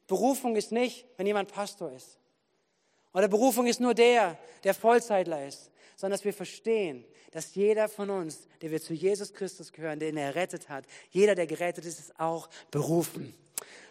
Berufung 0.08 0.56
ist 0.56 0.72
nicht, 0.72 1.06
wenn 1.18 1.28
jemand 1.28 1.52
Pastor 1.52 1.92
ist. 1.92 2.20
Oder 3.14 3.28
Berufung 3.28 3.68
ist 3.68 3.80
nur 3.80 3.94
der, 3.94 4.38
der 4.64 4.74
Vollzeitler 4.74 5.48
ist. 5.48 5.72
Sondern 5.96 6.18
dass 6.18 6.26
wir 6.26 6.34
verstehen, 6.34 7.06
dass 7.32 7.56
jeder 7.56 7.90
von 7.90 8.10
uns, 8.10 8.48
der 8.62 8.72
wir 8.72 8.82
zu 8.82 8.94
Jesus 8.94 9.34
Christus 9.34 9.72
gehören, 9.72 10.00
den 10.00 10.18
er 10.18 10.28
errettet 10.28 10.70
hat, 10.70 10.86
jeder, 11.10 11.36
der 11.36 11.48
gerettet 11.48 11.86
ist, 11.86 12.00
ist 12.00 12.20
auch 12.20 12.50
berufen. 12.72 13.34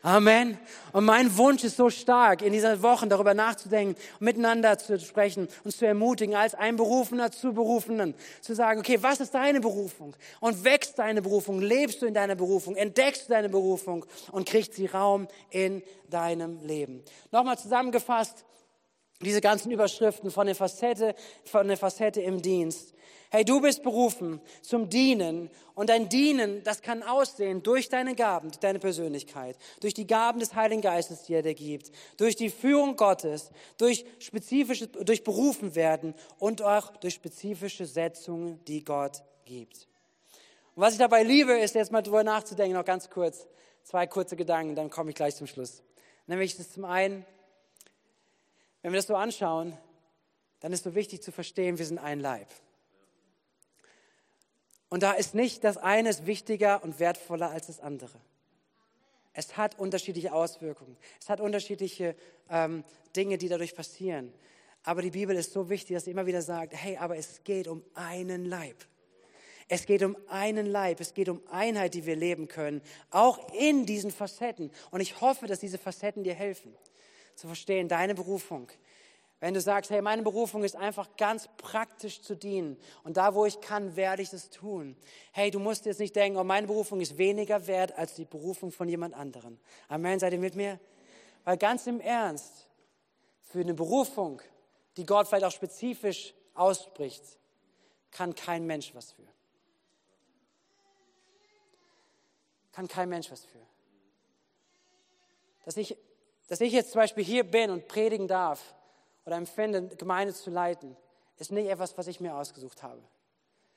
Amen. 0.05 0.59
Und 0.93 1.07
mein 1.07 1.35
Wunsch 1.39 1.65
ist 1.65 1.79
so 1.79 1.89
stark, 1.89 2.43
in 2.43 2.53
dieser 2.53 2.83
Woche 2.83 3.07
darüber 3.07 3.33
nachzudenken, 3.33 3.97
miteinander 4.21 4.77
zu 4.77 5.01
sprechen, 5.01 5.49
uns 5.65 5.79
zu 5.79 5.87
ermutigen, 5.87 6.35
als 6.35 6.55
ein 6.55 6.77
Berufener 6.77 7.33
zu 7.33 7.55
Berufenen, 7.55 8.15
zu 8.43 8.55
sagen, 8.55 8.81
okay, 8.81 9.03
was 9.03 9.21
ist 9.21 9.33
deine 9.33 9.61
Berufung? 9.61 10.15
Und 10.41 10.63
wächst 10.63 10.99
deine 10.99 11.23
Berufung? 11.23 11.59
Lebst 11.59 12.03
du 12.03 12.07
in 12.07 12.13
deiner 12.13 12.35
Berufung? 12.35 12.77
Entdeckst 12.77 13.29
du 13.29 13.33
deine 13.33 13.49
Berufung? 13.49 14.05
Und 14.31 14.47
kriegt 14.47 14.75
sie 14.75 14.87
Raum 14.87 15.27
in 15.49 15.83
deinem 16.11 16.61
Leben? 16.61 17.03
Nochmal 17.33 17.57
zusammengefasst, 17.57 18.45
diese 19.21 19.41
ganzen 19.41 19.71
Überschriften 19.71 20.31
von 20.31 20.47
der 20.47 20.55
Facette, 20.55 21.15
von 21.45 21.69
der 21.69 21.77
Facette 21.77 22.21
im 22.21 22.43
Dienst. 22.43 22.95
Hey, 23.31 23.45
du 23.45 23.61
bist 23.61 23.83
berufen 23.83 24.41
zum 24.63 24.89
Dienen 24.89 25.51
und 25.75 25.89
dein 25.89 26.09
Dienen, 26.09 26.63
das 26.63 26.83
kann 26.83 27.03
aussehen 27.03 27.65
durch 27.65 27.89
deine 27.89 28.15
Gaben, 28.15 28.51
durch 28.51 28.61
deine 28.61 28.79
Persönlichkeit, 28.79 29.57
durch 29.81 29.93
die 29.93 30.07
Gaben 30.07 30.39
des 30.39 30.55
Heiligen 30.55 30.83
Geistes, 30.83 31.23
die 31.25 31.35
er 31.35 31.43
dir 31.43 31.55
gibt, 31.55 31.91
durch 32.17 32.37
die 32.37 32.49
Führung 32.49 32.95
Gottes, 32.95 33.51
durch 33.77 34.05
spezifische, 34.21 34.87
durch 34.87 35.25
berufen 35.25 35.75
werden 35.75 36.15
und 36.39 36.63
auch 36.63 36.97
durch 36.99 37.15
spezifische 37.15 37.87
Setzungen, 37.87 38.65
die 38.67 38.85
Gott 38.85 39.23
gibt. 39.47 39.89
Und 40.77 40.83
was 40.83 40.93
ich 40.93 41.01
dabei 41.01 41.25
liebe, 41.25 41.59
ist 41.59 41.75
jetzt 41.75 41.91
mal 41.91 42.03
drüber 42.03 42.23
nachzudenken, 42.23 42.77
noch 42.77 42.85
ganz 42.85 43.11
kurz, 43.11 43.49
zwei 43.83 44.07
kurze 44.07 44.37
Gedanken, 44.37 44.77
dann 44.77 44.91
komme 44.91 45.11
ich 45.11 45.17
gleich 45.17 45.35
zum 45.35 45.49
Schluss. 45.49 45.83
Nämlich 46.29 46.57
das 46.57 46.73
zum 46.73 46.85
einen, 46.85 47.27
wenn 48.85 48.93
wir 48.93 48.99
das 48.99 49.07
so 49.07 49.17
anschauen, 49.17 49.75
dann 50.61 50.71
ist 50.75 50.85
so 50.85 50.95
wichtig 50.95 51.23
zu 51.23 51.33
verstehen, 51.33 51.79
wir 51.79 51.87
sind 51.87 51.97
ein 51.97 52.21
Leib. 52.21 52.49
Und 54.91 55.03
da 55.03 55.13
ist 55.13 55.35
nicht 55.35 55.65
das 55.65 55.79
eine 55.79 56.11
ist 56.11 56.27
wichtiger 56.27 56.85
und 56.85 57.01
wertvoller 57.01 57.51
als 57.51 57.69
das 57.69 57.81
andere. 57.81 58.21
Es 59.33 59.57
hat 59.57 59.79
unterschiedliche 59.79 60.35
Auswirkungen. 60.35 60.99
Es 61.19 61.31
hat 61.31 61.41
unterschiedliche 61.41 62.15
ähm, 62.51 62.85
Dinge, 63.17 63.39
die 63.39 63.49
dadurch 63.49 63.75
passieren. 63.75 64.35
Aber 64.83 65.01
die 65.01 65.13
Bibel 65.13 65.35
ist 65.35 65.55
so 65.55 65.71
wichtig, 65.71 65.97
dass 65.97 66.05
sie 66.05 66.11
immer 66.11 66.27
wieder 66.27 66.43
sagt, 66.43 66.75
hey, 66.75 66.99
aber 66.99 67.17
es 67.17 67.43
geht 67.43 67.69
um 67.69 67.83
einen 67.95 68.45
Leib. 68.45 68.77
Es 69.67 69.87
geht 69.87 70.03
um 70.03 70.15
einen 70.29 70.67
Leib, 70.67 71.01
es 71.01 71.15
geht 71.15 71.31
um 71.31 71.41
Einheit, 71.51 71.95
die 71.95 72.05
wir 72.05 72.17
leben 72.17 72.49
können, 72.49 72.83
auch 73.09 73.51
in 73.55 73.87
diesen 73.87 74.11
Facetten. 74.11 74.71
Und 74.91 75.01
ich 75.01 75.23
hoffe, 75.23 75.47
dass 75.47 75.61
diese 75.61 75.79
Facetten 75.79 76.23
dir 76.23 76.35
helfen, 76.35 76.77
zu 77.37 77.47
verstehen, 77.47 77.89
deine 77.89 78.15
Berufung. 78.15 78.71
Wenn 79.41 79.53
du 79.53 79.61
sagst, 79.61 79.91
hey, 79.91 80.01
meine 80.01 80.23
Berufung 80.23 80.65
ist 80.65 80.77
einfach 80.77 81.17
ganz 81.17 81.49
praktisch 81.59 82.23
zu 82.23 82.35
dienen 82.35 82.79
und 83.03 83.17
da, 83.17 83.35
wo 83.35 83.45
ich 83.45 83.61
kann, 83.61 83.95
werde 83.95 84.23
ich 84.23 84.31
das 84.31 84.49
tun. 84.49 84.97
Hey, 85.33 85.51
du 85.51 85.59
musst 85.59 85.85
jetzt 85.85 86.01
nicht 86.01 86.17
denken, 86.17 86.39
oh, 86.39 86.45
meine 86.45 86.67
Berufung 86.67 87.01
ist 87.01 87.19
weniger 87.19 87.67
wert 87.67 87.93
als 87.99 88.15
die 88.15 88.25
Berufung 88.25 88.73
von 88.73 88.89
jemand 88.89 89.15
anderem. 89.15 89.59
Amen, 89.89 90.19
seid 90.19 90.33
ihr 90.33 90.39
mit 90.39 90.55
mir? 90.55 90.81
Weil 91.45 91.59
ganz 91.59 91.87
im 91.87 92.01
Ernst, 92.01 92.69
für 93.55 93.61
eine 93.61 93.75
Berufung, 93.75 94.43
die 94.97 95.07
Gott 95.07 95.29
vielleicht 95.29 95.45
auch 95.45 95.53
spezifisch 95.53 96.35
ausspricht, 96.55 97.23
kann 98.11 98.35
kein 98.35 98.67
Mensch 98.67 98.95
was 98.95 99.13
für. 99.13 99.29
Kann 102.73 102.89
kein 102.89 103.09
Mensch 103.09 103.31
was 103.31 103.45
für. 103.45 103.61
Dass 105.65 105.77
ich, 105.77 105.97
dass 106.49 106.61
ich 106.61 106.73
jetzt 106.73 106.93
zum 106.93 107.01
Beispiel 107.01 107.25
hier 107.25 107.45
bin 107.45 107.71
und 107.71 107.89
predigen 107.89 108.29
darf 108.29 108.75
oder 109.25 109.37
empfinde, 109.37 109.89
Gemeinde 109.97 110.35
zu 110.35 110.51
leiten, 110.51 110.97
ist 111.39 111.53
nicht 111.53 111.69
etwas, 111.69 111.97
was 111.97 112.07
ich 112.07 112.21
mir 112.21 112.35
ausgesucht 112.35 112.83
habe. 112.83 113.01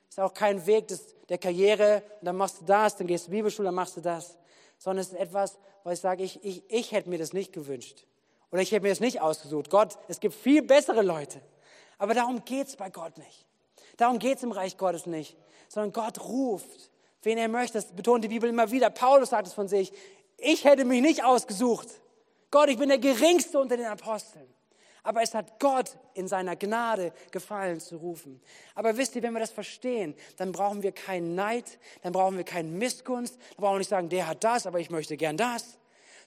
Ist 0.10 0.20
auch 0.20 0.34
kein 0.34 0.66
Weg 0.66 0.88
des, 0.88 1.16
der 1.30 1.38
Karriere, 1.38 2.04
und 2.20 2.26
dann 2.26 2.38
machst 2.38 2.62
du 2.62 2.66
das, 2.66 2.96
dann 2.96 3.08
gehst 3.08 3.28
du 3.28 3.32
Bibelschule, 3.32 3.68
dann 3.68 3.76
machst 3.76 3.98
du 3.98 4.02
das. 4.02 4.38
Sondern 4.78 5.02
es 5.02 5.10
ist 5.10 5.20
etwas, 5.20 5.58
wo 5.84 5.92
ich 5.92 6.00
sage, 6.00 6.24
ich, 6.24 6.44
ich, 6.44 6.64
ich 6.70 6.92
hätte 6.92 7.10
mir 7.10 7.18
das 7.18 7.34
nicht 7.34 7.52
gewünscht. 7.54 8.06
Oder 8.52 8.62
ich 8.62 8.72
hätte 8.72 8.84
mir 8.84 8.90
das 8.90 9.00
nicht 9.00 9.22
ausgesucht. 9.22 9.70
Gott, 9.70 9.98
es 10.08 10.20
gibt 10.20 10.36
viel 10.36 10.62
bessere 10.62 11.02
Leute. 11.02 11.42
Aber 11.98 12.14
darum 12.14 12.46
geht 12.46 12.68
es 12.68 12.76
bei 12.76 12.90
Gott 12.90 13.18
nicht. 13.18 13.46
Darum 13.98 14.20
geht 14.20 14.38
es 14.38 14.44
im 14.44 14.52
Reich 14.52 14.78
Gottes 14.78 15.06
nicht. 15.06 15.36
Sondern 15.68 15.92
Gott 15.92 16.24
ruft, 16.24 16.92
wen 17.24 17.38
er 17.38 17.48
möchte. 17.48 17.74
Das 17.74 17.88
betont 17.88 18.24
die 18.24 18.30
Bibel 18.30 18.50
immer 18.50 18.72
wieder. 18.72 18.90
Paulus 18.90 19.30
sagt 19.30 19.48
es 19.48 19.54
von 19.54 19.68
sich. 19.68 19.92
Ich 20.38 20.64
hätte 20.64 20.86
mich 20.86 21.02
nicht 21.02 21.24
ausgesucht. 21.26 21.90
Gott, 22.52 22.70
ich 22.70 22.78
bin 22.78 22.90
der 22.90 22.98
Geringste 22.98 23.60
unter 23.60 23.78
den 23.78 23.86
Aposteln. 23.86 24.48
Aber 25.04 25.22
es 25.22 25.34
hat 25.34 25.60
Gott 25.60 25.98
in 26.16 26.28
seiner 26.28 26.58
Gnade 26.58 27.14
gefallen 27.32 27.80
zu 27.80 27.96
rufen. 27.96 28.42
Aber 28.76 28.98
wisst 28.98 29.16
ihr, 29.16 29.24
wenn 29.24 29.32
wir 29.34 29.40
das 29.40 29.52
verstehen, 29.52 30.16
dann 30.36 30.52
brauchen 30.52 30.84
wir 30.84 30.92
keinen 30.92 31.34
Neid, 31.34 31.80
dann 32.02 32.12
brauchen 32.12 32.36
wir 32.36 32.44
keinen 32.44 32.78
Missgunst, 32.78 33.38
dann 33.38 33.58
brauchen 33.58 33.76
wir 33.76 33.80
nicht 33.80 33.90
sagen, 33.90 34.10
der 34.10 34.28
hat 34.28 34.44
das, 34.44 34.68
aber 34.68 34.80
ich 34.80 34.90
möchte 34.90 35.16
gern 35.16 35.38
das 35.38 35.78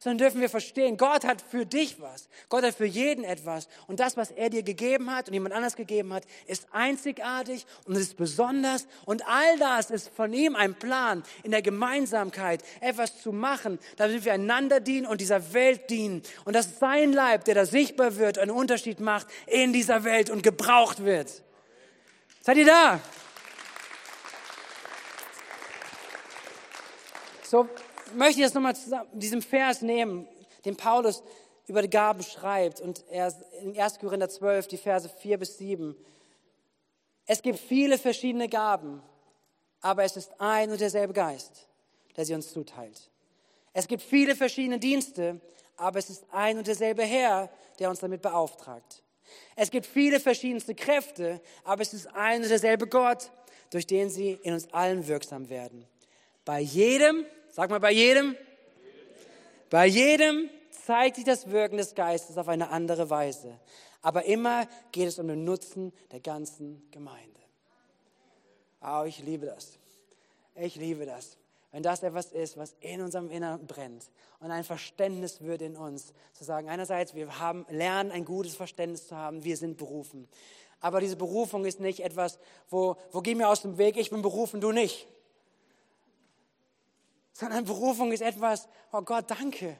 sondern 0.03 0.17
dürfen 0.17 0.41
wir 0.41 0.49
verstehen, 0.49 0.97
Gott 0.97 1.25
hat 1.25 1.43
für 1.43 1.67
dich 1.67 2.01
was. 2.01 2.29
Gott 2.49 2.65
hat 2.65 2.75
für 2.75 2.87
jeden 2.87 3.23
etwas. 3.23 3.69
Und 3.87 4.01
das, 4.01 4.17
was 4.17 4.31
er 4.31 4.49
dir 4.49 4.63
gegeben 4.63 5.15
hat 5.15 5.29
und 5.29 5.35
jemand 5.35 5.55
anders 5.55 5.77
gegeben 5.77 6.15
hat, 6.15 6.25
ist 6.47 6.67
einzigartig 6.73 7.67
und 7.85 7.97
ist 7.97 8.17
besonders. 8.17 8.87
Und 9.05 9.27
all 9.29 9.59
das 9.59 9.91
ist 9.91 10.09
von 10.09 10.33
ihm 10.33 10.57
ein 10.57 10.75
Plan, 10.75 11.23
in 11.43 11.51
der 11.51 11.61
Gemeinsamkeit 11.61 12.65
etwas 12.81 13.21
zu 13.21 13.31
machen, 13.31 13.79
damit 13.97 14.25
wir 14.25 14.33
einander 14.33 14.81
dienen 14.81 15.07
und 15.07 15.21
dieser 15.21 15.53
Welt 15.53 15.91
dienen. 15.91 16.23
Und 16.47 16.57
das 16.57 16.67
ist 16.67 16.79
sein 16.79 17.13
Leib, 17.13 17.45
der 17.45 17.55
da 17.55 17.67
sichtbar 17.67 18.17
wird, 18.17 18.39
einen 18.39 18.53
Unterschied 18.53 19.01
macht 19.01 19.27
in 19.47 19.75
dieser 19.75 20.05
Welt 20.05 20.31
und 20.31 20.43
gebraucht 20.43 21.05
wird. 21.05 21.43
Seid 22.41 22.57
ihr 22.57 22.67
da? 22.67 23.01
So, 27.43 27.69
möchte 28.15 28.41
ich 28.41 28.47
das 28.47 28.55
nochmal 28.55 28.77
zusammen, 28.77 29.09
diesem 29.13 29.43
Vers 29.43 29.83
nehmen, 29.83 30.29
den 30.65 30.77
Paulus 30.77 31.23
über 31.67 31.83
die 31.83 31.91
Gaben 31.91 32.23
schreibt. 32.23 32.81
Und 32.81 33.05
er 33.11 33.33
in 33.63 33.79
1. 33.79 33.99
Korinther 33.99 34.29
12, 34.29 34.69
die 34.69 34.77
Verse 34.77 35.09
4 35.09 35.39
bis 35.39 35.59
7. 35.59 35.97
Es 37.27 37.43
gibt 37.43 37.59
viele 37.59 37.97
verschiedene 37.97 38.49
Gaben, 38.49 39.03
aber 39.81 40.05
es 40.05 40.17
ist 40.17 40.33
ein 40.39 40.71
und 40.71 40.81
derselbe 40.81 41.13
Geist, 41.13 41.69
der 42.17 42.25
sie 42.25 42.35
uns 42.35 42.53
zuteilt. 42.53 43.11
Es 43.73 43.87
gibt 43.87 44.03
viele 44.03 44.35
verschiedene 44.35 44.79
Dienste, 44.79 45.41
aber 45.77 45.99
es 45.99 46.11
ist 46.11 46.25
ein 46.33 46.59
und 46.59 46.67
derselbe 46.67 47.05
Herr, 47.05 47.49
der 47.79 47.89
uns 47.89 48.01
damit 48.01 48.21
beauftragt. 48.21 49.03
Es 49.55 49.71
gibt 49.71 49.87
viele 49.87 50.19
verschiedenste 50.19 50.75
Kräfte, 50.75 51.41
aber 51.65 51.83
es 51.83 51.95
ist 51.95 52.09
ein 52.09 52.43
und 52.43 52.51
derselbe 52.51 52.89
Gott, 52.89 53.31
durch 53.71 53.87
den 53.87 54.11
sie 54.11 54.39
in 54.43 54.55
uns 54.55 54.73
allen 54.73 55.07
wirksam 55.07 55.49
werden. 55.49 55.87
Bei 56.45 56.59
jedem 56.59 57.25
Sag 57.53 57.69
mal, 57.71 57.81
bei 57.81 57.91
jedem? 57.91 58.37
Bei 59.71 59.87
jedem 59.87 60.49
zeigt 60.71 61.17
sich 61.17 61.25
das 61.25 61.51
Wirken 61.51 61.79
des 61.79 61.95
Geistes 61.95 62.39
auf 62.39 62.49
eine 62.49 62.71
andere 62.71 63.11
Weise. 63.11 63.59
Aber 64.03 64.25
immer 64.25 64.67
geht 64.93 65.09
es 65.09 65.19
um 65.19 65.29
den 65.29 65.45
Nutzen 65.45 65.93
der 66.13 66.21
ganzen 66.21 66.89
Gemeinde. 66.91 67.41
Oh, 68.81 69.03
ich 69.05 69.19
liebe 69.21 69.47
das. 69.47 69.79
Ich 70.55 70.77
liebe 70.77 71.07
das. 71.07 71.37
Wenn 71.73 71.83
das 71.83 72.03
etwas 72.03 72.33
ist, 72.33 72.57
was 72.57 72.75
in 72.81 73.01
unserem 73.01 73.31
Inneren 73.31 73.67
brennt 73.67 74.11
und 74.41 74.51
ein 74.51 74.65
Verständnis 74.65 75.41
wird 75.41 75.63
in 75.63 75.77
uns, 75.77 76.13
zu 76.33 76.45
sagen, 76.45 76.69
einerseits, 76.69 77.15
wir 77.15 77.39
haben, 77.39 77.67
lernen 77.69 78.11
ein 78.11 78.25
gutes 78.25 78.57
Verständnis 78.57 79.07
zu 79.07 79.17
haben, 79.17 79.45
wir 79.45 79.57
sind 79.57 79.77
berufen. 79.77 80.29
Aber 80.81 81.01
diese 81.01 81.17
Berufung 81.17 81.65
ist 81.65 81.79
nicht 81.79 82.01
etwas, 82.01 82.39
wo, 82.71 82.97
wo 83.13 83.21
geh 83.21 83.35
mir 83.35 83.49
aus 83.49 83.63
dem 83.63 83.79
Weg, 83.79 83.97
ich 83.97 84.11
bin 84.11 84.23
berufen, 84.23 84.61
du 84.61 84.73
nicht 84.73 85.07
sondern 87.41 87.65
Berufung 87.65 88.13
ist 88.13 88.21
etwas, 88.21 88.69
oh 88.93 89.01
Gott, 89.01 89.31
danke. 89.31 89.79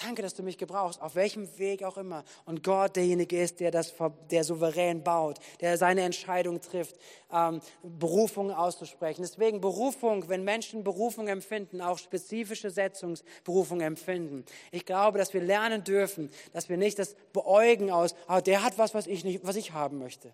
Danke, 0.00 0.22
dass 0.22 0.34
du 0.34 0.42
mich 0.42 0.56
gebrauchst, 0.56 1.02
auf 1.02 1.16
welchem 1.16 1.58
Weg 1.58 1.82
auch 1.82 1.98
immer. 1.98 2.24
Und 2.46 2.62
Gott 2.62 2.96
derjenige 2.96 3.38
ist, 3.42 3.60
der 3.60 3.70
das, 3.70 3.92
der 4.30 4.42
souverän 4.42 5.02
baut, 5.02 5.38
der 5.60 5.76
seine 5.76 6.02
Entscheidung 6.02 6.60
trifft, 6.62 6.96
ähm, 7.30 7.60
Berufung 7.82 8.52
auszusprechen. 8.52 9.20
Deswegen 9.20 9.60
Berufung, 9.60 10.28
wenn 10.28 10.44
Menschen 10.44 10.82
Berufung 10.82 11.28
empfinden, 11.28 11.82
auch 11.82 11.98
spezifische 11.98 12.70
Setzungsberufung 12.70 13.80
empfinden. 13.80 14.46
Ich 14.70 14.86
glaube, 14.86 15.18
dass 15.18 15.34
wir 15.34 15.42
lernen 15.42 15.84
dürfen, 15.84 16.30
dass 16.52 16.70
wir 16.70 16.78
nicht 16.78 16.98
das 16.98 17.14
beäugen 17.32 17.90
aus, 17.90 18.14
oh, 18.28 18.40
der 18.40 18.62
hat 18.62 18.78
was, 18.78 18.94
was 18.94 19.06
ich 19.06 19.24
nicht, 19.24 19.44
was 19.44 19.56
ich 19.56 19.72
haben 19.72 19.98
möchte. 19.98 20.32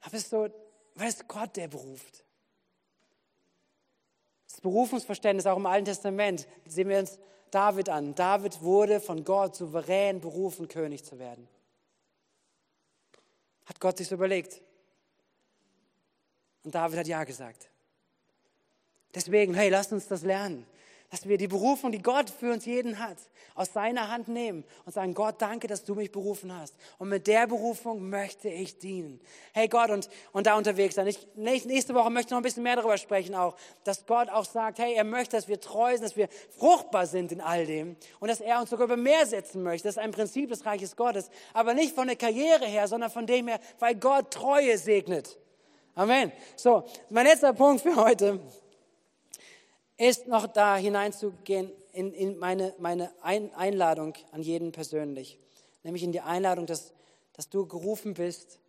Aber 0.00 0.14
es 0.14 0.22
ist 0.22 0.30
so, 0.30 0.48
weil 0.94 1.08
es 1.08 1.28
Gott, 1.28 1.56
der 1.56 1.68
beruft. 1.68 2.24
Das 4.58 4.62
Berufungsverständnis 4.64 5.46
auch 5.46 5.56
im 5.56 5.66
Alten 5.66 5.84
Testament 5.84 6.48
sehen 6.66 6.88
wir 6.88 6.98
uns 6.98 7.20
David 7.52 7.88
an. 7.90 8.16
David 8.16 8.60
wurde 8.60 8.98
von 8.98 9.22
Gott 9.22 9.54
souverän 9.54 10.20
berufen, 10.20 10.66
König 10.66 11.04
zu 11.04 11.20
werden. 11.20 11.46
Hat 13.66 13.78
Gott 13.78 13.98
sich 13.98 14.08
so 14.08 14.16
überlegt. 14.16 14.60
Und 16.64 16.74
David 16.74 16.98
hat 16.98 17.06
Ja 17.06 17.22
gesagt. 17.22 17.70
Deswegen, 19.14 19.54
hey, 19.54 19.68
lasst 19.68 19.92
uns 19.92 20.08
das 20.08 20.22
lernen 20.22 20.66
dass 21.10 21.26
wir 21.26 21.38
die 21.38 21.48
Berufung, 21.48 21.90
die 21.90 22.02
Gott 22.02 22.28
für 22.28 22.52
uns 22.52 22.66
jeden 22.66 22.98
hat, 22.98 23.16
aus 23.54 23.72
seiner 23.72 24.08
Hand 24.08 24.28
nehmen 24.28 24.64
und 24.84 24.92
sagen, 24.92 25.14
Gott, 25.14 25.36
danke, 25.38 25.66
dass 25.66 25.84
du 25.84 25.94
mich 25.94 26.12
berufen 26.12 26.54
hast. 26.54 26.74
Und 26.98 27.08
mit 27.08 27.26
der 27.26 27.46
Berufung 27.46 28.10
möchte 28.10 28.48
ich 28.48 28.78
dienen. 28.78 29.20
Hey 29.52 29.68
Gott, 29.68 29.90
und, 29.90 30.08
und 30.32 30.46
da 30.46 30.56
unterwegs 30.56 30.96
sein. 30.96 31.06
Ich, 31.06 31.26
nächste 31.34 31.94
Woche 31.94 32.10
möchte 32.10 32.28
ich 32.28 32.30
noch 32.32 32.38
ein 32.38 32.42
bisschen 32.42 32.62
mehr 32.62 32.76
darüber 32.76 32.98
sprechen 32.98 33.34
auch, 33.34 33.56
dass 33.84 34.04
Gott 34.06 34.28
auch 34.28 34.44
sagt, 34.44 34.78
hey, 34.78 34.94
er 34.94 35.04
möchte, 35.04 35.36
dass 35.36 35.48
wir 35.48 35.60
treu 35.60 35.92
sind, 35.92 36.04
dass 36.04 36.16
wir 36.16 36.28
fruchtbar 36.58 37.06
sind 37.06 37.32
in 37.32 37.40
all 37.40 37.66
dem 37.66 37.96
und 38.20 38.28
dass 38.28 38.40
er 38.40 38.60
uns 38.60 38.68
sogar 38.70 38.84
über 38.84 38.96
mehr 38.96 39.24
setzen 39.26 39.62
möchte. 39.62 39.88
Das 39.88 39.96
ist 39.96 40.02
ein 40.02 40.10
Prinzip 40.10 40.50
des 40.50 40.66
Reiches 40.66 40.94
Gottes, 40.94 41.30
aber 41.54 41.72
nicht 41.72 41.94
von 41.94 42.06
der 42.06 42.16
Karriere 42.16 42.66
her, 42.66 42.86
sondern 42.86 43.10
von 43.10 43.26
dem 43.26 43.48
her, 43.48 43.60
weil 43.78 43.94
Gott 43.94 44.30
Treue 44.30 44.76
segnet. 44.76 45.38
Amen. 45.94 46.30
So, 46.54 46.84
mein 47.08 47.26
letzter 47.26 47.52
Punkt 47.54 47.82
für 47.82 47.96
heute 47.96 48.40
ist 49.98 50.28
noch 50.28 50.46
da 50.46 50.76
hineinzugehen 50.76 51.70
in, 51.92 52.14
in 52.14 52.38
meine, 52.38 52.74
meine 52.78 53.12
Einladung 53.22 54.14
an 54.30 54.42
jeden 54.42 54.72
persönlich. 54.72 55.38
Nämlich 55.82 56.04
in 56.04 56.12
die 56.12 56.20
Einladung, 56.20 56.66
dass, 56.66 56.92
dass 57.32 57.48
du 57.48 57.66
gerufen 57.66 58.14
bist 58.14 58.60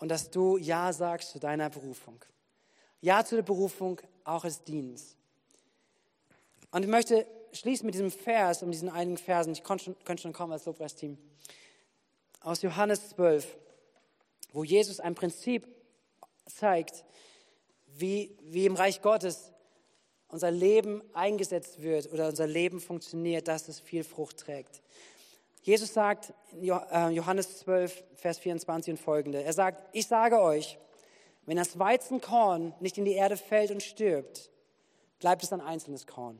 und 0.00 0.08
dass 0.08 0.30
du 0.30 0.56
Ja 0.56 0.92
sagst 0.92 1.30
zu 1.30 1.38
deiner 1.38 1.70
Berufung. 1.70 2.24
Ja 3.00 3.24
zu 3.24 3.36
der 3.36 3.42
Berufung 3.42 4.00
auch 4.24 4.44
als 4.44 4.64
Dienst. 4.64 5.16
Und 6.72 6.82
ich 6.82 6.88
möchte 6.88 7.26
schließen 7.52 7.86
mit 7.86 7.94
diesem 7.94 8.10
Vers, 8.10 8.62
um 8.62 8.70
diesen 8.70 8.88
einigen 8.88 9.16
Versen. 9.16 9.52
Ich 9.52 9.62
schon, 9.64 9.96
könnte 10.04 10.22
schon 10.22 10.32
kommen 10.32 10.52
als 10.52 10.66
Lobpreisteam. 10.66 11.16
Aus 12.40 12.62
Johannes 12.62 13.10
12, 13.10 13.56
wo 14.52 14.64
Jesus 14.64 15.00
ein 15.00 15.14
Prinzip 15.14 15.66
zeigt, 16.46 17.04
wie, 17.86 18.36
wie 18.42 18.66
im 18.66 18.76
Reich 18.76 19.02
Gottes 19.02 19.52
unser 20.28 20.50
Leben 20.50 21.02
eingesetzt 21.14 21.82
wird 21.82 22.12
oder 22.12 22.28
unser 22.28 22.46
Leben 22.46 22.80
funktioniert, 22.80 23.48
dass 23.48 23.68
es 23.68 23.80
viel 23.80 24.04
Frucht 24.04 24.38
trägt. 24.38 24.82
Jesus 25.62 25.92
sagt 25.92 26.32
in 26.52 26.68
äh, 26.68 27.08
Johannes 27.10 27.58
12, 27.58 28.04
Vers 28.14 28.38
24 28.38 28.92
und 28.92 28.98
folgende, 28.98 29.42
er 29.42 29.52
sagt, 29.52 29.82
ich 29.92 30.06
sage 30.06 30.40
euch, 30.40 30.78
Wenn 31.48 31.56
das 31.56 31.78
Weizenkorn 31.78 32.74
nicht 32.78 32.98
in 32.98 33.06
die 33.06 33.14
Erde 33.14 33.38
fällt 33.38 33.70
und 33.70 33.82
stirbt, 33.82 34.50
bleibt 35.18 35.42
es 35.42 35.50
ein 35.50 35.62
einzelnes 35.62 36.06
Korn. 36.06 36.38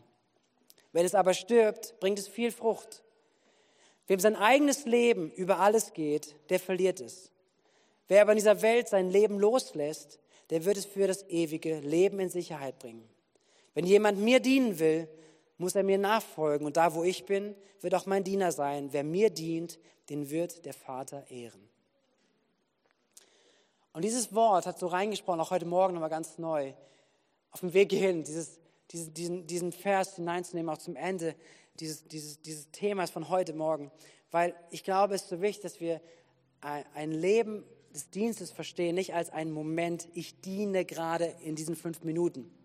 Wenn 0.92 1.06
es 1.06 1.14
aber 1.14 1.32
stirbt, 1.32 1.98
bringt 1.98 2.18
es 2.18 2.28
viel 2.28 2.52
Frucht. 2.52 3.02
Wem 4.06 4.20
sein 4.20 4.36
eigenes 4.36 4.84
Leben 4.84 5.30
über 5.30 5.60
alles 5.60 5.94
geht, 5.94 6.36
der 6.50 6.60
verliert 6.60 7.00
es. 7.00 7.32
Wer 8.06 8.20
aber 8.20 8.32
in 8.32 8.36
dieser 8.36 8.60
Welt 8.60 8.90
sein 8.90 9.10
Leben 9.10 9.38
loslässt, 9.38 10.18
der 10.50 10.66
wird 10.66 10.76
es 10.76 10.84
für 10.84 11.06
das 11.06 11.26
ewige 11.30 11.80
Leben 11.80 12.20
in 12.20 12.28
Sicherheit 12.28 12.78
bringen. 12.78 13.08
Wenn 13.78 13.86
jemand 13.86 14.18
mir 14.18 14.40
dienen 14.40 14.80
will, 14.80 15.06
muss 15.56 15.76
er 15.76 15.84
mir 15.84 15.98
nachfolgen. 15.98 16.66
Und 16.66 16.76
da, 16.76 16.96
wo 16.96 17.04
ich 17.04 17.26
bin, 17.26 17.54
wird 17.80 17.94
auch 17.94 18.06
mein 18.06 18.24
Diener 18.24 18.50
sein. 18.50 18.88
Wer 18.90 19.04
mir 19.04 19.30
dient, 19.30 19.78
den 20.10 20.30
wird 20.30 20.64
der 20.64 20.74
Vater 20.74 21.30
ehren. 21.30 21.60
Und 23.92 24.02
dieses 24.02 24.34
Wort 24.34 24.66
hat 24.66 24.80
so 24.80 24.88
reingesprochen, 24.88 25.40
auch 25.40 25.52
heute 25.52 25.64
Morgen 25.64 25.94
nochmal 25.94 26.10
ganz 26.10 26.38
neu, 26.38 26.72
auf 27.52 27.60
dem 27.60 27.72
Weg 27.72 27.92
hierhin, 27.92 28.24
dieses, 28.24 28.58
diesen, 28.90 29.14
diesen, 29.14 29.46
diesen 29.46 29.70
Vers 29.70 30.16
hineinzunehmen, 30.16 30.74
auch 30.74 30.78
zum 30.78 30.96
Ende 30.96 31.36
dieses, 31.78 32.02
dieses, 32.08 32.42
dieses 32.42 32.68
Themas 32.72 33.10
von 33.10 33.28
heute 33.28 33.52
Morgen. 33.52 33.92
Weil 34.32 34.56
ich 34.72 34.82
glaube, 34.82 35.14
es 35.14 35.22
ist 35.22 35.28
so 35.28 35.40
wichtig, 35.40 35.62
dass 35.62 35.80
wir 35.80 36.00
ein 36.60 37.12
Leben 37.12 37.62
des 37.94 38.10
Dienstes 38.10 38.50
verstehen, 38.50 38.96
nicht 38.96 39.14
als 39.14 39.30
einen 39.30 39.52
Moment, 39.52 40.08
ich 40.14 40.40
diene 40.40 40.84
gerade 40.84 41.32
in 41.44 41.54
diesen 41.54 41.76
fünf 41.76 42.02
Minuten. 42.02 42.57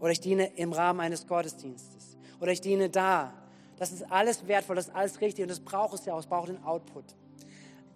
Oder 0.00 0.12
ich 0.12 0.20
diene 0.20 0.46
im 0.56 0.72
Rahmen 0.72 1.00
eines 1.00 1.26
Gottesdienstes. 1.26 2.16
Oder 2.40 2.52
ich 2.52 2.60
diene 2.60 2.88
da. 2.88 3.32
Das 3.76 3.92
ist 3.92 4.10
alles 4.10 4.46
wertvoll, 4.46 4.76
das 4.76 4.88
ist 4.88 4.94
alles 4.94 5.20
richtig 5.20 5.42
und 5.42 5.48
das 5.48 5.60
braucht 5.60 5.94
es 5.94 6.04
ja 6.04 6.14
auch, 6.14 6.18
es 6.18 6.26
braucht 6.26 6.48
den 6.48 6.62
Output. 6.64 7.04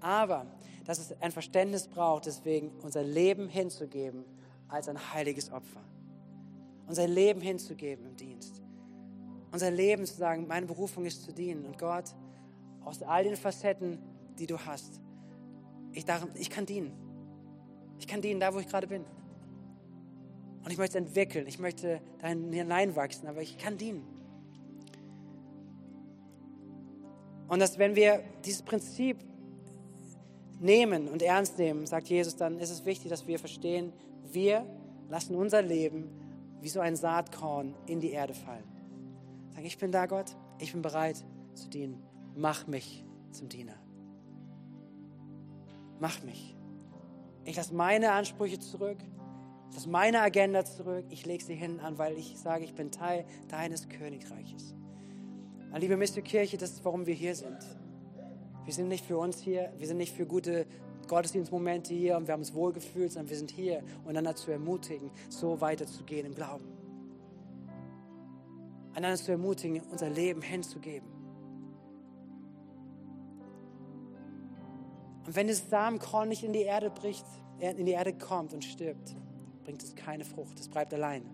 Aber, 0.01 0.47
dass 0.85 0.99
es 0.99 1.21
ein 1.21 1.33
Verständnis 1.33 1.89
braucht, 1.89 2.27
deswegen 2.27 2.71
unser 2.83 3.03
Leben 3.03 3.49
hinzugeben 3.49 4.25
als 4.69 4.89
ein 4.89 4.99
heiliges 5.13 5.51
Opfer. 5.53 5.81
Unser 6.87 7.07
Leben 7.07 7.41
hinzugeben 7.41 8.07
im 8.07 8.17
Dienst. 8.17 8.63
Unser 9.51 9.71
Leben 9.71 10.07
zu 10.07 10.15
sagen, 10.15 10.47
meine 10.47 10.67
Berufung 10.67 11.05
ist 11.05 11.25
zu 11.25 11.33
dienen. 11.33 11.65
Und 11.67 11.79
Gott, 11.79 12.15
aus 12.85 13.03
all 13.03 13.25
den 13.25 13.37
Facetten, 13.37 13.99
die 14.39 14.47
du 14.47 14.59
hast, 14.59 15.01
ich, 15.93 16.05
dachte, 16.05 16.29
ich 16.35 16.49
kann 16.49 16.65
dienen. 16.65 16.93
Ich 17.99 18.07
kann 18.07 18.21
dienen 18.23 18.41
da, 18.41 18.53
wo 18.55 18.59
ich 18.59 18.67
gerade 18.67 18.87
bin. 18.87 19.05
Und 20.65 20.71
ich 20.71 20.79
möchte 20.79 20.99
entwickeln, 20.99 21.47
ich 21.47 21.59
möchte 21.59 22.01
da 22.21 22.29
hineinwachsen, 22.29 23.29
aber 23.29 23.43
ich 23.43 23.59
kann 23.59 23.77
dienen. 23.79 24.07
Und 27.49 27.59
dass, 27.59 27.79
wenn 27.79 27.97
wir 27.97 28.23
dieses 28.45 28.63
Prinzip 28.63 29.19
nehmen 30.61 31.09
und 31.09 31.23
ernst 31.23 31.59
nehmen, 31.59 31.87
sagt 31.87 32.09
Jesus, 32.09 32.37
dann 32.37 32.59
ist 32.59 32.71
es 32.71 32.85
wichtig, 32.85 33.11
dass 33.11 33.27
wir 33.27 33.39
verstehen, 33.39 33.93
wir 34.33 34.65
lassen 35.11 35.35
unser 35.35 35.61
Leben 35.61 36.09
wie 36.61 36.69
so 36.69 36.81
ein 36.81 36.95
Saatkorn 36.97 37.75
in 37.87 38.01
die 38.01 38.11
Erde 38.11 38.35
fallen. 38.35 38.65
Sagen, 39.51 39.67
ich 39.67 39.77
bin 39.77 39.91
da, 39.91 40.07
Gott, 40.07 40.37
ich 40.61 40.73
bin 40.73 40.81
bereit 40.81 41.25
zu 41.55 41.69
dienen. 41.69 42.03
Mach 42.37 42.67
mich 42.69 43.05
zum 43.33 43.49
Diener. 43.49 43.75
Mach 46.01 46.23
mich. 46.23 46.57
Ich 47.45 47.57
lasse 47.57 47.75
meine 47.75 48.13
Ansprüche 48.13 48.61
zurück 48.61 48.99
das 49.73 49.85
ist 49.85 49.91
meine 49.91 50.21
Agenda 50.21 50.67
zurück. 50.67 51.07
Ich 51.09 51.25
lege 51.25 51.43
sie 51.43 51.55
hinten 51.55 51.81
an, 51.81 51.97
weil 51.97 52.19
ich 52.19 52.39
sage, 52.39 52.63
ich 52.63 52.75
bin 52.75 52.91
Teil 52.91 53.25
deines 53.49 53.89
Königreiches. 53.89 54.75
Und 55.73 55.81
liebe 55.81 55.97
Mr. 55.97 56.21
Kirche, 56.21 56.59
das 56.59 56.73
ist, 56.73 56.85
warum 56.85 57.07
wir 57.07 57.15
hier 57.15 57.35
sind. 57.35 57.57
Wir 58.67 58.75
sind 58.75 58.89
nicht 58.89 59.07
für 59.07 59.17
uns 59.17 59.41
hier, 59.41 59.73
wir 59.79 59.87
sind 59.87 59.97
nicht 59.97 60.15
für 60.15 60.27
gute 60.27 60.67
Gottesdienstmomente 61.09 61.95
hier 61.95 62.19
und 62.19 62.27
wir 62.27 62.33
haben 62.33 62.43
uns 62.43 62.53
wohlgefühlt, 62.53 63.13
sondern 63.13 63.31
wir 63.31 63.37
sind 63.39 63.51
hier, 63.51 63.83
um 64.05 64.11
einander 64.11 64.37
zu 64.37 64.51
ermutigen, 64.51 65.11
so 65.31 65.61
weiterzugehen 65.63 66.27
im 66.27 66.35
Glauben. 66.35 66.65
Einander 68.95 69.17
zu 69.17 69.33
ermutigen, 69.33 69.81
unser 69.91 70.11
Leben 70.11 70.43
hinzugeben. 70.43 71.09
Und 75.27 75.35
wenn 75.35 75.49
das 75.49 75.71
Samenkorn 75.71 76.29
nicht 76.29 76.45
in 76.45 76.53
die 76.53 76.61
Erde 76.61 76.91
bricht, 76.91 77.25
in 77.59 77.87
die 77.87 77.93
Erde 77.93 78.13
kommt 78.13 78.53
und 78.53 78.65
stirbt, 78.65 79.17
bringt 79.65 79.83
es 79.83 79.95
keine 79.95 80.25
Frucht, 80.25 80.59
es 80.59 80.69
bleibt 80.69 80.93
alleine. 80.95 81.27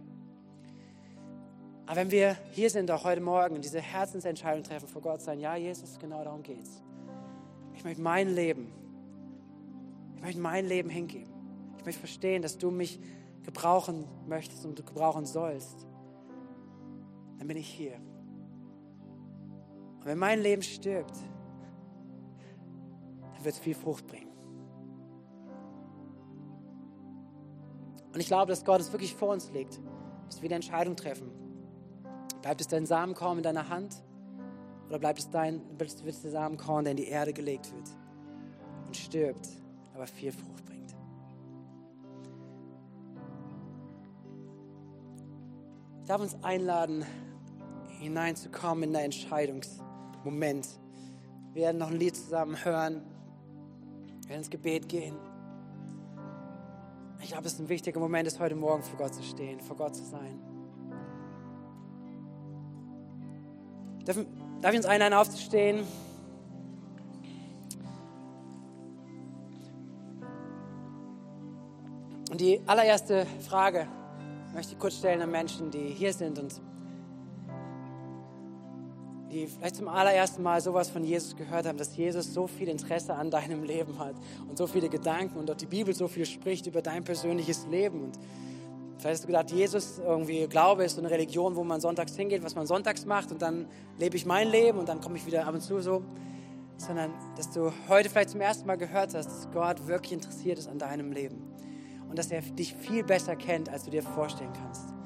Aber 1.87 1.97
wenn 1.97 2.11
wir 2.11 2.37
hier 2.53 2.69
sind, 2.69 2.91
auch 2.91 3.05
heute 3.05 3.23
Morgen, 3.23 3.63
diese 3.63 3.81
Herzensentscheidung 3.81 4.63
treffen 4.63 4.89
vor 4.89 5.01
Gott, 5.01 5.23
sein, 5.23 5.41
ja, 5.41 5.57
Jesus, 5.57 5.99
genau 5.99 6.23
darum 6.23 6.43
geht's. 6.43 6.83
Ich 7.75 7.83
möchte 7.83 8.03
mein 8.03 8.35
Leben, 8.35 8.71
ich 10.17 10.23
möchte 10.23 10.41
mein 10.41 10.67
Leben 10.67 10.91
hingeben. 10.91 11.33
Ich 11.79 11.85
möchte 11.87 12.01
verstehen, 12.01 12.43
dass 12.43 12.59
du 12.59 12.71
mich 12.71 12.99
gebrauchen 13.45 14.05
möchtest 14.27 14.67
und 14.67 14.79
du 14.79 14.83
gebrauchen 14.83 15.25
sollst. 15.25 15.87
Dann 17.39 17.47
bin 17.47 17.57
ich 17.57 17.69
hier. 17.69 17.95
Und 20.01 20.05
wenn 20.05 20.19
mein 20.19 20.43
Leben 20.43 20.63
stirbt, 20.63 21.17
dann 23.35 23.45
wird 23.45 23.55
es 23.55 23.61
viel 23.61 23.77
Frucht 23.77 24.07
bringen. 24.07 24.18
Und 28.19 28.23
ich 28.23 28.27
glaube, 28.27 28.51
dass 28.51 28.65
Gott 28.65 28.81
es 28.81 28.91
wirklich 28.91 29.15
vor 29.15 29.29
uns 29.29 29.53
legt, 29.53 29.79
dass 30.29 30.43
wir 30.43 30.49
die 30.49 30.55
Entscheidung 30.57 30.97
treffen. 30.97 31.31
Bleibt 32.43 32.61
es 32.61 32.67
dein 32.67 32.85
Samenkorn 32.85 33.37
in 33.37 33.45
deiner 33.45 33.69
Hand 33.69 34.03
oder 34.89 34.99
bleibt 34.99 35.21
es 35.21 35.31
dein, 35.31 35.63
wird 35.79 36.05
es 36.05 36.23
der 36.23 36.33
Samenkorn, 36.33 36.85
der 36.85 36.91
in 36.91 36.97
die 36.97 37.07
Erde 37.07 37.33
gelegt 37.33 37.73
wird 37.73 37.89
und 38.89 38.97
stirbt, 38.97 39.49
aber 39.95 40.09
viel 40.09 40.33
Frucht 40.33 40.65
bringt? 40.65 40.97
Ich 46.01 46.09
darf 46.09 46.21
uns 46.21 46.37
einladen, 46.43 47.05
hineinzukommen 48.01 48.83
in 48.83 48.95
den 48.95 49.03
Entscheidungsmoment. 49.03 50.67
Wir 51.53 51.63
werden 51.67 51.79
noch 51.79 51.93
ein 51.93 51.97
Lied 52.01 52.17
zusammen 52.17 52.65
hören, 52.65 53.01
wir 54.23 54.31
werden 54.31 54.41
ins 54.41 54.51
Gebet 54.51 54.89
gehen. 54.89 55.15
Ich 57.29 57.35
glaube, 57.35 57.47
es 57.47 57.53
ist 57.53 57.61
ein 57.61 57.69
wichtiger 57.69 58.01
Moment, 58.01 58.27
ist 58.27 58.41
heute 58.41 58.55
Morgen 58.55 58.83
vor 58.83 58.97
Gott 58.97 59.15
zu 59.15 59.23
stehen, 59.23 59.61
vor 59.61 59.77
Gott 59.77 59.95
zu 59.95 60.03
sein. 60.03 60.41
Darf, 64.07 64.17
darf 64.63 64.73
ich 64.73 64.79
uns 64.79 64.87
einladen, 64.87 65.13
aufzustehen? 65.13 65.87
Und 72.31 72.41
die 72.41 72.63
allererste 72.65 73.27
Frage 73.47 73.87
möchte 74.55 74.73
ich 74.73 74.79
kurz 74.79 74.97
stellen 74.97 75.21
an 75.21 75.31
Menschen, 75.31 75.71
die 75.71 75.89
hier 75.91 76.15
sind 76.15 76.39
und 76.39 76.63
die 79.31 79.47
vielleicht 79.47 79.77
zum 79.77 79.89
allerersten 79.89 80.43
Mal 80.43 80.61
sowas 80.61 80.91
von 80.91 81.05
Jesus 81.05 81.37
gehört 81.37 81.67
haben, 81.67 81.79
dass 81.79 81.97
Jesus 81.97 82.33
so 82.33 82.47
viel 82.47 82.69
Interesse 82.69 83.15
an 83.15 83.31
deinem 83.31 83.63
Leben 83.63 83.99
hat 83.99 84.15
und 84.49 84.57
so 84.57 84.67
viele 84.67 84.89
Gedanken 84.89 85.39
und 85.39 85.51
auch 85.51 85.57
die 85.57 85.67
Bibel 85.67 85.95
so 85.95 86.09
viel 86.09 86.27
spricht 86.27 86.67
über 86.67 86.83
dein 86.83 87.05
persönliches 87.05 87.67
Leben. 87.67 88.03
Und 88.05 88.19
vielleicht 88.99 89.15
hast 89.15 89.25
du 89.25 89.27
gedacht, 89.27 89.51
Jesus, 89.51 89.99
irgendwie 89.99 90.47
Glaube 90.47 90.85
ist 90.85 90.95
so 90.95 91.01
eine 91.01 91.11
Religion, 91.11 91.57
wo 91.57 91.65
man 91.65 91.81
sonntags 91.81 92.17
hingeht, 92.17 92.43
was 92.43 92.55
man 92.55 92.67
sonntags 92.67 93.05
macht 93.05 93.31
und 93.31 93.43
dann 93.43 93.67
lebe 93.99 94.17
ich 94.17 94.25
mein 94.25 94.49
Leben 94.49 94.79
und 94.79 94.89
dann 94.89 95.01
komme 95.01 95.17
ich 95.17 95.27
wieder 95.27 95.47
ab 95.47 95.55
und 95.55 95.61
zu 95.61 95.81
so. 95.81 96.03
Sondern, 96.79 97.13
dass 97.37 97.51
du 97.51 97.73
heute 97.89 98.09
vielleicht 98.09 98.31
zum 98.31 98.41
ersten 98.41 98.67
Mal 98.67 98.77
gehört 98.77 99.13
hast, 99.15 99.27
dass 99.27 99.51
Gott 99.51 99.89
wirklich 99.89 100.13
interessiert 100.13 100.59
ist 100.59 100.69
an 100.69 100.79
deinem 100.79 101.13
Leben 101.13 101.43
und 102.09 102.19
dass 102.19 102.31
er 102.31 102.41
dich 102.41 102.75
viel 102.75 103.03
besser 103.03 103.37
kennt, 103.37 103.69
als 103.69 103.85
du 103.85 103.91
dir 103.91 104.03
vorstellen 104.03 104.53
kannst. 104.53 104.98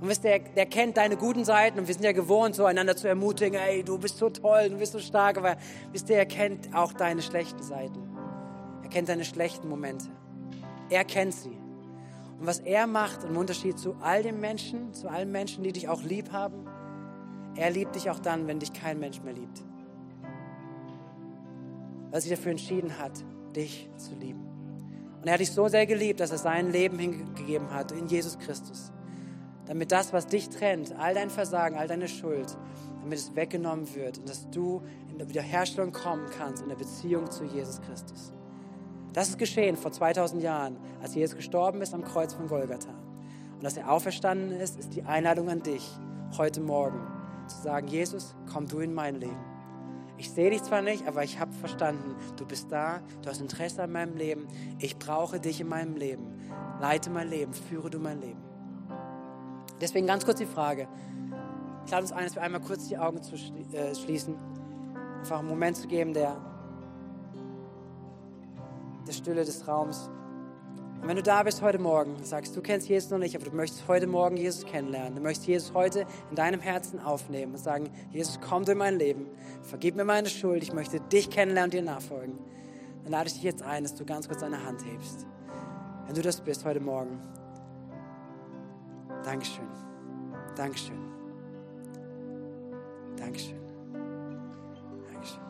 Und 0.00 0.08
wisst 0.08 0.24
ihr, 0.24 0.38
der 0.38 0.66
kennt 0.66 0.96
deine 0.96 1.16
guten 1.16 1.44
Seiten 1.44 1.78
und 1.78 1.86
wir 1.86 1.94
sind 1.94 2.04
ja 2.04 2.12
gewohnt, 2.12 2.54
so 2.54 2.64
einander 2.64 2.96
zu 2.96 3.08
ermutigen, 3.08 3.58
ey, 3.58 3.84
du 3.84 3.98
bist 3.98 4.18
so 4.18 4.28
toll, 4.28 4.70
du 4.70 4.78
bist 4.78 4.92
so 4.92 4.98
stark, 4.98 5.38
aber 5.38 5.56
wisst 5.92 6.10
ihr, 6.10 6.16
er 6.16 6.26
kennt 6.26 6.74
auch 6.74 6.92
deine 6.92 7.22
schlechten 7.22 7.62
Seiten. 7.62 8.08
Er 8.82 8.88
kennt 8.88 9.08
deine 9.08 9.24
schlechten 9.24 9.68
Momente. 9.68 10.06
Er 10.90 11.04
kennt 11.04 11.34
sie. 11.34 11.56
Und 12.38 12.46
was 12.46 12.58
er 12.58 12.86
macht 12.86 13.24
im 13.24 13.36
Unterschied 13.36 13.78
zu 13.78 13.96
all 14.00 14.22
den 14.22 14.40
Menschen, 14.40 14.92
zu 14.92 15.08
allen 15.08 15.30
Menschen, 15.30 15.62
die 15.62 15.72
dich 15.72 15.88
auch 15.88 16.02
lieb 16.02 16.32
haben, 16.32 16.66
er 17.56 17.70
liebt 17.70 17.94
dich 17.94 18.10
auch 18.10 18.18
dann, 18.18 18.48
wenn 18.48 18.58
dich 18.58 18.72
kein 18.72 18.98
Mensch 18.98 19.22
mehr 19.22 19.32
liebt. 19.32 19.62
Weil 22.06 22.14
er 22.14 22.20
sich 22.20 22.30
dafür 22.30 22.50
entschieden 22.50 22.98
hat, 22.98 23.12
dich 23.54 23.88
zu 23.96 24.14
lieben. 24.16 24.44
Und 25.20 25.28
er 25.28 25.34
hat 25.34 25.40
dich 25.40 25.52
so 25.52 25.68
sehr 25.68 25.86
geliebt, 25.86 26.20
dass 26.20 26.32
er 26.32 26.38
sein 26.38 26.70
Leben 26.72 26.98
hingegeben 26.98 27.72
hat 27.72 27.92
in 27.92 28.08
Jesus 28.08 28.38
Christus 28.38 28.92
damit 29.66 29.92
das, 29.92 30.12
was 30.12 30.26
dich 30.26 30.48
trennt, 30.48 30.94
all 30.98 31.14
dein 31.14 31.30
Versagen, 31.30 31.76
all 31.76 31.88
deine 31.88 32.08
Schuld, 32.08 32.56
damit 33.00 33.18
es 33.18 33.34
weggenommen 33.34 33.94
wird 33.94 34.18
und 34.18 34.28
dass 34.28 34.48
du 34.50 34.82
in 35.10 35.18
der 35.18 35.28
Wiederherstellung 35.28 35.92
kommen 35.92 36.26
kannst 36.38 36.62
in 36.62 36.68
der 36.68 36.76
Beziehung 36.76 37.30
zu 37.30 37.44
Jesus 37.44 37.80
Christus. 37.82 38.32
Das 39.12 39.28
ist 39.28 39.38
geschehen 39.38 39.76
vor 39.76 39.92
2000 39.92 40.42
Jahren, 40.42 40.76
als 41.00 41.14
Jesus 41.14 41.36
gestorben 41.36 41.82
ist 41.82 41.94
am 41.94 42.02
Kreuz 42.02 42.34
von 42.34 42.48
Golgatha. 42.48 42.94
Und 43.54 43.62
dass 43.62 43.76
er 43.76 43.90
auferstanden 43.90 44.58
ist, 44.58 44.78
ist 44.78 44.94
die 44.94 45.04
Einladung 45.04 45.48
an 45.48 45.62
dich 45.62 45.88
heute 46.36 46.60
Morgen 46.60 47.00
zu 47.46 47.62
sagen, 47.62 47.86
Jesus, 47.86 48.34
komm 48.52 48.66
du 48.66 48.80
in 48.80 48.92
mein 48.92 49.20
Leben. 49.20 49.44
Ich 50.16 50.30
sehe 50.30 50.50
dich 50.50 50.62
zwar 50.62 50.82
nicht, 50.82 51.06
aber 51.06 51.22
ich 51.22 51.38
habe 51.38 51.52
verstanden, 51.52 52.16
du 52.36 52.46
bist 52.46 52.70
da, 52.70 53.02
du 53.22 53.28
hast 53.28 53.40
Interesse 53.40 53.82
an 53.82 53.92
meinem 53.92 54.16
Leben, 54.16 54.46
ich 54.78 54.98
brauche 54.98 55.38
dich 55.40 55.60
in 55.60 55.68
meinem 55.68 55.96
Leben 55.96 56.34
leite 56.80 57.10
mein 57.10 57.28
Leben, 57.28 57.52
führe 57.52 57.90
du 57.90 57.98
mein 57.98 58.20
Leben. 58.20 58.42
Deswegen 59.80 60.06
ganz 60.06 60.24
kurz 60.24 60.38
die 60.38 60.46
Frage. 60.46 60.88
Ich 61.84 61.90
lade 61.90 62.02
uns 62.02 62.12
ein, 62.12 62.24
dass 62.24 62.34
wir 62.34 62.42
einmal 62.42 62.60
kurz 62.60 62.88
die 62.88 62.96
Augen 62.96 63.22
zu 63.22 63.34
äh, 63.34 63.94
schließen. 63.94 64.36
Einfach 65.18 65.40
einen 65.40 65.48
Moment 65.48 65.76
zu 65.76 65.88
geben 65.88 66.14
der, 66.14 66.36
der 69.06 69.12
Stille 69.12 69.44
des 69.44 69.66
Raums. 69.66 70.10
Und 71.04 71.08
wenn 71.08 71.16
du 71.16 71.22
da 71.22 71.42
bist 71.42 71.60
heute 71.60 71.78
Morgen, 71.78 72.16
sagst, 72.24 72.56
du 72.56 72.62
kennst 72.62 72.88
Jesus 72.88 73.10
noch 73.10 73.18
nicht, 73.18 73.36
aber 73.36 73.44
du 73.44 73.54
möchtest 73.54 73.86
heute 73.88 74.06
Morgen 74.06 74.38
Jesus 74.38 74.64
kennenlernen, 74.64 75.16
du 75.16 75.20
möchtest 75.20 75.46
Jesus 75.46 75.74
heute 75.74 76.06
in 76.30 76.36
deinem 76.36 76.60
Herzen 76.60 76.98
aufnehmen 76.98 77.52
und 77.52 77.58
sagen, 77.58 77.90
Jesus, 78.10 78.40
komm 78.40 78.62
in 78.62 78.78
mein 78.78 78.98
Leben, 78.98 79.26
vergib 79.62 79.96
mir 79.96 80.06
meine 80.06 80.30
Schuld, 80.30 80.62
ich 80.62 80.72
möchte 80.72 81.00
dich 81.00 81.28
kennenlernen 81.28 81.70
und 81.70 81.74
dir 81.74 81.82
nachfolgen, 81.82 82.38
dann 83.02 83.12
lade 83.12 83.26
ich 83.26 83.34
dich 83.34 83.42
jetzt 83.42 83.62
ein, 83.62 83.82
dass 83.82 83.94
du 83.94 84.06
ganz 84.06 84.28
kurz 84.28 84.40
deine 84.40 84.64
Hand 84.64 84.82
hebst. 84.86 85.26
Wenn 86.06 86.14
du 86.14 86.22
das 86.22 86.40
bist 86.40 86.64
heute 86.64 86.80
Morgen. 86.80 87.20
Dankeschön. 89.24 89.68
Dankeschön. 90.54 90.98
Dankeschön. 93.16 93.58
Dankeschön. 95.12 95.40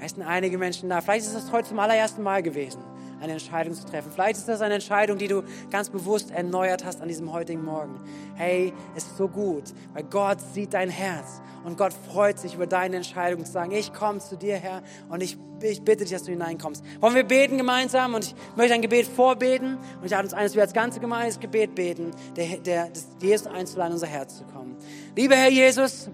Es 0.00 0.12
sind 0.12 0.22
einige 0.22 0.58
Menschen 0.58 0.88
da. 0.88 1.00
Vielleicht 1.00 1.26
ist 1.26 1.34
es 1.34 1.52
heute 1.52 1.68
zum 1.68 1.78
allerersten 1.78 2.22
Mal 2.22 2.42
gewesen 2.42 2.93
eine 3.24 3.34
Entscheidung 3.34 3.74
zu 3.74 3.84
treffen. 3.84 4.10
Vielleicht 4.12 4.36
ist 4.36 4.48
das 4.48 4.60
eine 4.60 4.74
Entscheidung, 4.74 5.18
die 5.18 5.28
du 5.28 5.42
ganz 5.70 5.90
bewusst 5.90 6.30
erneuert 6.30 6.84
hast 6.84 7.00
an 7.00 7.08
diesem 7.08 7.32
heutigen 7.32 7.64
Morgen. 7.64 8.00
Hey, 8.34 8.72
es 8.94 9.04
ist 9.04 9.16
so 9.16 9.28
gut, 9.28 9.64
weil 9.92 10.04
Gott 10.04 10.38
sieht 10.52 10.74
dein 10.74 10.90
Herz 10.90 11.40
und 11.64 11.78
Gott 11.78 11.92
freut 12.12 12.38
sich 12.38 12.54
über 12.54 12.66
deine 12.66 12.96
Entscheidung 12.96 13.44
zu 13.44 13.50
sagen, 13.50 13.72
ich 13.72 13.92
komme 13.92 14.18
zu 14.20 14.36
dir, 14.36 14.56
Herr, 14.56 14.82
und 15.08 15.22
ich, 15.22 15.38
ich 15.62 15.82
bitte 15.82 16.04
dich, 16.04 16.12
dass 16.12 16.24
du 16.24 16.30
hineinkommst. 16.30 16.84
Wollen 17.00 17.14
wir 17.14 17.24
beten 17.24 17.56
gemeinsam? 17.56 18.14
Und 18.14 18.26
ich 18.26 18.34
möchte 18.54 18.74
ein 18.74 18.82
Gebet 18.82 19.06
vorbeten 19.06 19.78
und 19.98 20.04
ich 20.04 20.10
lade 20.10 20.24
uns 20.24 20.34
ein, 20.34 20.44
dass 20.44 20.54
wir 20.54 20.62
als 20.62 20.74
ganze 20.74 21.00
Gemeinde 21.00 21.28
das 21.28 21.40
Gebet 21.40 21.74
beten, 21.74 22.10
der, 22.36 22.58
der, 22.58 22.88
Jesus 23.20 23.46
einzuladen, 23.46 23.92
in 23.92 23.94
unser 23.94 24.06
Herz 24.06 24.38
zu 24.38 24.44
kommen. 24.44 24.76
Lieber 25.16 25.34
Herr 25.34 25.50
Jesus, 25.50 26.10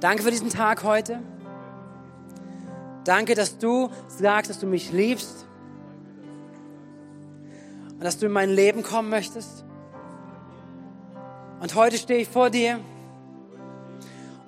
danke 0.00 0.22
für 0.22 0.30
diesen 0.30 0.50
Tag 0.50 0.82
heute. 0.82 1.22
Danke, 3.06 3.36
dass 3.36 3.56
du 3.56 3.88
sagst, 4.08 4.50
dass 4.50 4.58
du 4.58 4.66
mich 4.66 4.90
liebst 4.90 5.46
und 7.92 8.02
dass 8.02 8.18
du 8.18 8.26
in 8.26 8.32
mein 8.32 8.50
Leben 8.50 8.82
kommen 8.82 9.08
möchtest. 9.08 9.64
Und 11.60 11.76
heute 11.76 11.98
stehe 11.98 12.18
ich 12.18 12.28
vor 12.28 12.50
dir 12.50 12.80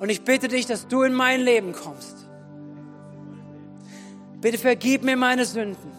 und 0.01 0.09
ich 0.09 0.25
bitte 0.25 0.49
dich, 0.49 0.67
dass 0.67 0.89
du 0.89 1.05
in 1.05 1.15
mein 1.15 1.41
Leben 1.41 1.73
kommst. 1.73 2.17
Bitte 4.41 4.59
vergib 4.59 5.05
mir 5.05 5.17
meine 5.17 5.45
Sünden. 5.45 5.93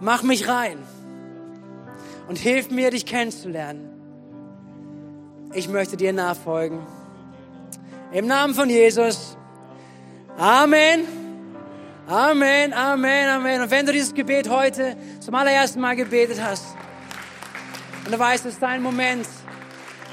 Mach 0.00 0.24
mich 0.24 0.48
rein 0.48 0.78
und 2.28 2.38
hilf 2.38 2.72
mir, 2.72 2.90
dich 2.90 3.06
kennenzulernen. 3.06 3.88
Ich 5.52 5.68
möchte 5.68 5.96
dir 5.96 6.12
nachfolgen. 6.12 6.80
Im 8.10 8.26
Namen 8.26 8.54
von 8.54 8.68
Jesus. 8.68 9.36
Amen. 10.40 11.06
Amen, 12.08 12.72
Amen, 12.72 13.28
Amen. 13.28 13.60
Und 13.60 13.70
wenn 13.70 13.84
du 13.84 13.92
dieses 13.92 14.14
Gebet 14.14 14.48
heute 14.48 14.96
zum 15.20 15.34
allerersten 15.34 15.80
Mal 15.80 15.94
gebetet 15.94 16.40
hast 16.42 16.64
und 18.06 18.12
du 18.14 18.18
weißt, 18.18 18.46
es 18.46 18.54
ist 18.54 18.62
dein 18.62 18.82
Moment, 18.82 19.26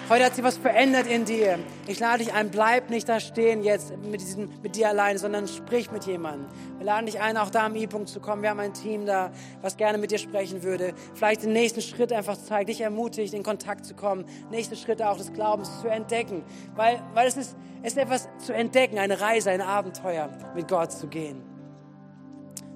heute 0.09 0.25
hat 0.25 0.35
sich 0.35 0.43
was 0.43 0.57
verändert 0.57 1.07
in 1.07 1.25
dir. 1.25 1.59
Ich 1.87 1.99
lade 1.99 2.23
dich 2.23 2.33
ein, 2.33 2.49
bleib 2.49 2.89
nicht 2.89 3.07
da 3.09 3.19
stehen 3.19 3.63
jetzt 3.63 3.95
mit, 3.97 4.21
diesem, 4.21 4.49
mit 4.61 4.75
dir 4.75 4.89
alleine, 4.89 5.19
sondern 5.19 5.47
sprich 5.47 5.91
mit 5.91 6.05
jemandem. 6.05 6.47
Wir 6.77 6.85
laden 6.85 7.05
dich 7.05 7.19
ein, 7.19 7.37
auch 7.37 7.49
da 7.49 7.65
am 7.65 7.75
E-Punkt 7.75 8.09
zu 8.09 8.19
kommen. 8.19 8.41
Wir 8.41 8.49
haben 8.49 8.59
ein 8.59 8.73
Team 8.73 9.05
da, 9.05 9.31
was 9.61 9.77
gerne 9.77 9.97
mit 9.97 10.11
dir 10.11 10.17
sprechen 10.17 10.63
würde. 10.63 10.93
Vielleicht 11.13 11.43
den 11.43 11.53
nächsten 11.53 11.81
Schritt 11.81 12.13
einfach 12.13 12.37
zeigt, 12.37 12.69
dich 12.69 12.81
ermutigt, 12.81 13.33
in 13.33 13.43
Kontakt 13.43 13.85
zu 13.85 13.95
kommen. 13.95 14.25
Nächste 14.51 14.75
Schritte 14.75 15.09
auch 15.09 15.17
des 15.17 15.33
Glaubens 15.33 15.81
zu 15.81 15.87
entdecken. 15.87 16.43
Weil, 16.75 17.01
weil 17.13 17.27
es 17.27 17.37
ist, 17.37 17.55
es 17.81 17.93
ist 17.93 17.97
etwas 17.97 18.29
zu 18.39 18.53
entdecken, 18.53 18.99
eine 18.99 19.19
Reise, 19.19 19.51
ein 19.51 19.61
Abenteuer 19.61 20.29
mit 20.55 20.67
Gott 20.67 20.91
zu 20.91 21.07
gehen. 21.07 21.41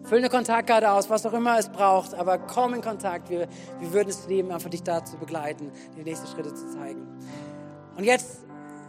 Füll 0.03 0.17
eine 0.17 0.29
Kontaktkarte 0.29 0.91
aus, 0.91 1.09
was 1.09 1.25
auch 1.25 1.33
immer 1.33 1.57
es 1.59 1.69
braucht, 1.69 2.13
aber 2.15 2.37
komm 2.39 2.73
in 2.73 2.81
Kontakt. 2.81 3.29
Wir, 3.29 3.47
wir 3.79 3.93
würden 3.93 4.09
es 4.09 4.27
lieben, 4.27 4.51
einfach 4.51 4.69
dich 4.69 4.83
da 4.83 5.05
zu 5.05 5.17
begleiten, 5.17 5.71
die 5.95 6.03
nächsten 6.03 6.27
Schritte 6.27 6.53
zu 6.53 6.69
zeigen. 6.71 7.10
Und 8.01 8.05
jetzt 8.07 8.41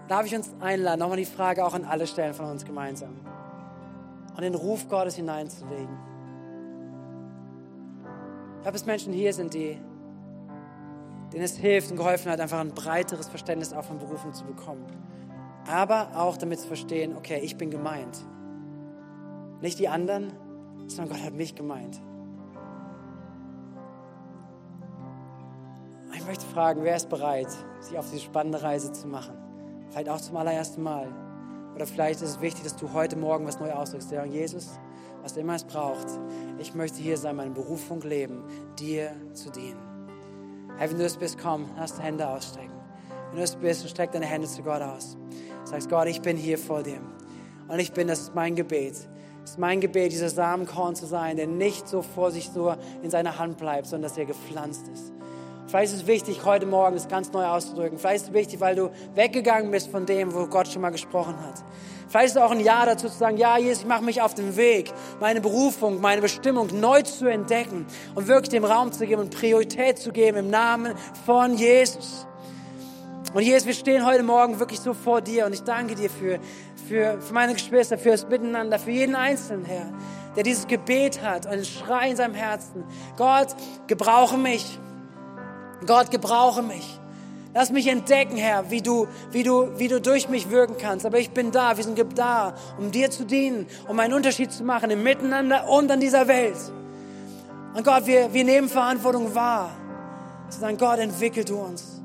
darf 0.08 0.24
ich 0.24 0.34
uns 0.34 0.50
einladen, 0.58 0.98
nochmal 0.98 1.18
die 1.18 1.26
Frage 1.26 1.64
auch 1.64 1.74
an 1.74 1.84
alle 1.84 2.06
stellen 2.06 2.32
von 2.32 2.46
uns 2.46 2.64
gemeinsam. 2.64 3.14
Und 4.34 4.40
den 4.40 4.54
Ruf 4.54 4.88
Gottes 4.88 5.16
hineinzulegen. 5.16 5.98
Ich 8.60 8.66
habe 8.66 8.76
es 8.76 8.86
Menschen 8.86 9.12
hier 9.12 9.34
sind, 9.34 9.52
die, 9.52 9.78
denen 11.32 11.44
es 11.44 11.58
hilft 11.58 11.90
und 11.90 11.98
geholfen 11.98 12.32
hat, 12.32 12.40
einfach 12.40 12.60
ein 12.60 12.70
breiteres 12.70 13.28
Verständnis 13.28 13.74
auch 13.74 13.84
von 13.84 13.98
Berufung 13.98 14.32
zu 14.32 14.44
bekommen 14.44 14.86
aber 15.66 16.10
auch 16.16 16.36
damit 16.36 16.60
zu 16.60 16.66
verstehen, 16.66 17.16
okay, 17.16 17.40
ich 17.42 17.56
bin 17.56 17.70
gemeint. 17.70 18.24
Nicht 19.60 19.78
die 19.78 19.88
anderen, 19.88 20.32
sondern 20.88 21.16
Gott 21.16 21.24
hat 21.24 21.34
mich 21.34 21.54
gemeint. 21.54 22.00
Ich 26.23 26.29
möchte 26.29 26.47
fragen, 26.47 26.85
wer 26.85 26.95
ist 26.95 27.09
bereit, 27.09 27.49
sich 27.81 27.99
auf 27.99 28.09
diese 28.09 28.23
spannende 28.23 28.62
Reise 28.62 28.93
zu 28.93 29.09
machen? 29.09 29.37
Vielleicht 29.91 30.09
auch 30.09 30.20
zum 30.20 30.37
allerersten 30.37 30.81
Mal. 30.81 31.09
Oder 31.75 31.85
vielleicht 31.85 32.23
ist 32.23 32.29
es 32.29 32.41
wichtig, 32.41 32.62
dass 32.62 32.77
du 32.77 32.93
heute 32.93 33.16
Morgen 33.16 33.45
was 33.45 33.59
neu 33.59 33.73
ausdrückst. 33.73 34.12
Ja, 34.12 34.25
Jesus, 34.25 34.79
was 35.20 35.37
immer 35.37 35.57
es 35.57 35.64
braucht, 35.64 36.07
ich 36.61 36.75
möchte 36.75 36.99
hier 36.99 37.18
sein, 37.18 37.35
meine 37.35 37.51
Berufung 37.51 38.03
leben, 38.03 38.45
dir 38.79 39.11
zu 39.33 39.51
dienen. 39.51 39.81
Herr, 40.79 40.89
wenn 40.91 40.99
du 40.99 41.05
es 41.05 41.16
bist, 41.16 41.39
komm, 41.43 41.68
lass 41.77 41.97
die 41.97 42.03
Hände 42.03 42.29
ausstrecken. 42.29 42.70
Wenn 43.31 43.39
du 43.39 43.43
es 43.43 43.57
bist, 43.57 43.91
streck 43.91 44.12
deine 44.12 44.27
Hände 44.27 44.47
zu 44.47 44.62
Gott 44.62 44.81
aus. 44.81 45.16
Sagst, 45.64 45.91
Gott, 45.91 46.07
ich 46.07 46.23
bin 46.23 46.37
hier 46.37 46.57
vor 46.57 46.85
dir. 46.85 47.01
Und 47.66 47.81
ich 47.81 47.93
bin, 47.93 48.07
das 48.07 48.20
ist 48.20 48.35
mein 48.37 48.55
Gebet. 48.55 48.95
Es 49.43 49.51
ist 49.51 49.59
mein 49.59 49.81
Gebet, 49.81 50.12
dieser 50.12 50.31
Samenkorn 50.31 50.95
zu 50.95 51.05
sein, 51.05 51.37
der 51.37 51.49
nicht 51.49 51.89
so 51.89 52.01
vor 52.01 52.31
sich 52.31 52.55
nur 52.55 52.79
in 53.03 53.11
seiner 53.11 53.41
Hand 53.41 53.59
bleibt, 53.59 53.89
sondern 53.89 54.09
dass 54.09 54.16
er 54.16 54.27
gepflanzt 54.27 54.87
ist. 54.87 55.11
Vielleicht 55.73 55.95
ist 55.95 56.03
es 56.03 56.07
wichtig, 56.07 56.45
heute 56.45 56.66
Morgen 56.66 56.97
es 56.97 57.09
ganz 57.09 57.33
neu 57.33 57.47
auszudrücken. 57.47 57.97
Vielleicht 57.97 58.25
ist 58.25 58.29
es 58.29 58.35
wichtig, 58.35 58.61
weil 58.61 58.77
du 58.77 58.91
weggegangen 59.14 59.70
bist 59.70 59.91
von 59.91 60.05
dem, 60.05 60.35
wo 60.35 60.47
Gott 60.47 60.68
schon 60.68 60.83
mal 60.83 60.91
gesprochen 60.91 61.35
hat. 61.43 61.64
Vielleicht 62.11 62.27
ist 62.27 62.37
es 62.37 62.43
auch 62.43 62.51
ein 62.51 62.61
Ja 62.61 62.85
dazu 62.85 63.09
zu 63.09 63.16
sagen, 63.16 63.39
ja, 63.39 63.57
Jesus, 63.57 63.79
ich 63.79 63.89
mache 63.89 64.05
mich 64.05 64.20
auf 64.20 64.35
den 64.35 64.57
Weg, 64.59 64.93
meine 65.18 65.41
Berufung, 65.41 66.03
meine 66.03 66.20
Bestimmung 66.20 66.79
neu 66.79 67.01
zu 67.01 67.27
entdecken 67.27 67.87
und 68.14 68.29
wirklich 68.29 68.51
dem 68.51 68.66
Raum 68.66 68.93
zu 68.93 69.07
geben 69.07 69.23
und 69.23 69.35
Priorität 69.35 69.99
zu 69.99 70.12
geben 70.12 70.37
im 70.37 70.51
Namen 70.51 70.93
von 71.25 71.55
Jesus. 71.55 72.27
Und 73.33 73.41
Jesus, 73.41 73.64
wir 73.64 73.73
stehen 73.73 74.05
heute 74.05 74.25
Morgen 74.25 74.61
wirklich 74.61 74.79
so 74.81 74.93
vor 74.93 75.23
dir 75.23 75.47
und 75.47 75.55
ich 75.55 75.62
danke 75.62 75.95
dir 75.95 76.11
für, 76.11 76.39
für, 76.87 77.18
für 77.18 77.33
meine 77.33 77.55
Geschwister, 77.55 77.97
für 77.97 78.11
das 78.11 78.29
Miteinander, 78.29 78.79
für 78.79 78.91
jeden 78.91 79.14
Einzelnen, 79.14 79.64
Herr, 79.64 79.91
der 80.37 80.43
dieses 80.43 80.66
Gebet 80.66 81.23
hat, 81.23 81.47
einen 81.47 81.64
Schrei 81.64 82.11
in 82.11 82.16
seinem 82.16 82.35
Herzen. 82.35 82.85
Gott, 83.16 83.57
gebrauche 83.87 84.37
mich. 84.37 84.79
Gott, 85.87 86.11
gebrauche 86.11 86.62
mich. 86.62 86.99
Lass 87.55 87.70
mich 87.70 87.87
entdecken, 87.87 88.37
Herr, 88.37 88.70
wie 88.70 88.80
du, 88.80 89.07
wie 89.30 89.43
du, 89.43 89.78
wie 89.78 89.89
du 89.89 90.01
durch 90.01 90.28
mich 90.28 90.49
wirken 90.51 90.76
kannst. 90.78 91.05
Aber 91.05 91.18
ich 91.18 91.30
bin 91.30 91.53
da, 91.53 91.76
wir 91.76 91.85
sind 91.85 92.03
da, 92.16 92.55
um 92.78 92.91
dir 92.91 93.11
zu 93.11 93.24
dienen, 93.24 93.66
um 93.89 94.01
einen 94.01 94.14
Unterschied 94.14 94.51
zu 94.53 94.64
machen 94.64 94.91
im 94.91 95.03
Miteinander 95.03 95.68
und 95.68 95.91
an 95.91 96.01
dieser 96.01 96.28
Welt. 96.28 96.57
Und 97.74 97.85
Gott, 97.85 98.07
wir, 98.07 98.33
wir 98.33 98.45
nehmen 98.45 98.68
Verantwortung 98.68 99.35
wahr. 99.35 99.70
Zu 100.49 100.61
sagen, 100.61 100.78
Gott, 100.78 100.99
entwickel 100.99 101.45
du 101.45 101.59
uns. 101.59 102.01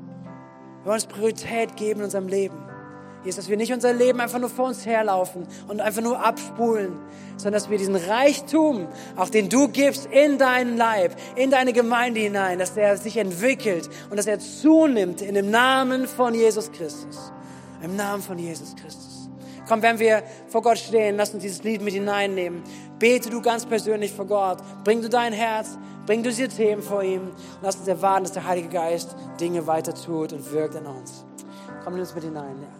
Wir 0.82 0.86
wollen 0.86 0.94
uns 0.94 1.06
Priorität 1.06 1.76
geben 1.76 2.00
in 2.00 2.04
unserem 2.04 2.28
Leben. 2.28 2.67
Jesus, 3.28 3.44
dass 3.44 3.50
wir 3.50 3.58
nicht 3.58 3.72
unser 3.74 3.92
Leben 3.92 4.20
einfach 4.20 4.38
nur 4.38 4.48
vor 4.48 4.68
uns 4.68 4.86
herlaufen 4.86 5.46
und 5.68 5.82
einfach 5.82 6.00
nur 6.00 6.24
abspulen, 6.24 6.98
sondern 7.36 7.60
dass 7.60 7.68
wir 7.68 7.76
diesen 7.76 7.94
Reichtum, 7.94 8.88
auch 9.16 9.28
den 9.28 9.50
du 9.50 9.68
gibst, 9.68 10.06
in 10.06 10.38
deinen 10.38 10.78
Leib, 10.78 11.14
in 11.36 11.50
deine 11.50 11.74
Gemeinde 11.74 12.20
hinein, 12.20 12.58
dass 12.58 12.72
der 12.72 12.96
sich 12.96 13.18
entwickelt 13.18 13.90
und 14.08 14.16
dass 14.16 14.26
er 14.26 14.38
zunimmt 14.38 15.20
in 15.20 15.34
dem 15.34 15.50
Namen 15.50 16.08
von 16.08 16.34
Jesus 16.34 16.72
Christus. 16.72 17.32
Im 17.82 17.96
Namen 17.96 18.22
von 18.22 18.38
Jesus 18.38 18.74
Christus. 18.74 19.28
Komm, 19.68 19.82
wenn 19.82 19.98
wir 19.98 20.22
vor 20.48 20.62
Gott 20.62 20.78
stehen, 20.78 21.16
lass 21.16 21.34
uns 21.34 21.42
dieses 21.42 21.62
Lied 21.62 21.82
mit 21.82 21.92
hineinnehmen. 21.92 22.62
Bete 22.98 23.28
du 23.28 23.42
ganz 23.42 23.66
persönlich 23.66 24.10
vor 24.12 24.24
Gott. 24.24 24.58
Bring 24.84 25.02
du 25.02 25.10
dein 25.10 25.34
Herz, 25.34 25.76
Bring 26.06 26.22
du 26.22 26.30
diese 26.30 26.48
Themen 26.48 26.80
vor 26.80 27.02
ihm 27.02 27.20
und 27.20 27.34
lass 27.60 27.76
uns 27.76 27.86
erwarten, 27.86 28.24
dass 28.24 28.32
der 28.32 28.46
Heilige 28.46 28.70
Geist 28.70 29.14
Dinge 29.38 29.66
weiter 29.66 29.92
tut 29.92 30.32
und 30.32 30.50
wirkt 30.52 30.74
in 30.74 30.86
uns. 30.86 31.26
Komm, 31.84 31.92
nimm 31.92 32.00
uns 32.00 32.14
mit 32.14 32.24
hinein. 32.24 32.56
Ja. 32.62 32.77